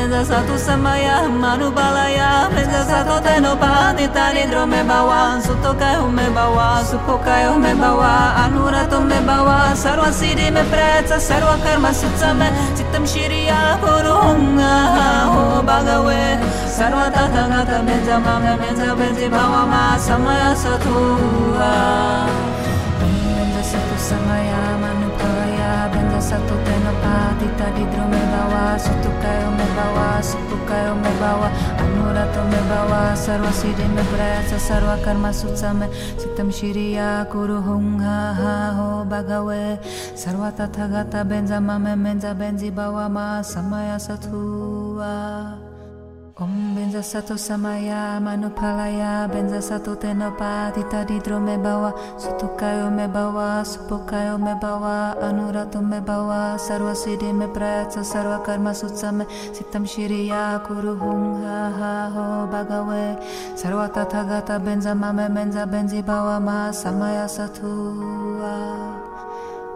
Satu 0.06 0.53
samaya 0.58 1.26
manubalaya 1.26 2.45
benza 2.53 2.86
satu 2.86 3.18
tenopa 3.26 3.89
tita 3.97 4.30
didro 4.34 4.66
me 4.70 4.84
bawa. 4.86 5.41
Sutokayo 5.41 6.06
me 6.14 6.30
bawa 6.30 6.86
supokayo 6.86 7.58
me 7.58 7.74
bawa. 7.74 8.38
Anurato 8.45 9.01
me 9.01 9.18
bawa 9.26 9.74
sarva 9.74 10.14
siddhi 10.14 10.53
me 10.53 10.62
prayatsa 10.70 11.18
sarva 11.18 11.58
karma 11.64 11.89
sutsame 11.89 12.53
sitam 12.78 13.03
shiriya 13.06 13.82
ha 13.82 15.26
ho 15.26 15.62
bhagave 15.66 16.38
sarva 16.70 17.10
tathagata 17.10 17.82
benza 17.86 18.20
mame 18.22 18.53
benza 18.62 18.95
benzi 18.95 19.28
bawa 19.30 19.66
ma 19.66 19.97
samaya 19.97 20.56
satua 26.26 26.57
Benza 26.65 26.89
satu 26.89 27.05
samaya 27.05 27.05
manupalaya 27.05 27.38
benza 27.38 27.38
satu 27.38 27.38
tenopa 27.38 27.38
tita 27.39 27.67
didro 27.78 28.05
me 28.09 28.21
bawa 28.34 28.65
me 29.57 29.65
bawa 29.78 30.07
supukayo 30.21 30.93
me 30.97 31.11
bawa 31.21 31.49
anurato 31.78 32.41
me 32.49 32.61
bawa 32.69 33.01
sarva 33.13 33.51
siddhi 33.53 33.86
me 33.93 34.03
prayatsa 34.09 34.57
sarva 34.57 34.95
karma 35.05 35.30
sutsame 35.30 35.88
sitam 36.17 36.49
shiriya 36.49 37.30
kuru 37.30 37.61
hum 37.61 37.99
ha 38.01 38.34
ha 38.34 38.57
ho 38.73 39.05
bhagave 39.05 39.78
sarva 40.17 40.49
tathagata 40.49 41.21
benza 41.30 41.61
mame 41.61 41.93
benza 41.93 42.34
benzi 42.34 42.73
bawa 42.73 43.05
ma 43.09 43.41
samaya 43.45 44.01
satua 44.01 45.64
Om 46.36 46.75
benza 46.75 46.99
satu 46.99 47.39
samaya 47.39 48.19
manupalaya 48.19 49.23
benza 49.31 49.63
satu 49.63 49.95
tenopa 49.95 50.67
tita 50.75 51.07
didro 51.07 51.39
me 51.39 51.55
bawa 51.55 51.95
sutukayo 52.19 52.91
me 52.91 53.07
bawa 53.07 53.63
supokayo 53.63 54.36
me 54.36 54.51
bawa 54.59 55.15
anurato 55.23 55.79
me 55.79 56.03
bawa 56.03 56.59
sarva 56.59 56.91
siddhi 56.91 57.31
me 57.31 57.47
prayatsa 57.47 58.03
sarva 58.03 58.43
karma 58.43 58.75
sutsame 58.75 59.23
sitam 59.55 59.88
shiriya 59.88 60.59
kuru 60.67 60.99
hum 60.99 61.39
ha 61.39 61.71
ha 61.71 62.11
ho 62.11 62.51
bhagave. 62.51 63.15
Sarva 63.55 63.88
tathagata 63.88 64.59
benza 64.59 64.91
mame 64.91 65.31
benza 65.31 65.63
benzi 65.63 66.03
bawa 66.03 66.36
ma 66.43 66.67
samaya 66.75 67.31
satua. 67.31 68.59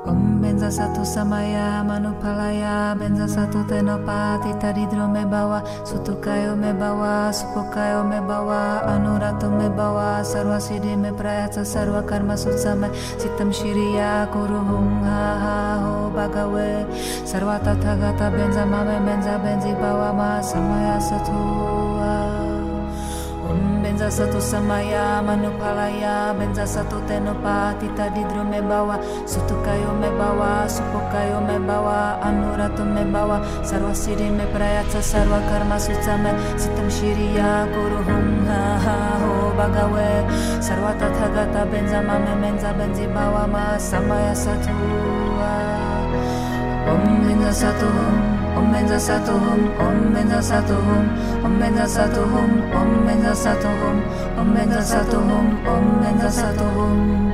Om 0.04 0.39
benza 0.60 0.84
satu 0.84 1.08
samaya 1.08 1.80
manupalaya 1.88 2.92
benza 2.92 3.32
satu 3.32 3.64
tenopa 3.64 4.44
tita 4.44 4.76
didro 4.76 5.08
me 5.08 5.24
bawa 5.24 5.64
sutukayo 5.88 6.52
me 6.52 6.76
bawa 6.76 7.32
supokayo 7.32 8.04
me 8.04 8.20
bawa 8.20 8.84
anurato 8.84 9.48
me 9.48 9.72
bawa 9.72 10.20
sarva 10.20 10.60
siddhi 10.60 11.00
me 11.00 11.16
prayatsa 11.16 11.64
sarva 11.64 12.04
karma 12.04 12.36
sutsame 12.36 12.92
sitam 13.16 13.56
shiriya 13.56 14.28
kuru 14.36 14.60
hum 14.60 15.00
ha 15.08 15.24
ha 15.40 15.58
ho 15.80 16.12
bhagave 16.12 16.84
sarva 17.24 17.56
tathagata 17.64 18.28
benza 18.28 18.68
mame 18.68 19.00
benza 19.08 19.40
benzi 19.40 19.72
bawa 19.80 20.12
ma 20.12 20.44
samaya 20.44 21.00
satua 21.00 21.79
Om 21.79 21.79
benza 24.00 24.24
satu 24.24 24.40
samaya 24.40 25.20
manupalaya 25.20 26.32
benza 26.32 26.64
satu 26.64 27.04
tenopa 27.04 27.76
tita 27.84 28.08
didro 28.16 28.48
me 28.48 28.64
bawa 28.64 28.96
sutukayo 29.28 29.92
me 30.00 30.08
bawa 30.16 30.64
supokayo 30.64 31.44
me 31.44 31.60
bawa 31.60 32.16
anurato 32.24 32.88
me 32.88 33.04
bawa 33.04 33.44
sarva 33.60 33.92
siddhi 33.92 34.32
me 34.32 34.48
prayatsa 34.56 35.04
sarva 35.04 35.44
karma 35.52 35.76
sutsame 35.76 36.32
sitam 36.56 36.88
shiriya 36.88 37.68
kuru 37.76 38.00
hum 38.08 38.48
ha 38.48 38.80
ha 38.80 38.98
ho 39.20 39.52
bhagave 39.60 40.24
sarva 40.64 40.96
tathagata 40.96 41.68
benza 41.68 42.00
mame 42.00 42.40
benza 42.40 42.72
benzi 42.72 43.04
bawa 43.04 43.52
ma 43.52 43.76
samaya 43.76 44.32
satua 44.32 45.56
Om 46.88 47.04
benza 47.28 47.52
satu 47.52 47.92
Om 48.60 48.72
benza 48.72 49.00
satu 49.00 49.32
hum 49.32 49.62
Om 49.80 50.14
benza 50.14 50.42
satu 50.42 50.74
hum 50.74 51.06
Om 51.44 51.60
benza 51.60 51.88
satu 51.88 52.22
hum 52.28 52.52
Om 52.76 53.06
benza 53.08 53.36
satu 53.36 53.68
Om 53.72 55.48
Om 55.64 57.29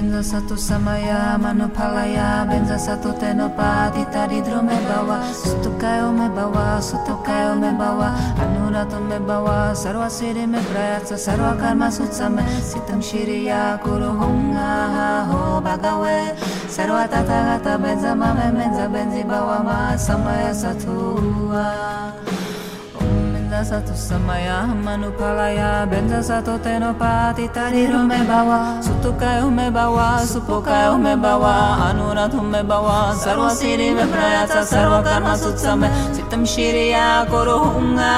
benza 0.00 0.24
satu 0.24 0.56
samaya 0.56 1.36
manupalaya 1.36 2.48
benza 2.48 2.80
satu 2.80 3.12
tenopatita 3.20 4.24
ridro 4.32 4.64
me 4.64 4.72
bawa 4.88 5.20
sutukayo 5.28 6.08
me 6.08 6.24
bawa 6.32 6.80
sutukayo 6.80 7.52
me 7.60 7.68
bawa 7.76 8.16
anurato 8.40 8.96
me 8.96 9.20
bawa 9.20 9.76
sarva 9.76 10.08
siddhi 10.08 10.48
me 10.48 10.56
prayatsa 10.72 11.20
sarva 11.20 11.52
karma 11.60 11.92
sutsame 11.92 12.40
sitam 12.64 13.04
shiriya 13.04 13.76
kuru 13.84 14.16
hunga 14.16 15.28
ho 15.28 15.60
bhagave 15.60 16.32
sarva 16.72 17.04
tathagata 17.04 17.76
benza 17.76 18.16
mame 18.16 18.56
benza 18.56 18.88
benzi 18.88 19.20
bawa 19.20 19.60
ma 19.60 19.78
samaya 20.00 20.56
satua 20.56 21.76
satu 23.64 23.92
samaya 23.94 24.66
manupalaya 24.84 25.86
benza 25.90 26.22
satu 26.22 26.58
tenopati 26.64 27.48
tariro 27.52 28.00
me 28.06 28.18
bawa 28.24 28.80
sutukayo 28.82 29.50
me 29.50 29.70
bawa 29.70 30.24
supokayo 30.24 30.96
me 30.98 31.14
bawa 31.16 31.90
anuradhu 31.90 32.40
me 32.42 32.62
bawa 32.62 33.12
sarva 33.14 33.50
siddhi 33.50 33.92
me 33.94 34.04
prayatsa 34.12 34.62
sarva 34.64 35.02
karma 35.04 35.34
sutsame 35.36 35.88
sitam 36.16 36.42
shiriya 36.46 37.28
koro 37.30 37.58
hunga 37.70 38.14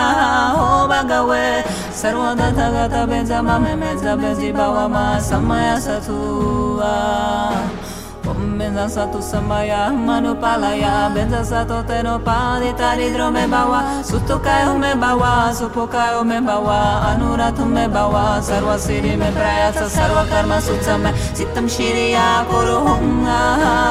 ho 0.57 0.87
bhagave 0.91 1.65
sarva 1.91 2.35
dathagata 2.39 3.03
benza 3.11 3.43
mame 3.43 3.75
benza 3.77 4.17
benzi 4.17 4.53
bawa 4.55 4.89
ma 4.89 5.19
samaya 5.19 5.77
satua 5.81 6.95
benza 8.59 8.89
satu 8.89 9.21
samaya 9.23 9.91
manupalaya 9.91 11.11
benza 11.15 11.45
satu 11.45 11.83
tenopadi 11.89 12.71
taridro 12.77 13.31
me 13.33 13.47
bawa 13.47 13.81
sutukayo 14.05 14.79
me 14.79 14.95
bawa 14.95 15.53
supokayo 15.59 16.25
me 16.25 16.39
bawa 16.41 16.79
anuratu 17.13 17.65
me 17.67 17.89
bawa 17.89 18.41
sarva 18.43 18.77
siddhi 18.79 19.17
me 19.17 19.29
prayatsa 19.37 19.87
sarva 19.89 20.25
karma 20.31 20.59
sutsame 20.61 21.11
sitam 21.35 21.67
shiriya 21.69 22.45
kuru 22.51 22.77
hunga 22.87 23.41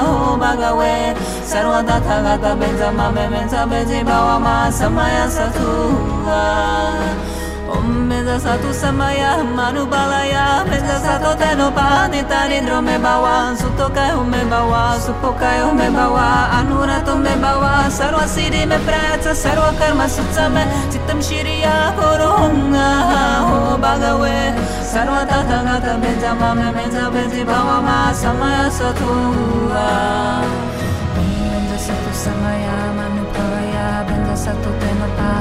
ho 0.06 0.38
bhagave 0.42 1.16
sarva 1.52 1.80
dathagata 1.84 2.56
benza 2.60 2.92
mame 2.92 3.26
benza 3.34 3.66
benzi 3.72 4.04
bawa 4.04 4.40
ma 4.40 4.56
samaya 4.72 5.26
satua 5.30 6.44
Mezasatu 7.80 8.74
samaya 8.74 9.44
manu 9.44 9.86
balaya 9.88 10.66
Mezasato 10.68 11.36
teno 11.40 11.72
pane 11.72 12.24
tarindro 12.28 12.82
me 12.84 12.98
bawa 13.00 13.56
Suto 13.56 13.88
kayo 13.96 14.24
me 14.28 14.44
bawa 14.52 15.00
Supo 15.00 15.32
kayo 15.40 15.72
me 15.74 15.88
bawa 15.90 16.52
Anurato 16.60 17.16
me 17.16 17.34
bawa 17.40 17.88
Sarva 17.90 18.28
siddhi 18.28 18.68
me 18.68 18.78
prayacha 18.86 19.34
Sarva 19.34 19.72
karma 19.80 20.06
sutsa 20.06 20.50
me 20.52 20.64
Chittam 20.92 21.20
shiriya 21.24 21.96
korunga 21.96 22.90
Ho 23.48 23.78
bhagave 23.80 24.54
Sarva 24.84 25.24
tata 25.26 25.64
gata 25.64 25.94
beja 26.02 26.36
mame 26.36 26.68
Meja 26.76 27.10
beji 27.14 27.44
bhava 27.46 27.82
ma 27.82 28.12
Samaya 28.14 28.68
satunga 28.70 29.88
Mezasatu 31.16 32.12
samaya 32.14 32.76
manu 32.98 33.24
pavaya 33.34 34.04
Mezasatu 34.10 34.70
teno 34.80 35.08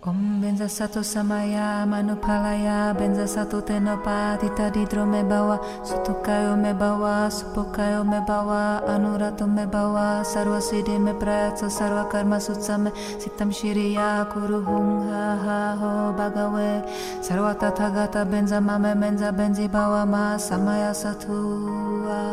Om 0.00 0.40
benza 0.40 0.64
satu 0.64 1.04
samaya 1.04 1.84
manupalaya 1.84 2.96
benza 2.96 3.28
satu 3.28 3.60
tenopati 3.60 4.48
tadidro 4.56 5.04
me 5.04 5.20
bawa 5.20 5.60
sutukayo 5.84 6.56
me 6.56 6.72
bawa 6.72 7.28
supokayo 7.28 8.00
me 8.00 8.16
bawa 8.24 8.80
anurato 8.88 9.44
me 9.44 9.68
bawa 9.68 10.24
sarva 10.24 10.56
siddhi 10.56 10.96
me 10.96 11.12
prayatsa 11.12 11.68
sarva 11.68 12.08
karma 12.08 12.40
sutsame 12.40 12.96
sitam 13.20 13.52
shiriya 13.52 14.24
kuru 14.32 14.64
hunga 14.64 15.36
ha 15.44 15.76
ho 15.76 16.16
bhagave. 16.16 16.80
Sarva 17.20 17.52
tathagata 17.60 18.24
benza 18.24 18.56
mame 18.56 18.96
benza 18.96 19.28
benzi 19.36 19.68
bawa 19.68 20.08
ma 20.08 20.40
samaya 20.40 20.96
satua. 20.96 22.24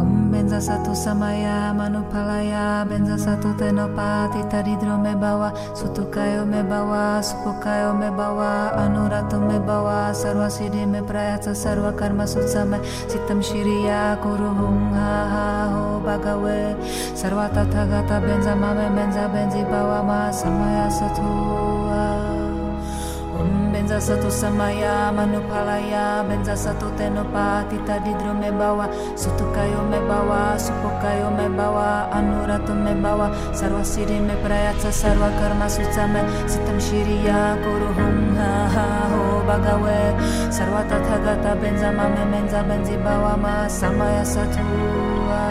Om 0.00 0.27
benza 0.48 0.64
satu 0.64 0.96
samaya 0.96 1.76
manupalaya 1.76 2.80
benza 2.88 3.20
satu 3.20 3.52
tenopati 3.60 4.40
taridro 4.48 4.96
me 4.96 5.12
bawa 5.12 5.52
sutukayo 5.76 6.48
me 6.48 6.64
bawa 6.64 7.20
supokayo 7.20 7.92
me 7.92 8.08
bawa 8.08 8.72
anurato 8.80 9.36
me 9.36 9.60
bawa 9.60 10.08
sarva 10.16 10.48
siddhi 10.48 10.88
me 10.88 11.04
prayatsa 11.04 11.52
sarva 11.52 11.92
karma 11.92 12.24
sutsame 12.24 12.80
sitam 13.12 13.44
shiriya 13.44 14.16
kuru 14.24 14.48
hunga 14.56 15.12
ha 15.28 15.68
ho 15.68 16.00
bhagave 16.00 16.72
sarva 17.12 17.52
tathagata 17.52 18.16
benza 18.16 18.56
mame 18.56 18.88
benza 18.96 19.28
benzi 19.28 19.60
bawa 19.68 20.00
ma 20.00 20.32
samaya 20.32 20.88
satua 20.88 21.67
Benza 23.88 24.04
satu 24.12 24.28
samaya 24.28 25.08
manupalaya 25.08 26.20
benza 26.28 26.52
satu 26.52 26.92
tenopati 27.00 27.80
tadidro 27.88 28.36
me 28.36 28.52
bawa 28.52 28.84
sutukayo 29.16 29.80
me 29.88 29.96
bawa 30.04 30.60
supokayo 30.60 31.32
me 31.32 31.48
bawa 31.48 32.04
anurato 32.12 32.76
me 32.76 32.92
bawa 32.92 33.32
sarva 33.56 33.80
siddhi 33.80 34.20
me 34.20 34.36
prayatsa 34.44 34.92
sarva 34.92 35.32
karma 35.40 35.72
sutsame 35.72 36.20
sitam 36.44 36.76
shiriya 36.76 37.56
kuru 37.64 37.88
hunga 37.96 38.68
ha 38.76 39.08
ho 39.08 39.40
bhagave 39.48 40.12
sarva 40.52 40.84
tathagata 40.84 41.56
benza 41.56 41.88
benza 42.28 42.60
benzi 42.68 42.92
bawa 43.00 43.40
ma 43.40 43.64
samaya 43.72 44.20
satua 44.20 45.48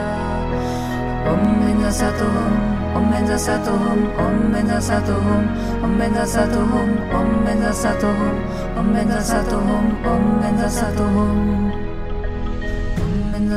Om 1.26 1.42
benza 1.58 1.90
satu 1.90 2.30
hum, 2.30 2.77
om 2.98 3.12
benza 3.12 3.38
satu 3.38 3.72
hum, 3.72 4.00
om 4.18 4.52
benza 4.54 4.82
satu 4.82 5.14
hum, 5.14 5.44
om 5.84 5.98
benza 6.00 6.26
satu 6.26 6.60
hum, 6.72 6.90
om 7.20 7.46
benza 7.46 7.74
satu 7.74 8.08
hum, 8.08 8.36
om 8.80 8.94
benza 8.94 9.22
satu 9.22 9.56
hum, 9.56 9.86
om 10.14 10.24
benza 10.42 10.70
satu. 10.70 11.04
Om 11.04 11.67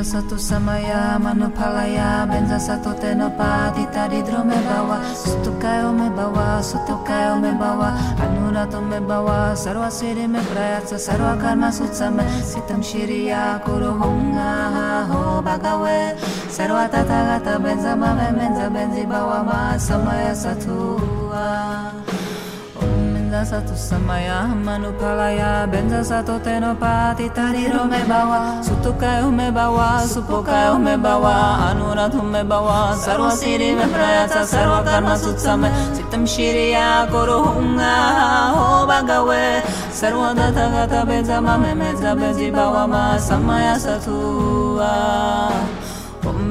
benza 0.01 0.17
satu 0.17 0.41
samaya 0.41 1.21
manupalaya 1.21 2.25
benza 2.25 2.57
satu 2.57 2.97
tenopati 2.97 3.85
taridro 3.93 4.41
me 4.49 4.57
bawa. 4.65 4.97
Sutukayo 5.13 5.93
me 5.93 6.09
bawa 6.17 6.65
sutukayo 6.65 7.37
me 7.37 7.53
bawa. 7.53 7.93
Anurato 8.17 8.81
me 8.81 8.97
bawa 8.97 9.53
sarva 9.53 9.93
siddhi 9.93 10.25
me 10.27 10.41
prayatsa 10.41 10.97
sarva 10.97 11.37
karma 11.37 11.69
sutsame 11.69 12.25
sitam 12.41 12.81
shiriya 12.81 13.61
kuru 13.61 13.93
hunga 14.01 15.05
ho 15.13 15.43
bhagave 15.45 16.17
sarva 16.49 16.89
tathagata 16.89 17.61
benza 17.61 17.93
mame 17.93 18.33
benza 18.33 18.73
benzi 18.73 19.05
bawa 19.05 19.45
ma. 19.45 19.77
Samaya 19.77 20.33
satua 20.33 21.37
ah. 21.37 21.93
Om 21.93 22.00
benza 23.41 23.57
satu 23.57 23.73
samaya 23.73 24.53
manupalaya 24.53 25.65
benza 25.65 26.05
satu 26.05 26.37
tenopati 26.45 27.25
tariro 27.33 27.89
me 27.89 28.05
bawa. 28.05 28.61
Sutukayo 28.61 29.33
me 29.33 29.49
bawa 29.51 30.05
supokayo 30.05 30.77
me 30.79 30.97
bawa. 31.01 31.73
Anurato 31.73 32.21
me 32.21 32.45
bawa 32.45 32.93
sarva 33.01 33.33
siddhi 33.33 33.73
me 33.73 33.89
prayatsa 33.89 34.45
sarva 34.45 34.85
karma 34.85 35.17
sutsame 35.17 35.73
sitam 35.97 36.29
shiriya 36.29 37.09
kuru 37.09 37.41
hunga 37.49 37.97
ho 38.53 38.85
bhagave. 38.85 39.65
Sarva 39.89 40.37
tathagata 40.37 41.07
benza 41.09 41.41
mame 41.41 41.73
benza 41.81 42.13
benzi 42.13 42.53
bawa 42.53 42.85
ma 42.87 43.17
samaya 43.17 43.81
satua 43.81 45.49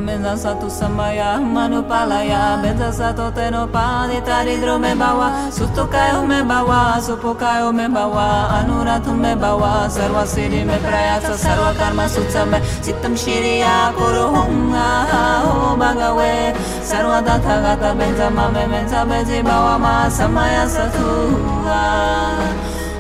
Beda 0.06 0.36
sa 0.38 0.56
tu 0.56 0.70
sambaya, 0.70 1.38
manu 1.40 1.84
palaya 1.84 2.62
Beda 2.64 2.92
sa 2.92 3.12
to 3.12 3.32
teno 3.32 3.68
pani 3.72 4.22
taridro 4.22 4.80
me 4.80 4.96
bawa 4.96 5.52
Suto 5.52 5.86
kayo 5.92 6.26
me 6.26 6.42
bawa, 6.42 6.98
supo 7.02 7.36
kayo 7.36 7.74
me 7.74 7.88
bawa 7.88 8.48
Anuratu 8.64 9.14
me 9.14 9.36
bawa, 9.36 9.90
sarva 9.92 10.26
siri 10.26 10.64
me 10.64 10.78
prayasa 10.80 11.36
Sarva 11.36 11.76
karma 11.78 12.08
sutsa 12.08 12.46
me 12.50 12.60
sitam 12.82 13.14
shiriya 13.14 13.94
kuru 13.96 14.32
hum 14.34 14.74
o 14.74 15.76
bhagave 15.78 16.56
Sarva 16.82 17.22
datha 17.22 17.62
gata 17.62 17.92
benza 17.94 18.30
mame 18.32 18.66
benza 18.72 19.06
benzi 19.06 19.44
bawa 19.44 19.78
ma 19.80 20.10
Samaya 20.10 20.66
satuha 20.66 21.84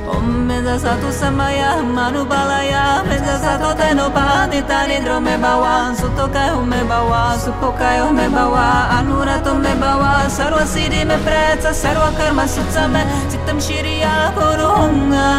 Om 0.09 0.25
Medasatu 0.49 1.11
Samaya 1.13 1.77
Manubalaya 1.85 3.05
Medasato 3.05 3.77
Tenopa 3.77 4.49
Nitanidro 4.49 5.21
Mebawa 5.21 5.93
Sutokayo 5.93 6.65
Mebawa 6.65 7.37
Supokayo 7.37 8.09
Mebawa 8.11 8.89
Anurato 8.97 9.53
Mebawa 9.53 10.25
Sarva 10.29 10.65
Siddhi 10.65 11.05
Mepretsa 11.05 11.69
Sarva 11.73 12.09
Karma 12.17 12.43
Sutsame 12.49 13.05
Sittam 13.29 13.61
Shiriya 13.61 14.33
Kurunga 14.33 15.29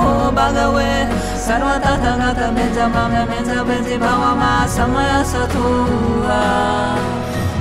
Ho 0.00 0.32
Bhagave 0.32 1.06
Sarva 1.36 1.76
Tathagata 1.84 2.48
Mejamame 2.56 3.28
Mejabezi 3.28 3.98
Bhavama 4.00 4.64
Samaya 4.66 5.20
Satuva 5.20 6.40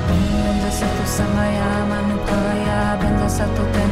Om 0.08 0.24
Medasatu 0.48 1.04
Samaya 1.04 1.70
Manupalaya 1.92 2.96
Bendasatu 3.04 3.64
Tenopa 3.76 3.83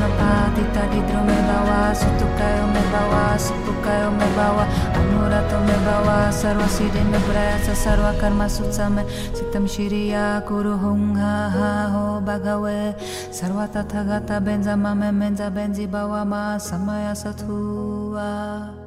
satu 0.51 0.63
teno 0.63 0.75
patita 0.75 0.83
di 0.91 0.99
dro 1.07 1.21
me 1.23 1.39
bawa 1.47 1.95
sutukayo 1.95 2.65
me 2.67 2.83
bawa 2.91 3.37
supukayo 3.39 4.11
me 4.11 4.27
bawa 4.35 4.65
anurato 4.95 5.57
me 5.63 5.75
bawa 5.85 6.31
sarva 6.31 6.67
siddhi 6.67 7.03
me 7.07 7.19
prayasa 7.27 7.75
sarva 7.75 8.11
karma 8.19 8.47
sutsame 8.47 9.03
sitam 9.33 9.67
shiriya 9.67 10.43
kuru 10.47 10.75
ha 11.15 11.49
ha 11.49 11.71
ho 11.91 12.21
bhagave 12.21 12.95
sarva 13.31 13.67
tathagata 13.67 14.43
benza 14.43 14.75
mame 14.75 15.11
menza 15.11 15.49
benzi 15.49 15.87
bawa 15.87 16.25
ma 16.25 16.57
samaya 16.59 17.15
satua 17.15 18.80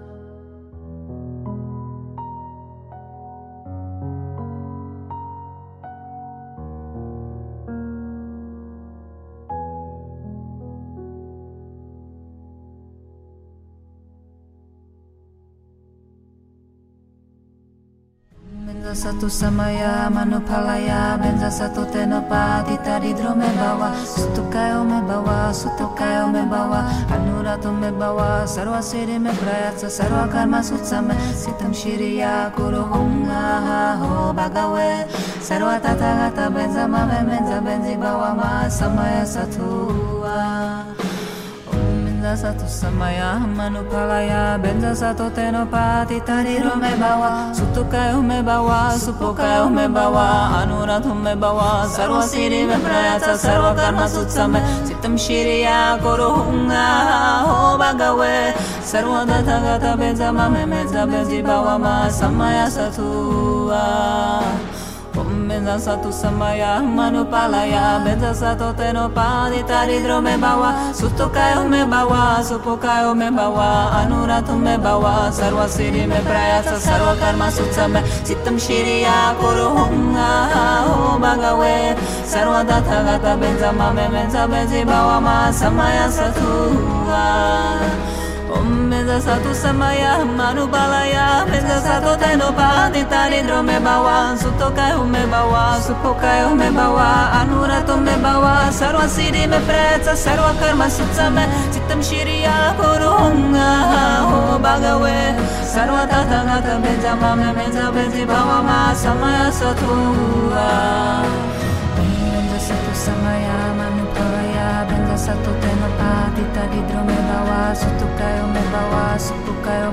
satu 18.95 19.27
samaya 19.27 20.07
manupalaya 20.09 21.19
Benza 21.19 21.51
satu 21.51 21.83
tenopa 21.91 22.63
Dita 22.63 23.03
di 23.03 23.11
me 23.13 23.51
bawa 23.59 23.91
Sutukayo 24.07 24.87
me 24.87 25.03
bawa 25.03 25.51
Sutukayo 25.51 26.31
me 26.31 26.47
bawa 26.47 26.87
Anuratu 27.11 27.75
me 27.75 27.91
bawa 27.91 28.47
Sarva 28.47 28.79
siddhi 28.79 29.19
me 29.19 29.35
prayatsa 29.35 29.91
Sarva 29.91 30.31
karma 30.31 30.63
sutsame 30.63 31.19
Sitam 31.35 31.75
shiriya 31.75 32.55
Kuru 32.55 32.87
hunga 32.87 33.99
ho 33.99 34.33
bhagave 34.33 35.11
Sarva 35.43 35.83
tathagata 35.83 36.47
Benza 36.55 36.87
mame 36.87 37.19
Benza 37.27 37.59
benzi 37.61 37.99
bawa 37.99 38.31
ma 38.39 38.71
Samaya 38.71 39.27
satua 39.27 40.87
Bendasato 42.25 42.65
samaya 42.65 43.37
manupalaya 43.37 44.57
Bendasato 44.57 45.29
tenopati 45.29 46.25
tariro 46.25 46.73
me 46.81 46.97
bawa 46.97 47.53
Sutukayo 47.53 48.25
me 48.25 48.41
bawa 48.41 48.97
Supokayo 48.97 49.69
me 49.69 49.85
bawa 49.93 50.65
Anurato 50.65 51.13
me 51.13 51.37
bawa 51.37 51.85
Sarva 51.85 52.23
siri 52.25 52.65
me 52.65 52.81
prayata 52.81 53.37
Sarva 53.37 53.77
karma 53.77 54.09
sutsame 54.09 54.57
Sitam 54.89 55.21
shiriya 55.21 56.01
koruhunga 56.01 57.45
Ho 57.45 57.77
bhagave 57.77 58.57
Sarva 58.81 59.27
data 59.29 59.61
gata 59.61 59.93
beza 59.95 60.33
mame 60.33 60.65
meza 60.65 61.05
bezi 61.05 61.45
bawa 61.45 61.77
ma 61.79 62.09
Samaya 62.09 62.73
satuva 62.73 63.85
Comenza 65.15 65.79
sa 65.79 65.95
tu 66.03 66.11
samaya, 66.11 66.83
mano 66.83 67.23
palaya, 67.23 68.03
benza 68.03 68.35
sa 68.35 68.51
to 68.59 68.75
teno 68.75 69.07
pa 69.15 69.47
di 69.47 69.63
taridro 69.63 70.19
me 70.19 70.35
bawa, 70.35 70.91
susto 70.91 71.31
kayo 71.31 71.63
me 71.71 71.87
bawa, 71.87 72.43
supo 72.43 72.75
kayo 72.75 73.15
me 73.15 73.31
bawa, 73.31 73.95
anura 74.03 74.43
tu 74.43 74.59
me 74.59 74.75
bawa, 74.75 75.31
sarva 75.31 75.71
siri 75.71 76.03
me 76.11 76.19
praya 76.27 76.67
sa 76.67 76.83
sarva 76.83 77.15
karma 77.23 77.47
sutsame, 77.47 78.03
sitam 78.27 78.59
shiriya 78.59 79.39
kuru 79.39 79.87
hunga 79.87 80.33
ho 80.83 81.15
bagawe, 81.23 81.95
sarva 82.27 82.67
data 82.67 83.07
gata 83.07 83.39
benza 83.39 83.71
mame 83.71 84.11
benza 84.11 84.51
benzi 84.51 84.83
bawa 84.83 85.23
ma 85.23 85.55
samaya 85.55 86.11
sa 86.11 86.27
tu. 86.35 86.51
Om 88.53 88.91
benza 88.91 89.21
satu 89.21 89.55
samaya 89.55 90.21
manubalaya 90.25 91.49
benza 91.49 91.81
satu 91.81 92.13
tenopa 92.21 92.93
ditari 92.93 93.41
me 93.65 93.81
bawa 93.81 94.37
sutokayo 94.37 95.05
me 95.09 95.25
bawa 95.33 95.81
supokayo 95.81 96.53
me 96.55 96.69
bawa 96.69 97.41
anurato 97.41 97.97
me 97.97 98.13
bawa 98.21 98.69
sarva 98.71 99.09
siddhi 99.09 99.49
me 99.49 99.59
pretsa 99.65 100.13
sarva 100.13 100.53
karma 100.61 100.87
sutsame 100.91 101.49
chitam 101.73 102.01
shiriya 102.03 102.77
kurunga 102.77 103.71
ho 104.29 104.59
bhagave 104.61 105.41
sarva 105.65 106.05
tathagata 106.05 106.77
benza 106.85 107.17
mame 107.17 107.49
benza 107.57 107.91
benzi 107.95 108.27
bawa 108.27 108.61
ma 108.63 108.93
samaya 108.93 109.49
satua 109.51 110.69
benza 115.25 115.33
satu 115.33 115.53
samaya 115.57 115.57
manupalaya 115.57 115.57
benza 115.57 115.57
satu 115.57 115.57
tenopa 115.65 116.13
ditari 116.37 116.81
me 117.09 117.17
bawa 117.33 117.73
sutukayo 117.73 118.45
me 118.53 118.63
bawa 118.69 119.17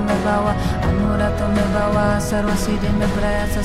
me 0.04 0.16
bawa 0.24 0.52
anurato 0.84 1.46
me 1.48 1.64
bawa 1.72 2.20
sarva 2.20 2.52
siddhi 2.52 2.92
me 3.00 3.06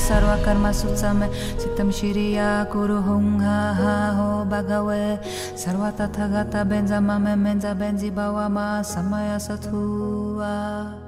sarva 0.00 0.40
karma 0.44 0.72
sutsame 0.72 1.28
sitam 1.60 1.92
shiriya 1.92 2.64
kuru 2.72 3.04
hunga 3.04 3.76
ha 3.76 4.16
ho 4.16 4.44
bhagave 4.48 5.20
sarva 5.56 5.92
tathagata 5.92 6.64
benza 6.64 7.00
mame 7.04 7.36
menza 7.36 7.76
benzi 7.76 8.08
bawa 8.08 8.48
ma 8.48 8.80
samaya 8.80 9.36
satua 9.36 11.07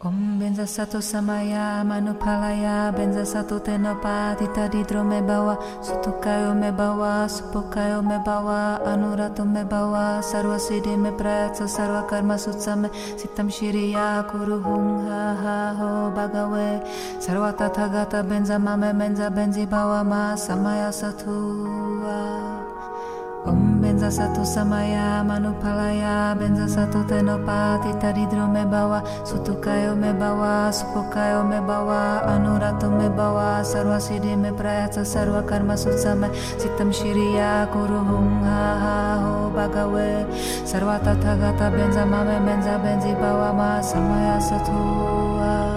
Om 0.00 0.40
benza 0.40 0.64
satu 0.64 1.04
samaya 1.04 1.84
manupalaya 1.84 2.88
benza 2.88 3.20
satu 3.20 3.60
tenopa 3.60 4.32
tita 4.32 4.64
didro 4.64 5.04
me 5.04 5.20
bawa 5.20 5.60
sutukayo 5.84 6.56
me 6.56 6.72
bawa 6.72 7.28
supukayo 7.28 8.00
me 8.00 8.16
bawa 8.24 8.80
anurato 8.80 9.44
me 9.44 9.60
bawa 9.60 10.24
sarva 10.24 10.56
siddhi 10.56 10.96
me 10.96 11.12
prayatsa 11.12 11.68
sarva 11.68 12.08
karma 12.08 12.40
sutsame 12.40 12.88
sitam 13.20 13.52
shiriya 13.52 14.24
kuru 14.24 14.56
hung 14.64 15.04
ha 15.04 15.36
ha 15.36 15.58
ho 15.76 16.08
bhagave 16.16 16.80
sarva 17.20 17.52
tathagata 17.52 18.24
benza 18.24 18.56
mame 18.56 18.96
menza 18.96 19.28
benzi 19.28 19.68
bawa 19.68 20.00
ma 20.00 20.32
samaya 20.32 20.88
satua 20.88 22.56
Om 22.56 22.59
benza 24.00 24.24
satu 24.24 24.48
samaya 24.48 25.20
manupalaya 25.20 26.32
benza 26.32 26.64
satu 26.64 27.04
tenopa 27.04 27.76
tita 27.84 28.16
didro 28.16 28.48
me 28.48 28.64
bawa 28.64 29.04
sutukayo 29.28 29.92
me 29.92 30.08
bawa 30.16 30.72
supukayo 30.72 31.44
me 31.44 31.60
bawa 31.60 32.24
anurato 32.24 32.88
me 32.88 33.12
bawa 33.12 33.60
sarva 33.60 34.00
siddhi 34.00 34.40
me 34.40 34.56
prayatsa 34.56 35.04
sarva 35.04 35.44
karma 35.44 35.76
sutsame 35.76 36.32
sitam 36.56 36.88
shiriya 36.88 37.68
kuru 37.68 38.00
hung 38.00 38.40
ha 38.40 39.20
ho 39.20 39.52
bhagave 39.52 40.24
sarva 40.64 40.96
tathagata 41.04 41.68
benza 41.68 42.08
mame 42.08 42.40
benza 42.40 42.80
benzi 42.80 43.12
bawa 43.20 43.52
ma 43.52 43.84
samaya 43.84 44.40
satua 44.40 45.20
Om 45.52 45.69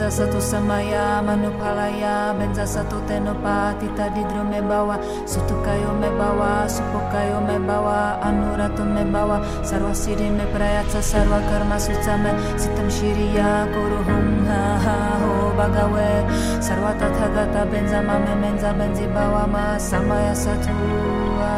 benza 0.00 0.24
satu 0.24 0.40
samaya 0.40 1.20
manupalaya 1.20 2.32
benza 2.32 2.64
satu 2.64 3.04
tenopa 3.04 3.76
tita 3.76 4.08
didro 4.16 4.40
me 4.48 4.56
bawa. 4.64 4.96
Sutukayo 5.28 5.92
me 6.00 6.08
bawa 6.16 6.64
supokayo 6.64 7.44
me 7.44 7.60
bawa. 7.60 8.16
Anurato 8.24 8.80
me 8.80 9.04
bawa. 9.04 9.44
Sarva 9.60 9.92
siddhi 9.92 10.32
me 10.32 10.48
prayatsa 10.56 11.04
sarva 11.04 11.44
karma 11.44 11.76
sutsame 11.76 12.32
sitam 12.56 12.88
shiriya 12.88 13.68
kuru 13.76 14.00
hum 14.08 14.48
ha 14.48 14.80
ha 14.80 14.96
ho 15.20 15.52
bhagave 15.52 16.24
sarva 16.64 16.96
tathagata 16.96 17.68
benza 17.68 18.00
mame 18.00 18.32
menza 18.40 18.72
benzi 18.72 19.04
bawa 19.04 19.44
ma. 19.44 19.76
Samaya 19.76 20.32
satua 20.32 21.52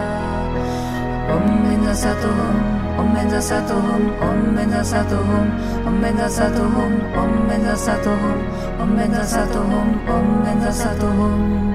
Om 1.30 1.46
benza 1.62 1.94
satu 1.94 2.26
Om 2.98 3.14
benza 3.14 3.40
satu 3.40 3.74
hum 3.74 4.02
Om 4.20 4.56
benza 4.56 4.84
satu 4.84 5.16
hum 5.16 5.46
Om 5.86 6.00
benza 6.02 6.28
satu 6.28 6.62
hum 6.62 6.92
Om 7.16 7.48
benza 7.48 7.74
Om 8.80 8.96
benza 8.96 9.24
Om 10.08 10.44
benza 10.44 10.72
satu 10.72 11.06
hum 11.06 11.71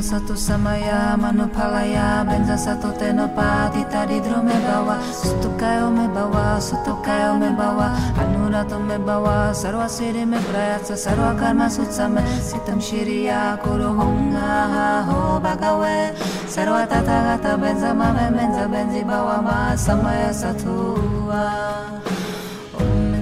benza 0.00 0.16
satu 0.16 0.32
samaya 0.32 1.12
manupalaya 1.12 2.24
benza 2.24 2.56
satu 2.56 2.88
tenopa 2.96 3.68
tita 3.68 4.08
didro 4.08 4.40
me 4.40 4.56
bawa 4.64 4.96
sutukayo 5.12 5.92
me 5.92 6.08
bawa 6.08 6.56
sutukayo 6.56 7.36
me 7.36 7.52
bawa 7.52 7.92
anurato 8.16 8.80
me 8.80 8.96
bawa 8.96 9.52
sarva 9.52 9.84
siddhi 9.84 10.24
me 10.24 10.40
prayatsa 10.48 10.96
sarva 10.96 11.36
karma 11.36 11.68
sutsame 11.68 12.24
sitam 12.40 12.80
shiriya 12.80 13.60
kuru 13.60 13.92
hunga 13.92 15.04
ho 15.04 15.36
bhagave 15.36 16.16
sarva 16.48 16.88
tathagata 16.88 17.60
benza 17.60 17.92
mame 17.92 18.32
benza 18.32 18.64
benzi 18.72 19.04
bawa 19.04 19.44
ma 19.44 19.76
samaya 19.76 20.32
satua 20.32 21.79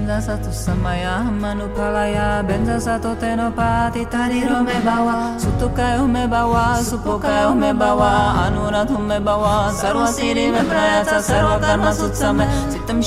Bendasato 0.09 0.49
samaya 0.49 1.21
manu 1.21 1.69
palaya 1.77 2.41
manupalaya 2.41 2.49
Bendasato 2.49 3.13
tenopati 3.21 4.09
tariro 4.09 4.65
me 4.65 4.73
bawa 4.81 5.37
Sutukayo 5.37 6.09
me 6.09 6.25
bawa 6.25 6.81
Supokayo 6.81 7.53
me 7.53 7.77
bawa 7.77 8.49
Anuratum 8.49 9.05
me 9.05 9.21
bawa 9.21 9.69
Sarva 9.77 10.09
siri 10.09 10.49
me 10.51 10.65
prayata 10.65 11.21
Sarva 11.21 11.61
karma 11.61 11.93
sutsame 11.93 12.49
Sitam 12.73 13.05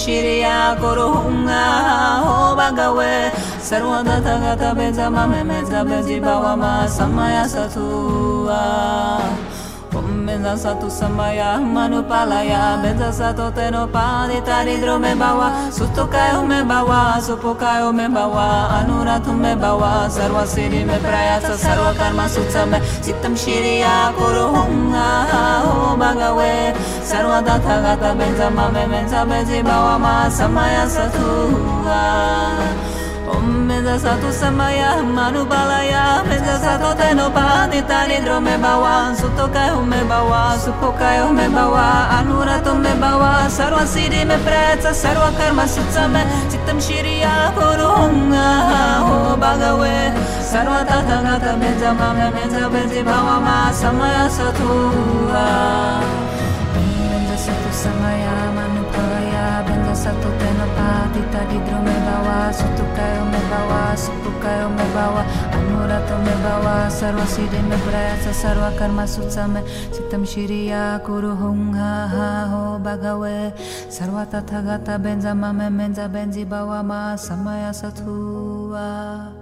koru 0.78 1.10
hunga 1.26 2.22
Ho 2.22 2.54
bagawe 2.54 3.34
Sarva 3.58 4.06
data 4.06 4.38
gata 4.38 4.76
beza 4.76 5.10
mame 5.10 5.42
meza 5.44 5.84
bezi 5.84 6.22
bawa 6.22 6.56
ma 6.56 6.86
Samaya 6.86 7.50
satuva 7.50 8.62
Om 10.12 10.26
Benza 10.28 10.58
Satu 10.58 10.90
Samaya 10.92 11.58
Manupalaya 11.58 12.76
Benza 12.84 13.14
Sato 13.14 13.50
Tenopa 13.52 14.28
Ditaridro 14.28 15.00
me 15.00 15.16
bawa 15.16 15.72
Sutokayo 15.72 16.44
me 16.46 16.62
bawa 16.68 17.16
Supokayo 17.24 17.96
me 17.96 18.10
bawa 18.12 18.84
Anuratu 18.84 19.32
me 19.34 19.56
bawa 19.56 20.10
Sarva 20.12 20.44
Siddhi 20.44 20.84
me 20.86 21.00
Prayasa 21.00 21.56
Sarva 21.56 21.96
Karma 21.96 22.28
Sutsame 22.28 22.82
Sittam 23.00 23.38
Shiriya 23.40 24.12
Kuruhunga 24.20 25.32
Ho 25.64 25.96
Bhagave 25.96 26.76
Sarva 27.08 27.40
Datha 27.42 27.80
Gata 27.82 28.12
Benza 28.14 28.52
Mame 28.52 28.84
Benza 28.92 29.24
Benzi 29.26 29.64
Bawa 29.64 29.98
Ma 29.98 30.28
Samaya 30.28 30.88
Satua 30.92 32.91
Om 33.32 33.68
Benza 33.68 33.96
Satu 33.98 34.30
Samaya 34.32 35.00
Manubalaya 35.02 36.24
Benza 36.28 36.60
Sato 36.60 36.92
Tenopa 37.00 37.68
Nitaridro 37.72 38.42
me 38.44 38.58
bawa 38.58 39.16
Sutokayo 39.16 39.86
me 39.88 40.04
bawa 40.10 40.58
Supokayo 40.60 41.32
me 41.34 41.48
bawa 41.48 42.10
Anurato 42.20 42.76
me 42.76 42.92
bawa 43.00 43.48
Sarva 43.50 43.86
Siddhi 43.88 44.26
me 44.28 44.36
Pretsa 44.46 44.92
Sarva 44.94 45.32
Karma 45.38 45.64
Sutsame 45.64 46.24
Sittam 46.52 46.78
Shiriya 46.84 47.54
Kurunga 47.56 48.48
Ho 49.08 49.38
Bhagave 49.40 50.12
Sarva 50.44 50.84
Tata 50.86 51.18
Gata 51.24 51.52
Benza 51.60 51.94
Mame 51.96 52.28
Benza 52.36 52.70
Benzi 52.70 53.02
Bawa 53.04 53.40
Ma 53.40 53.72
Samaya 53.72 54.28
Satua 54.30 55.48
Manupalaya 60.02 60.10
Benza 60.10 60.10
Satu 60.10 60.30
Tenopa 60.38 61.14
Tita 61.14 61.42
Didro 61.46 61.80
me 61.84 61.94
bawa 61.94 62.52
Sutukayo 62.52 63.24
me 63.30 63.40
bawa 63.50 63.94
Supukayo 63.96 64.70
me 64.70 64.86
bawa 64.94 65.24
Anurato 65.54 66.18
me 66.24 66.34
bawa 66.44 66.90
Sarva 66.90 67.26
Siddhi 67.26 67.62
me 67.70 67.78
Prayasa 67.78 68.34
Sarva 68.34 68.78
Karma 68.78 69.04
Sutsame 69.04 69.64
Sittam 69.92 70.26
Shiriya 70.26 71.04
Kuru 71.06 71.36
Hung 71.36 71.74
Ha 71.74 72.48
Ho 72.50 72.80
Bhagave 72.80 73.54
Sarva 73.90 74.26
Tathagata 74.26 74.98
Benza 75.00 75.36
Mame 75.36 75.70
Menza 75.70 76.10
Benzi 76.10 76.46
Bawa 76.46 76.84
Ma 76.84 77.16
Samaya 77.16 77.74
Satua 77.74 79.41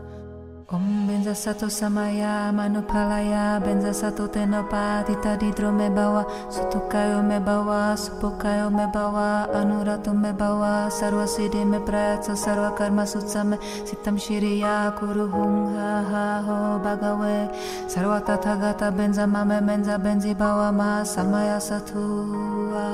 Om 0.72 1.08
Benza 1.08 1.34
Sato 1.34 1.66
Samaya 1.66 2.54
Manupalaya 2.54 3.58
Benza 3.58 3.92
Sato 3.92 4.28
Tenopa 4.28 5.02
Tita 5.02 5.34
Didro 5.36 5.74
me 5.74 5.90
bawa 5.90 6.22
Sutukayo 6.46 7.26
me 7.26 7.40
bawa 7.42 7.98
Supokayo 7.98 8.70
me 8.70 8.86
bawa 8.94 9.50
Anurato 9.50 10.14
me 10.14 10.32
bawa 10.32 10.86
Sarva 10.94 11.26
Siddhi 11.26 11.66
me 11.66 11.80
Prayatsa 11.80 12.38
Sarva 12.38 12.78
Karma 12.78 13.02
Sutsame 13.10 13.58
Sittam 13.82 14.22
Shiriya 14.22 14.94
Kuru 14.96 15.26
Hung 15.28 15.74
Ha 15.74 16.04
Ha 16.06 16.44
Ho 16.46 16.78
Bhagave 16.78 17.50
Sarva 17.90 18.22
Tathagata 18.22 18.94
Benza 18.94 19.26
Mame 19.26 19.66
Menza 19.66 19.98
Benzi 19.98 20.38
Bawa 20.38 20.72
Ma 20.72 21.02
Samaya 21.02 21.58
Satua. 21.58 22.86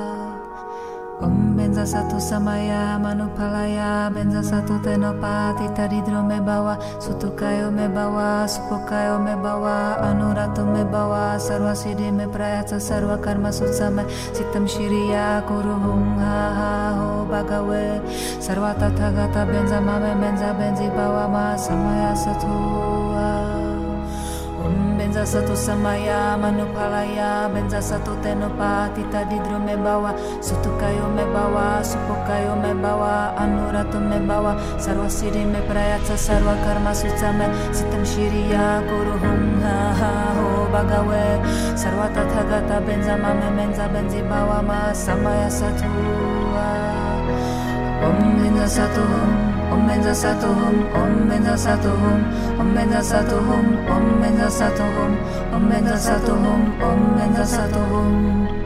Om 1.20 1.45
Benza 1.76 2.00
Satu 2.00 2.16
Samaya 2.16 2.96
Manupalaya 2.96 4.08
Benza 4.08 4.40
Satu 4.40 4.80
Tenopa 4.80 5.52
Tita 5.60 5.84
Didro 5.84 6.24
me 6.24 6.40
bawa 6.40 6.80
Sutukayo 6.96 7.68
me 7.68 7.84
bawa 7.84 8.48
Supokayo 8.48 9.20
me 9.20 9.36
bawa 9.36 10.00
Anurato 10.00 10.64
me 10.64 10.88
bawa 10.88 11.36
Sarva 11.36 11.76
Siddhi 11.76 12.08
me 12.08 12.24
Prayatsa 12.32 12.80
Sarva 12.80 13.20
Karma 13.20 13.52
Sutsame 13.52 14.08
Sittam 14.32 14.64
Shiriya 14.64 15.44
Kuru 15.44 15.76
Hung 15.76 16.16
Ha 16.16 16.40
Ha 16.56 16.72
Ho 16.96 17.28
Bhagave 17.28 18.00
Sarva 18.40 18.72
Tathagata 18.72 19.44
Benza 19.44 19.76
Mame 19.76 20.16
Benza 20.16 20.56
Benzi 20.56 20.88
Bawa 20.96 21.28
Ma 21.28 21.60
Samaya 21.60 22.16
Satua 22.16 22.56
Om 22.56 22.85
Benza 25.16 25.40
Satu 25.40 25.56
Samaya 25.56 26.36
Manupalaya 26.36 27.48
Benza 27.48 27.80
Satu 27.80 28.20
me 28.20 29.72
bawa 29.80 30.12
Sutukayo 30.44 31.08
me 31.08 31.24
bawa 31.32 31.80
Supokayo 31.80 32.52
me 32.60 32.76
bawa 32.76 33.32
Anurato 33.40 33.96
me 33.96 34.20
bawa 34.20 34.60
Sarva 34.76 35.08
Siddhi 35.08 35.48
me 35.48 35.64
Prayatsa 35.64 36.20
Sarva 36.20 36.52
Karma 36.60 36.92
Sutsame 36.92 37.48
Sittam 37.72 38.04
Shiriya 38.04 38.84
Kuru 38.84 39.16
Hum 39.16 39.62
Ha 39.64 39.96
Ha 39.96 40.12
Ho 40.36 40.68
Bhagave 40.68 41.40
Sarva 41.80 42.12
Tathagata 42.12 42.84
Benza 42.84 43.16
Mame 43.16 43.48
Menza 43.56 43.88
Benzi 43.88 44.20
Bawa 44.20 44.60
Ma 44.60 44.92
Samaya 44.92 45.48
Satua 45.48 46.68
Om 48.04 48.36
Benza 48.36 48.68
Satu 48.68 49.00
Hum 49.00 49.55
Om 49.72 49.86
Benza 49.88 50.14
Satu 50.14 50.46
Hum 50.46 50.76
Om 50.94 51.28
Benza 51.28 51.56
Satu 51.56 51.88
Hum 51.88 52.20
Om 52.60 52.74
Benza 52.74 53.02
Satu 53.02 53.36
Hum 53.36 53.66
Om 53.88 54.20
Benza 54.22 54.48
Satu 54.50 54.82
Hum 54.82 55.12
Om 55.54 55.68
Benza 55.70 55.96
Satu 55.98 56.32
Hum 56.32 56.62
Om 56.82 57.00
Benza 57.18 57.44
Satu 57.44 57.80
Hum 57.90 58.65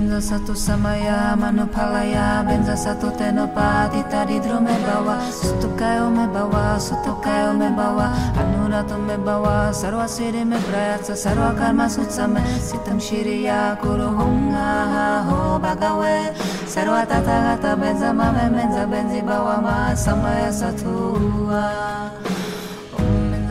Benza 0.00 0.16
Satu 0.16 0.56
Samaya 0.56 1.36
Manupalaya 1.36 2.40
Benza 2.48 2.72
Satu 2.72 3.12
Tenopa 3.20 3.84
Tita 3.92 4.24
Didro 4.24 4.56
me 4.56 4.72
bawa. 4.88 5.20
Sutukayo 5.28 6.08
me 6.08 6.24
bawa 6.24 6.80
Sutukayo 6.80 7.52
me 7.52 7.68
bawa. 7.68 8.08
Anurato 8.32 8.96
me 8.96 9.20
bawa 9.20 9.68
Sarva 9.76 10.08
Siddhi 10.08 10.40
me 10.48 10.56
Prayatsa 10.56 11.12
Sarva 11.12 11.52
Karma 11.52 11.84
Sutsame 11.84 12.40
Sittam 12.64 12.96
Shiriya 12.96 13.76
Kuru 13.84 14.08
Hung 14.16 14.48
Ha 14.56 14.72
Ha 14.88 15.06
Ho 15.28 15.60
Bhagave 15.60 16.32
Sarva 16.64 17.04
Tathagata 17.04 17.76
Benza 17.76 18.16
Mame 18.16 18.48
Menza 18.56 18.88
Benzi 18.88 19.20
Bawa 19.20 19.60
Ma. 19.60 19.92
Samaya 19.92 20.48
Satua. 20.48 22.08
Benza 22.08 22.09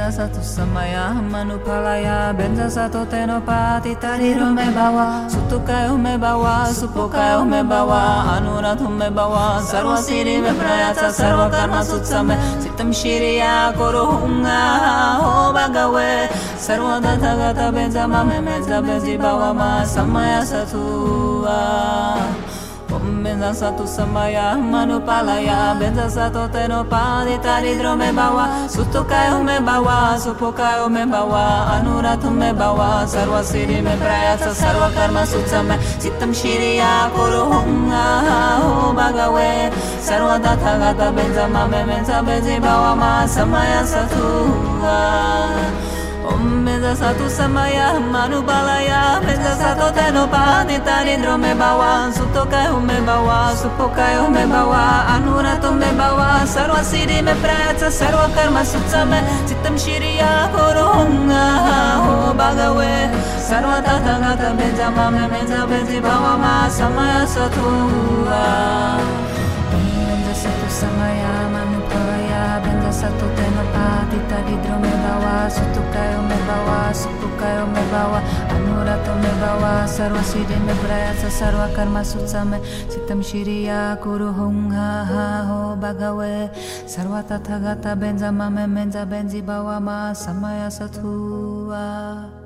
Satu 0.09 0.41
Samaya 0.41 1.13
Manupalaya 1.13 2.33
Benza 2.33 2.65
Satu 2.69 3.05
Tenopa 3.05 3.79
Tita 3.81 4.17
Didro 4.17 4.49
me 4.53 4.65
bawa. 4.73 5.29
Sutukayo 5.29 5.97
me 5.97 6.17
bawa 6.17 6.65
Supokayo 6.73 7.45
me 7.45 7.61
bawa. 7.61 8.37
Anurato 8.37 8.89
me 8.89 9.09
bawa 9.09 9.61
Sarva 9.61 9.97
Siddhi 10.01 10.41
me 10.41 10.49
Prayatsa 10.49 11.13
Sarva 11.13 11.49
Karma 11.49 11.81
Sutsame. 11.85 12.35
Sittam 12.57 12.89
Shiriya 12.89 13.73
Kuru 13.77 14.05
Hung 14.05 14.43
Ha 14.43 15.21
Ho 15.21 15.53
Bhagave 15.53 16.27
Sarva 16.57 16.99
Tathagata 16.99 17.71
Benza 17.71 18.09
Mame 18.09 18.41
Menza 18.41 18.81
Benzi 18.81 19.17
Bawa 19.17 19.53
Ma 19.53 19.83
Samaya 19.85 20.41
Satua 20.41 21.59
Om 22.19 22.48
Benza 23.19 23.53
Samaya 23.85 24.55
Manupalaya 24.55 25.75
Benza 25.79 26.09
Satu 26.09 26.47
Tenopa 26.51 27.25
Dita 27.27 27.59
Didro 27.61 27.97
me 27.97 28.11
bawa 28.11 28.67
Sutukayo 28.67 29.43
me 29.43 29.59
bawa 29.59 30.17
Supokayo 30.17 30.89
me 30.89 31.05
bawa 31.05 31.67
Anurato 31.75 32.31
me 32.31 32.53
bawa 32.53 33.05
Sarva 33.05 33.43
Siddhi 33.43 33.81
me 33.83 33.95
Prayatsa 33.97 34.53
Sarva 34.55 34.91
Karma 34.93 35.23
Sutsame 35.25 35.77
Sittam 35.99 36.31
Shiriya 36.33 37.11
Kuru 37.11 37.43
Hung 37.51 37.89
Ha 37.89 38.23
Ha 38.27 38.39
Ho 38.63 38.93
Bhagave 38.93 39.71
Sarva 39.99 40.39
Tathagata 40.39 41.11
Benza 41.13 41.47
Mame 41.51 41.83
Menza 41.85 42.23
Benzi 42.23 42.59
Bawa 42.61 42.95
Ma 42.95 43.25
Samaya 43.27 43.83
Satua 43.83 45.98
Om 46.29 46.65
Benza 46.65 46.93
Satu 46.95 47.25
Samaya 47.29 47.97
Manubalaya 47.99 49.17
Benza 49.25 49.53
Satu 49.57 49.89
Tenopa 49.97 50.63
Nita 50.67 51.01
Nidro 51.05 51.37
me 51.41 51.53
bawa 51.57 52.11
Sutokayo 52.13 52.77
me 52.79 53.01
bawa 53.01 53.51
Supokayo 53.57 54.29
me 54.29 54.45
bawa 54.45 55.09
Anurato 55.17 55.73
me 55.73 55.89
bawa 55.97 56.45
Sarva 56.45 56.81
Siddhi 56.85 57.23
me 57.25 57.33
Prayatsa 57.41 57.89
Sarva 57.89 58.29
Karma 58.35 58.61
Sutsame 58.61 59.19
Sittam 59.49 59.75
Shiriya 59.75 60.53
Kurunga 60.53 61.45
Ho 62.05 62.33
Bhagave 62.37 63.09
Sarva 63.41 63.81
Tathagata 63.81 64.53
Benza 64.57 64.87
Mame 64.93 65.25
Menza 65.33 65.65
Benzi 65.65 65.99
Bawa 65.99 66.37
Ma 66.37 66.69
Samaya 66.69 67.25
Satua 67.25 68.45
Benza 69.73 70.33
Satu 70.37 70.69
Samaya 70.69 71.48
Manupalaya 72.99 73.07
Benza 73.07 73.07
Satu 73.07 73.27
Tenopa 73.35 74.03
Tita 74.11 74.39
Didro 74.43 74.77
me 74.81 74.91
bawa 74.91 75.47
Sutukayo 75.49 76.19
me 76.27 76.37
bawa 76.47 76.91
Supukayo 76.91 77.65
me 77.71 77.83
bawa 77.91 78.19
Anurato 78.51 79.13
me 79.21 79.31
bawa 79.39 79.87
Sarva 79.87 80.23
Siddhi 80.23 80.59
me 80.65 80.73
Sarva 81.29 81.73
Karma 81.75 82.01
Sittam 82.03 83.23
Shiriya 83.23 83.99
Kuru 84.01 84.33
Hung 84.33 84.71
Ha 84.71 85.45
Ho 85.47 85.75
Bhagave 85.79 86.51
Sarva 86.85 87.23
Tathagata 87.23 87.95
Benza 87.95 88.31
Mame 88.33 88.67
Menza 88.67 89.05
Benzi 89.05 89.41
Bawa 89.41 89.81
Ma 89.81 90.11
Samaya 90.13 90.69
Satua 90.69 92.38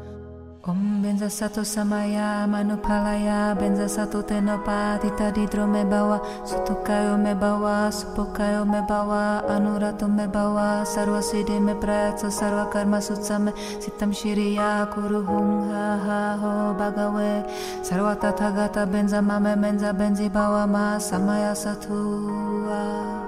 Om 0.64 1.04
Benza 1.04 1.28
Satu 1.28 1.68
Samaya 1.68 2.48
Manupalaya 2.48 3.52
Benza 3.52 3.84
Satu 3.92 4.24
Tenopa 4.24 4.96
Tita 4.96 5.28
Didro 5.28 5.68
me 5.68 5.84
bawa 5.84 6.24
Sutukayo 6.48 7.20
me 7.20 7.36
bawa 7.36 7.92
Supokayo 7.92 8.64
me 8.64 8.80
bawa 8.88 9.44
Anurato 9.44 10.08
me 10.08 10.24
bawa 10.24 10.88
Sarva 10.88 11.20
Siddhi 11.20 11.60
me 11.60 11.76
Prayatsa 11.76 12.32
Sarva 12.32 12.72
Karma 12.72 13.04
Sutsame 13.04 13.52
Sittam 13.84 14.16
Shiriya 14.16 14.88
Kuru 14.88 15.28
Hung 15.28 15.68
Ha 15.68 16.00
Ha 16.00 16.38
Ho 16.40 16.72
Bhagave 16.80 17.44
Sarva 17.84 18.16
Tathagata 18.16 18.88
Benza 18.88 19.20
Mame 19.20 19.60
Menza 19.60 19.92
Benzi 19.92 20.32
Bawa 20.32 20.64
Ma 20.66 20.96
Samaya 20.96 21.52
Satua. 21.52 23.20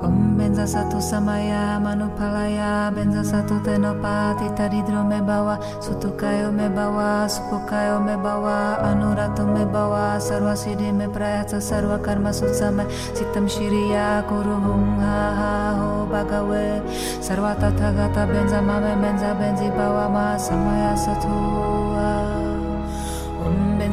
Om 0.00 0.35
benza 0.46 0.62
satu 0.62 1.02
samaya 1.02 1.74
manupalaya 1.82 2.86
benza 2.94 3.26
satu 3.26 3.58
tenopati 3.66 4.46
taridro 4.54 5.02
me 5.02 5.18
bawa 5.18 5.58
sutukayo 5.82 6.54
me 6.54 6.70
bawa 6.70 7.26
supukayo 7.26 7.98
me 7.98 8.14
bawa 8.14 8.78
anurato 8.78 9.42
me 9.42 9.66
bawa 9.66 10.22
sarva 10.22 10.54
siddhi 10.54 10.94
me 10.94 11.10
prayatsa 11.10 11.58
sarva 11.58 11.98
karma 11.98 12.30
sutsame 12.30 12.86
citam 13.10 13.50
shiriya 13.50 14.22
kuruhum 14.30 15.02
ha 15.02 15.34
ha 15.34 15.52
ho 15.82 16.06
bhagave 16.06 16.78
sarva 17.18 17.58
tathagata 17.58 18.22
benza 18.30 18.62
mame 18.62 18.94
benza 19.02 19.34
benzi 19.34 19.66
bawa 19.74 20.06
ma 20.06 20.38
samaya 20.38 20.94
satua 20.94 21.65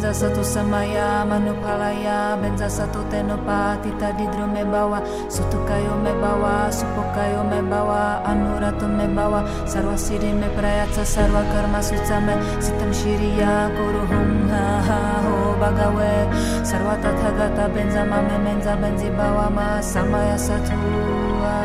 Om 0.03 0.11
benza 0.11 0.27
satu 0.27 0.43
samaya 0.43 1.23
manupalaya 1.23 2.35
benza 2.35 2.67
satu 2.67 3.07
tenopati 3.07 3.87
tadi 3.95 4.27
me 4.51 4.59
bawa 4.67 4.99
sutukayo 5.31 5.95
me 6.03 6.11
bawa 6.19 6.67
supokayo 6.67 7.39
me 7.47 7.63
bawa 7.63 8.19
anuratu 8.27 8.83
me 8.83 9.07
bawa 9.07 9.47
sarva 9.63 9.95
siddhi 9.95 10.35
me 10.35 10.51
prayatsa 10.59 11.07
sarva 11.07 11.47
karma 11.47 11.79
sutsame 11.79 12.35
sitam 12.59 12.91
shiriya 12.91 13.71
kuruhum 13.79 14.51
ha 14.51 14.83
ha 14.83 14.99
ho 15.23 15.55
bhagave 15.55 16.27
sarva 16.67 16.99
tathagata 16.99 17.71
benza 17.71 18.03
mame 18.03 18.35
benza 18.43 18.75
benzi 18.75 19.07
bawa 19.07 19.47
ma 19.47 19.79
samaya 19.79 20.35
satua 20.35 21.55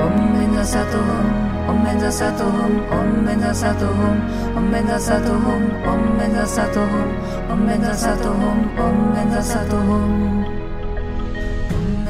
Om 0.00 0.16
benza 0.32 0.64
satu 0.64 0.96
hum 0.96 1.51
Om 1.68 1.84
benza 1.84 2.10
satu 2.10 2.44
hum 2.44 2.72
Om 2.90 3.24
benza 3.26 3.54
satu 3.54 3.86
hum 3.86 4.16
Om 4.56 4.70
benza 4.72 4.98
satu 4.98 5.32
hum 5.32 5.62
Om 5.86 6.18
benza 6.18 6.46
Om 7.50 7.66
benza 7.66 7.92
Om 8.78 9.14
benza 9.14 9.42
satu 9.42 9.76
hum 9.76 10.02
Om 10.26 10.41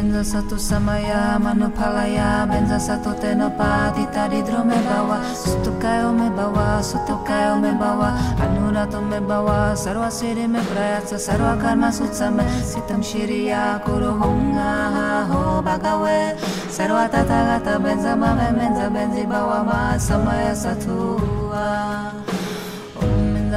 benza 0.03 0.25
satu 0.27 0.59
samaya 0.59 1.39
manupalaya 1.39 2.43
benza 2.51 2.75
satu 2.75 3.15
tenopati 3.23 4.03
tadi 4.11 4.43
me 4.43 4.75
bawa. 4.83 5.23
Sutukayo 5.31 6.11
me 6.11 6.27
bawa 6.35 6.83
sutukayo 6.83 7.63
me 7.63 7.71
bawa. 7.79 8.11
Anurato 8.43 8.99
me 8.99 9.23
bawa 9.23 9.79
sarva 9.79 10.11
siddhi 10.11 10.51
me 10.51 10.59
prayatsa 10.59 11.23
sarva 11.23 11.55
karma 11.55 11.95
sutsame 11.95 12.43
sitam 12.67 12.99
shiriya 12.99 13.79
kuruhum 13.87 14.59
ha 14.59 15.23
ho 15.31 15.63
bhagave 15.63 16.35
sarva 16.67 17.07
tathagata 17.07 17.79
benza 17.79 18.19
mame 18.19 18.51
benza 18.59 18.91
benzi 18.91 19.23
bawa 19.23 19.63
ma. 19.63 19.95
Samaya 20.03 20.51
satua 20.51 22.11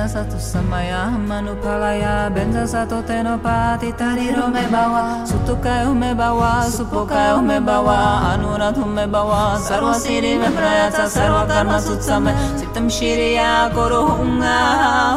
benza 0.06 0.22
satu 0.22 0.38
samaya 0.38 1.10
manupalaya 1.18 2.30
benza 2.30 2.68
satu 2.68 3.01
tenopati 3.01 3.89
tariro 3.97 4.53
me 4.53 4.62
bawa 4.70 5.26
sutukayo 5.26 5.97
me 5.97 6.14
bawa 6.14 6.70
supokayo 6.70 7.41
me 7.41 7.58
bawa 7.58 8.38
anuradhu 8.38 8.86
me 8.86 9.08
bawa 9.10 9.58
sarva 9.58 9.97
siddhi 9.97 10.38
me 10.38 10.45
prayatsa 10.53 11.10
sarva 11.10 11.49
karma 11.49 11.82
sutsame 11.82 12.38
sitam 12.53 12.86
shiriya 12.86 13.74
kuruhunga 13.74 14.58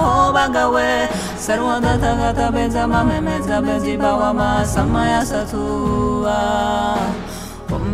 ho 0.00 0.32
bhagave 0.32 1.12
sarva 1.36 1.76
tathagata 1.84 2.48
benza 2.48 2.88
mame 2.88 3.20
benzi 3.20 3.92
bawa 4.00 4.32
ma 4.32 4.64
samaya 4.64 5.20
satua 5.20 6.96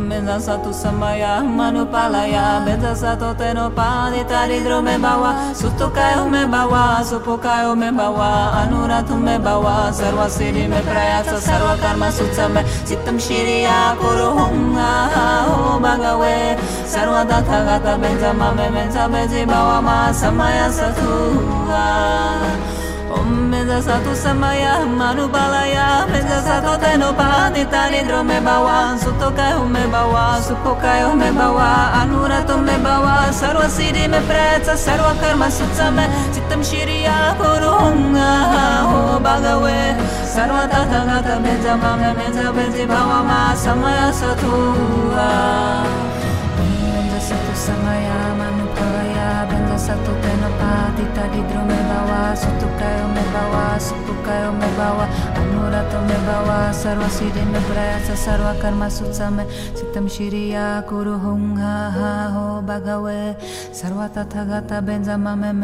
Meza 0.04 0.38
sato 0.40 0.70
samaya, 0.72 1.42
manu 1.42 1.86
palaya 1.86 2.60
Meza 2.64 2.94
sato 2.94 3.34
teno 3.34 3.70
pani 3.74 4.22
taridro 4.24 4.82
me 4.84 4.98
bawa 4.98 5.54
Susto 5.54 5.88
kayo 5.90 6.28
me 6.30 6.44
bawa, 6.46 7.02
supo 7.02 7.38
kayo 7.38 7.74
me 7.76 7.90
bawa 7.90 8.52
anura 8.62 9.02
tu 9.06 9.16
me 9.16 9.38
bawa, 9.38 9.90
sarva 9.92 10.28
siddhi 10.28 10.68
me 10.68 10.80
prayasa 10.82 11.40
Sarva 11.40 11.76
karma 11.80 12.10
sutsame, 12.12 12.62
sitam 12.84 13.16
shiriya 13.18 13.96
kuru 13.96 14.28
hunga 14.36 14.92
o 15.48 15.80
bagawe 15.80 16.56
sarva 16.84 17.24
datha 17.24 17.64
gata 17.64 17.96
Benza 17.98 18.32
mame, 18.34 18.68
benza 18.70 19.08
benzi 19.08 19.46
bawa 19.46 19.80
ma 19.82 20.12
Samaya 20.12 20.68
satu, 20.70 21.40
ah 21.72 22.83
Om 23.14 23.50
Medasatu 23.50 24.10
Samaya 24.14 24.82
Manu 24.84 25.28
Balaya 25.30 26.02
Medasato 26.10 26.74
Teno 26.82 27.14
Pani 27.14 27.64
Tani 27.64 28.02
Drome 28.08 28.38
Bawa 28.42 28.98
Sutokai 28.98 29.54
Ume 29.62 29.84
Bawa 29.92 30.42
Supokai 30.42 31.06
Ume 31.12 31.30
Bawa 31.30 32.02
Anurato 32.02 32.56
Me 32.58 32.74
Bawa 32.84 33.30
Sarva 33.30 33.68
Siddhi 33.70 34.08
Me 34.10 34.18
Pretsa 34.26 34.74
Sarva 34.74 35.14
Karma 35.20 35.46
Sutsame 35.46 36.06
Chitam 36.34 36.60
Shiriya 36.68 37.38
Kurunga 37.38 38.30
Ho 38.90 39.20
Bhagave 39.22 39.94
Sarva 40.26 40.66
Tata 40.68 41.00
Gata 41.06 41.34
Meja 41.44 41.74
Mame 41.78 42.10
Meja 42.18 42.50
Beji 42.56 42.84
Bhava 42.90 43.22
Ma 43.22 43.54
Samaya 43.54 44.10
Satua 44.10 45.30
Medasatu 46.58 47.54
Samaya 47.54 48.18
Manu 48.38 48.66
Balaya 48.74 49.46
Benda 49.48 49.76
Satu 49.78 50.12
Teno 50.22 50.50
Pati 50.58 51.04
Tani 51.14 51.40
Drome 51.48 51.73
sutukayo 52.36 53.06
me 53.14 53.24
bawa 53.32 53.78
supukayo 53.78 54.50
me 54.52 54.68
bawa 54.78 55.06
anurato 55.38 55.98
me 56.06 56.18
bawa 56.26 56.74
sarva 56.74 57.08
siddhi 57.08 57.42
me 57.46 57.60
prayatsa 57.70 58.14
sarva 58.14 58.52
karma 58.60 58.90
sutsame 58.90 59.46
sitam 59.74 60.06
shiriya 60.10 60.82
kuruhum 60.84 61.56
ha 61.56 61.90
ha 61.90 62.12
ho 62.34 62.46
bhagave. 62.62 63.36
Sarva 63.72 64.06
tathagata 64.08 64.82
benza 64.84 65.16
mame 65.18 65.54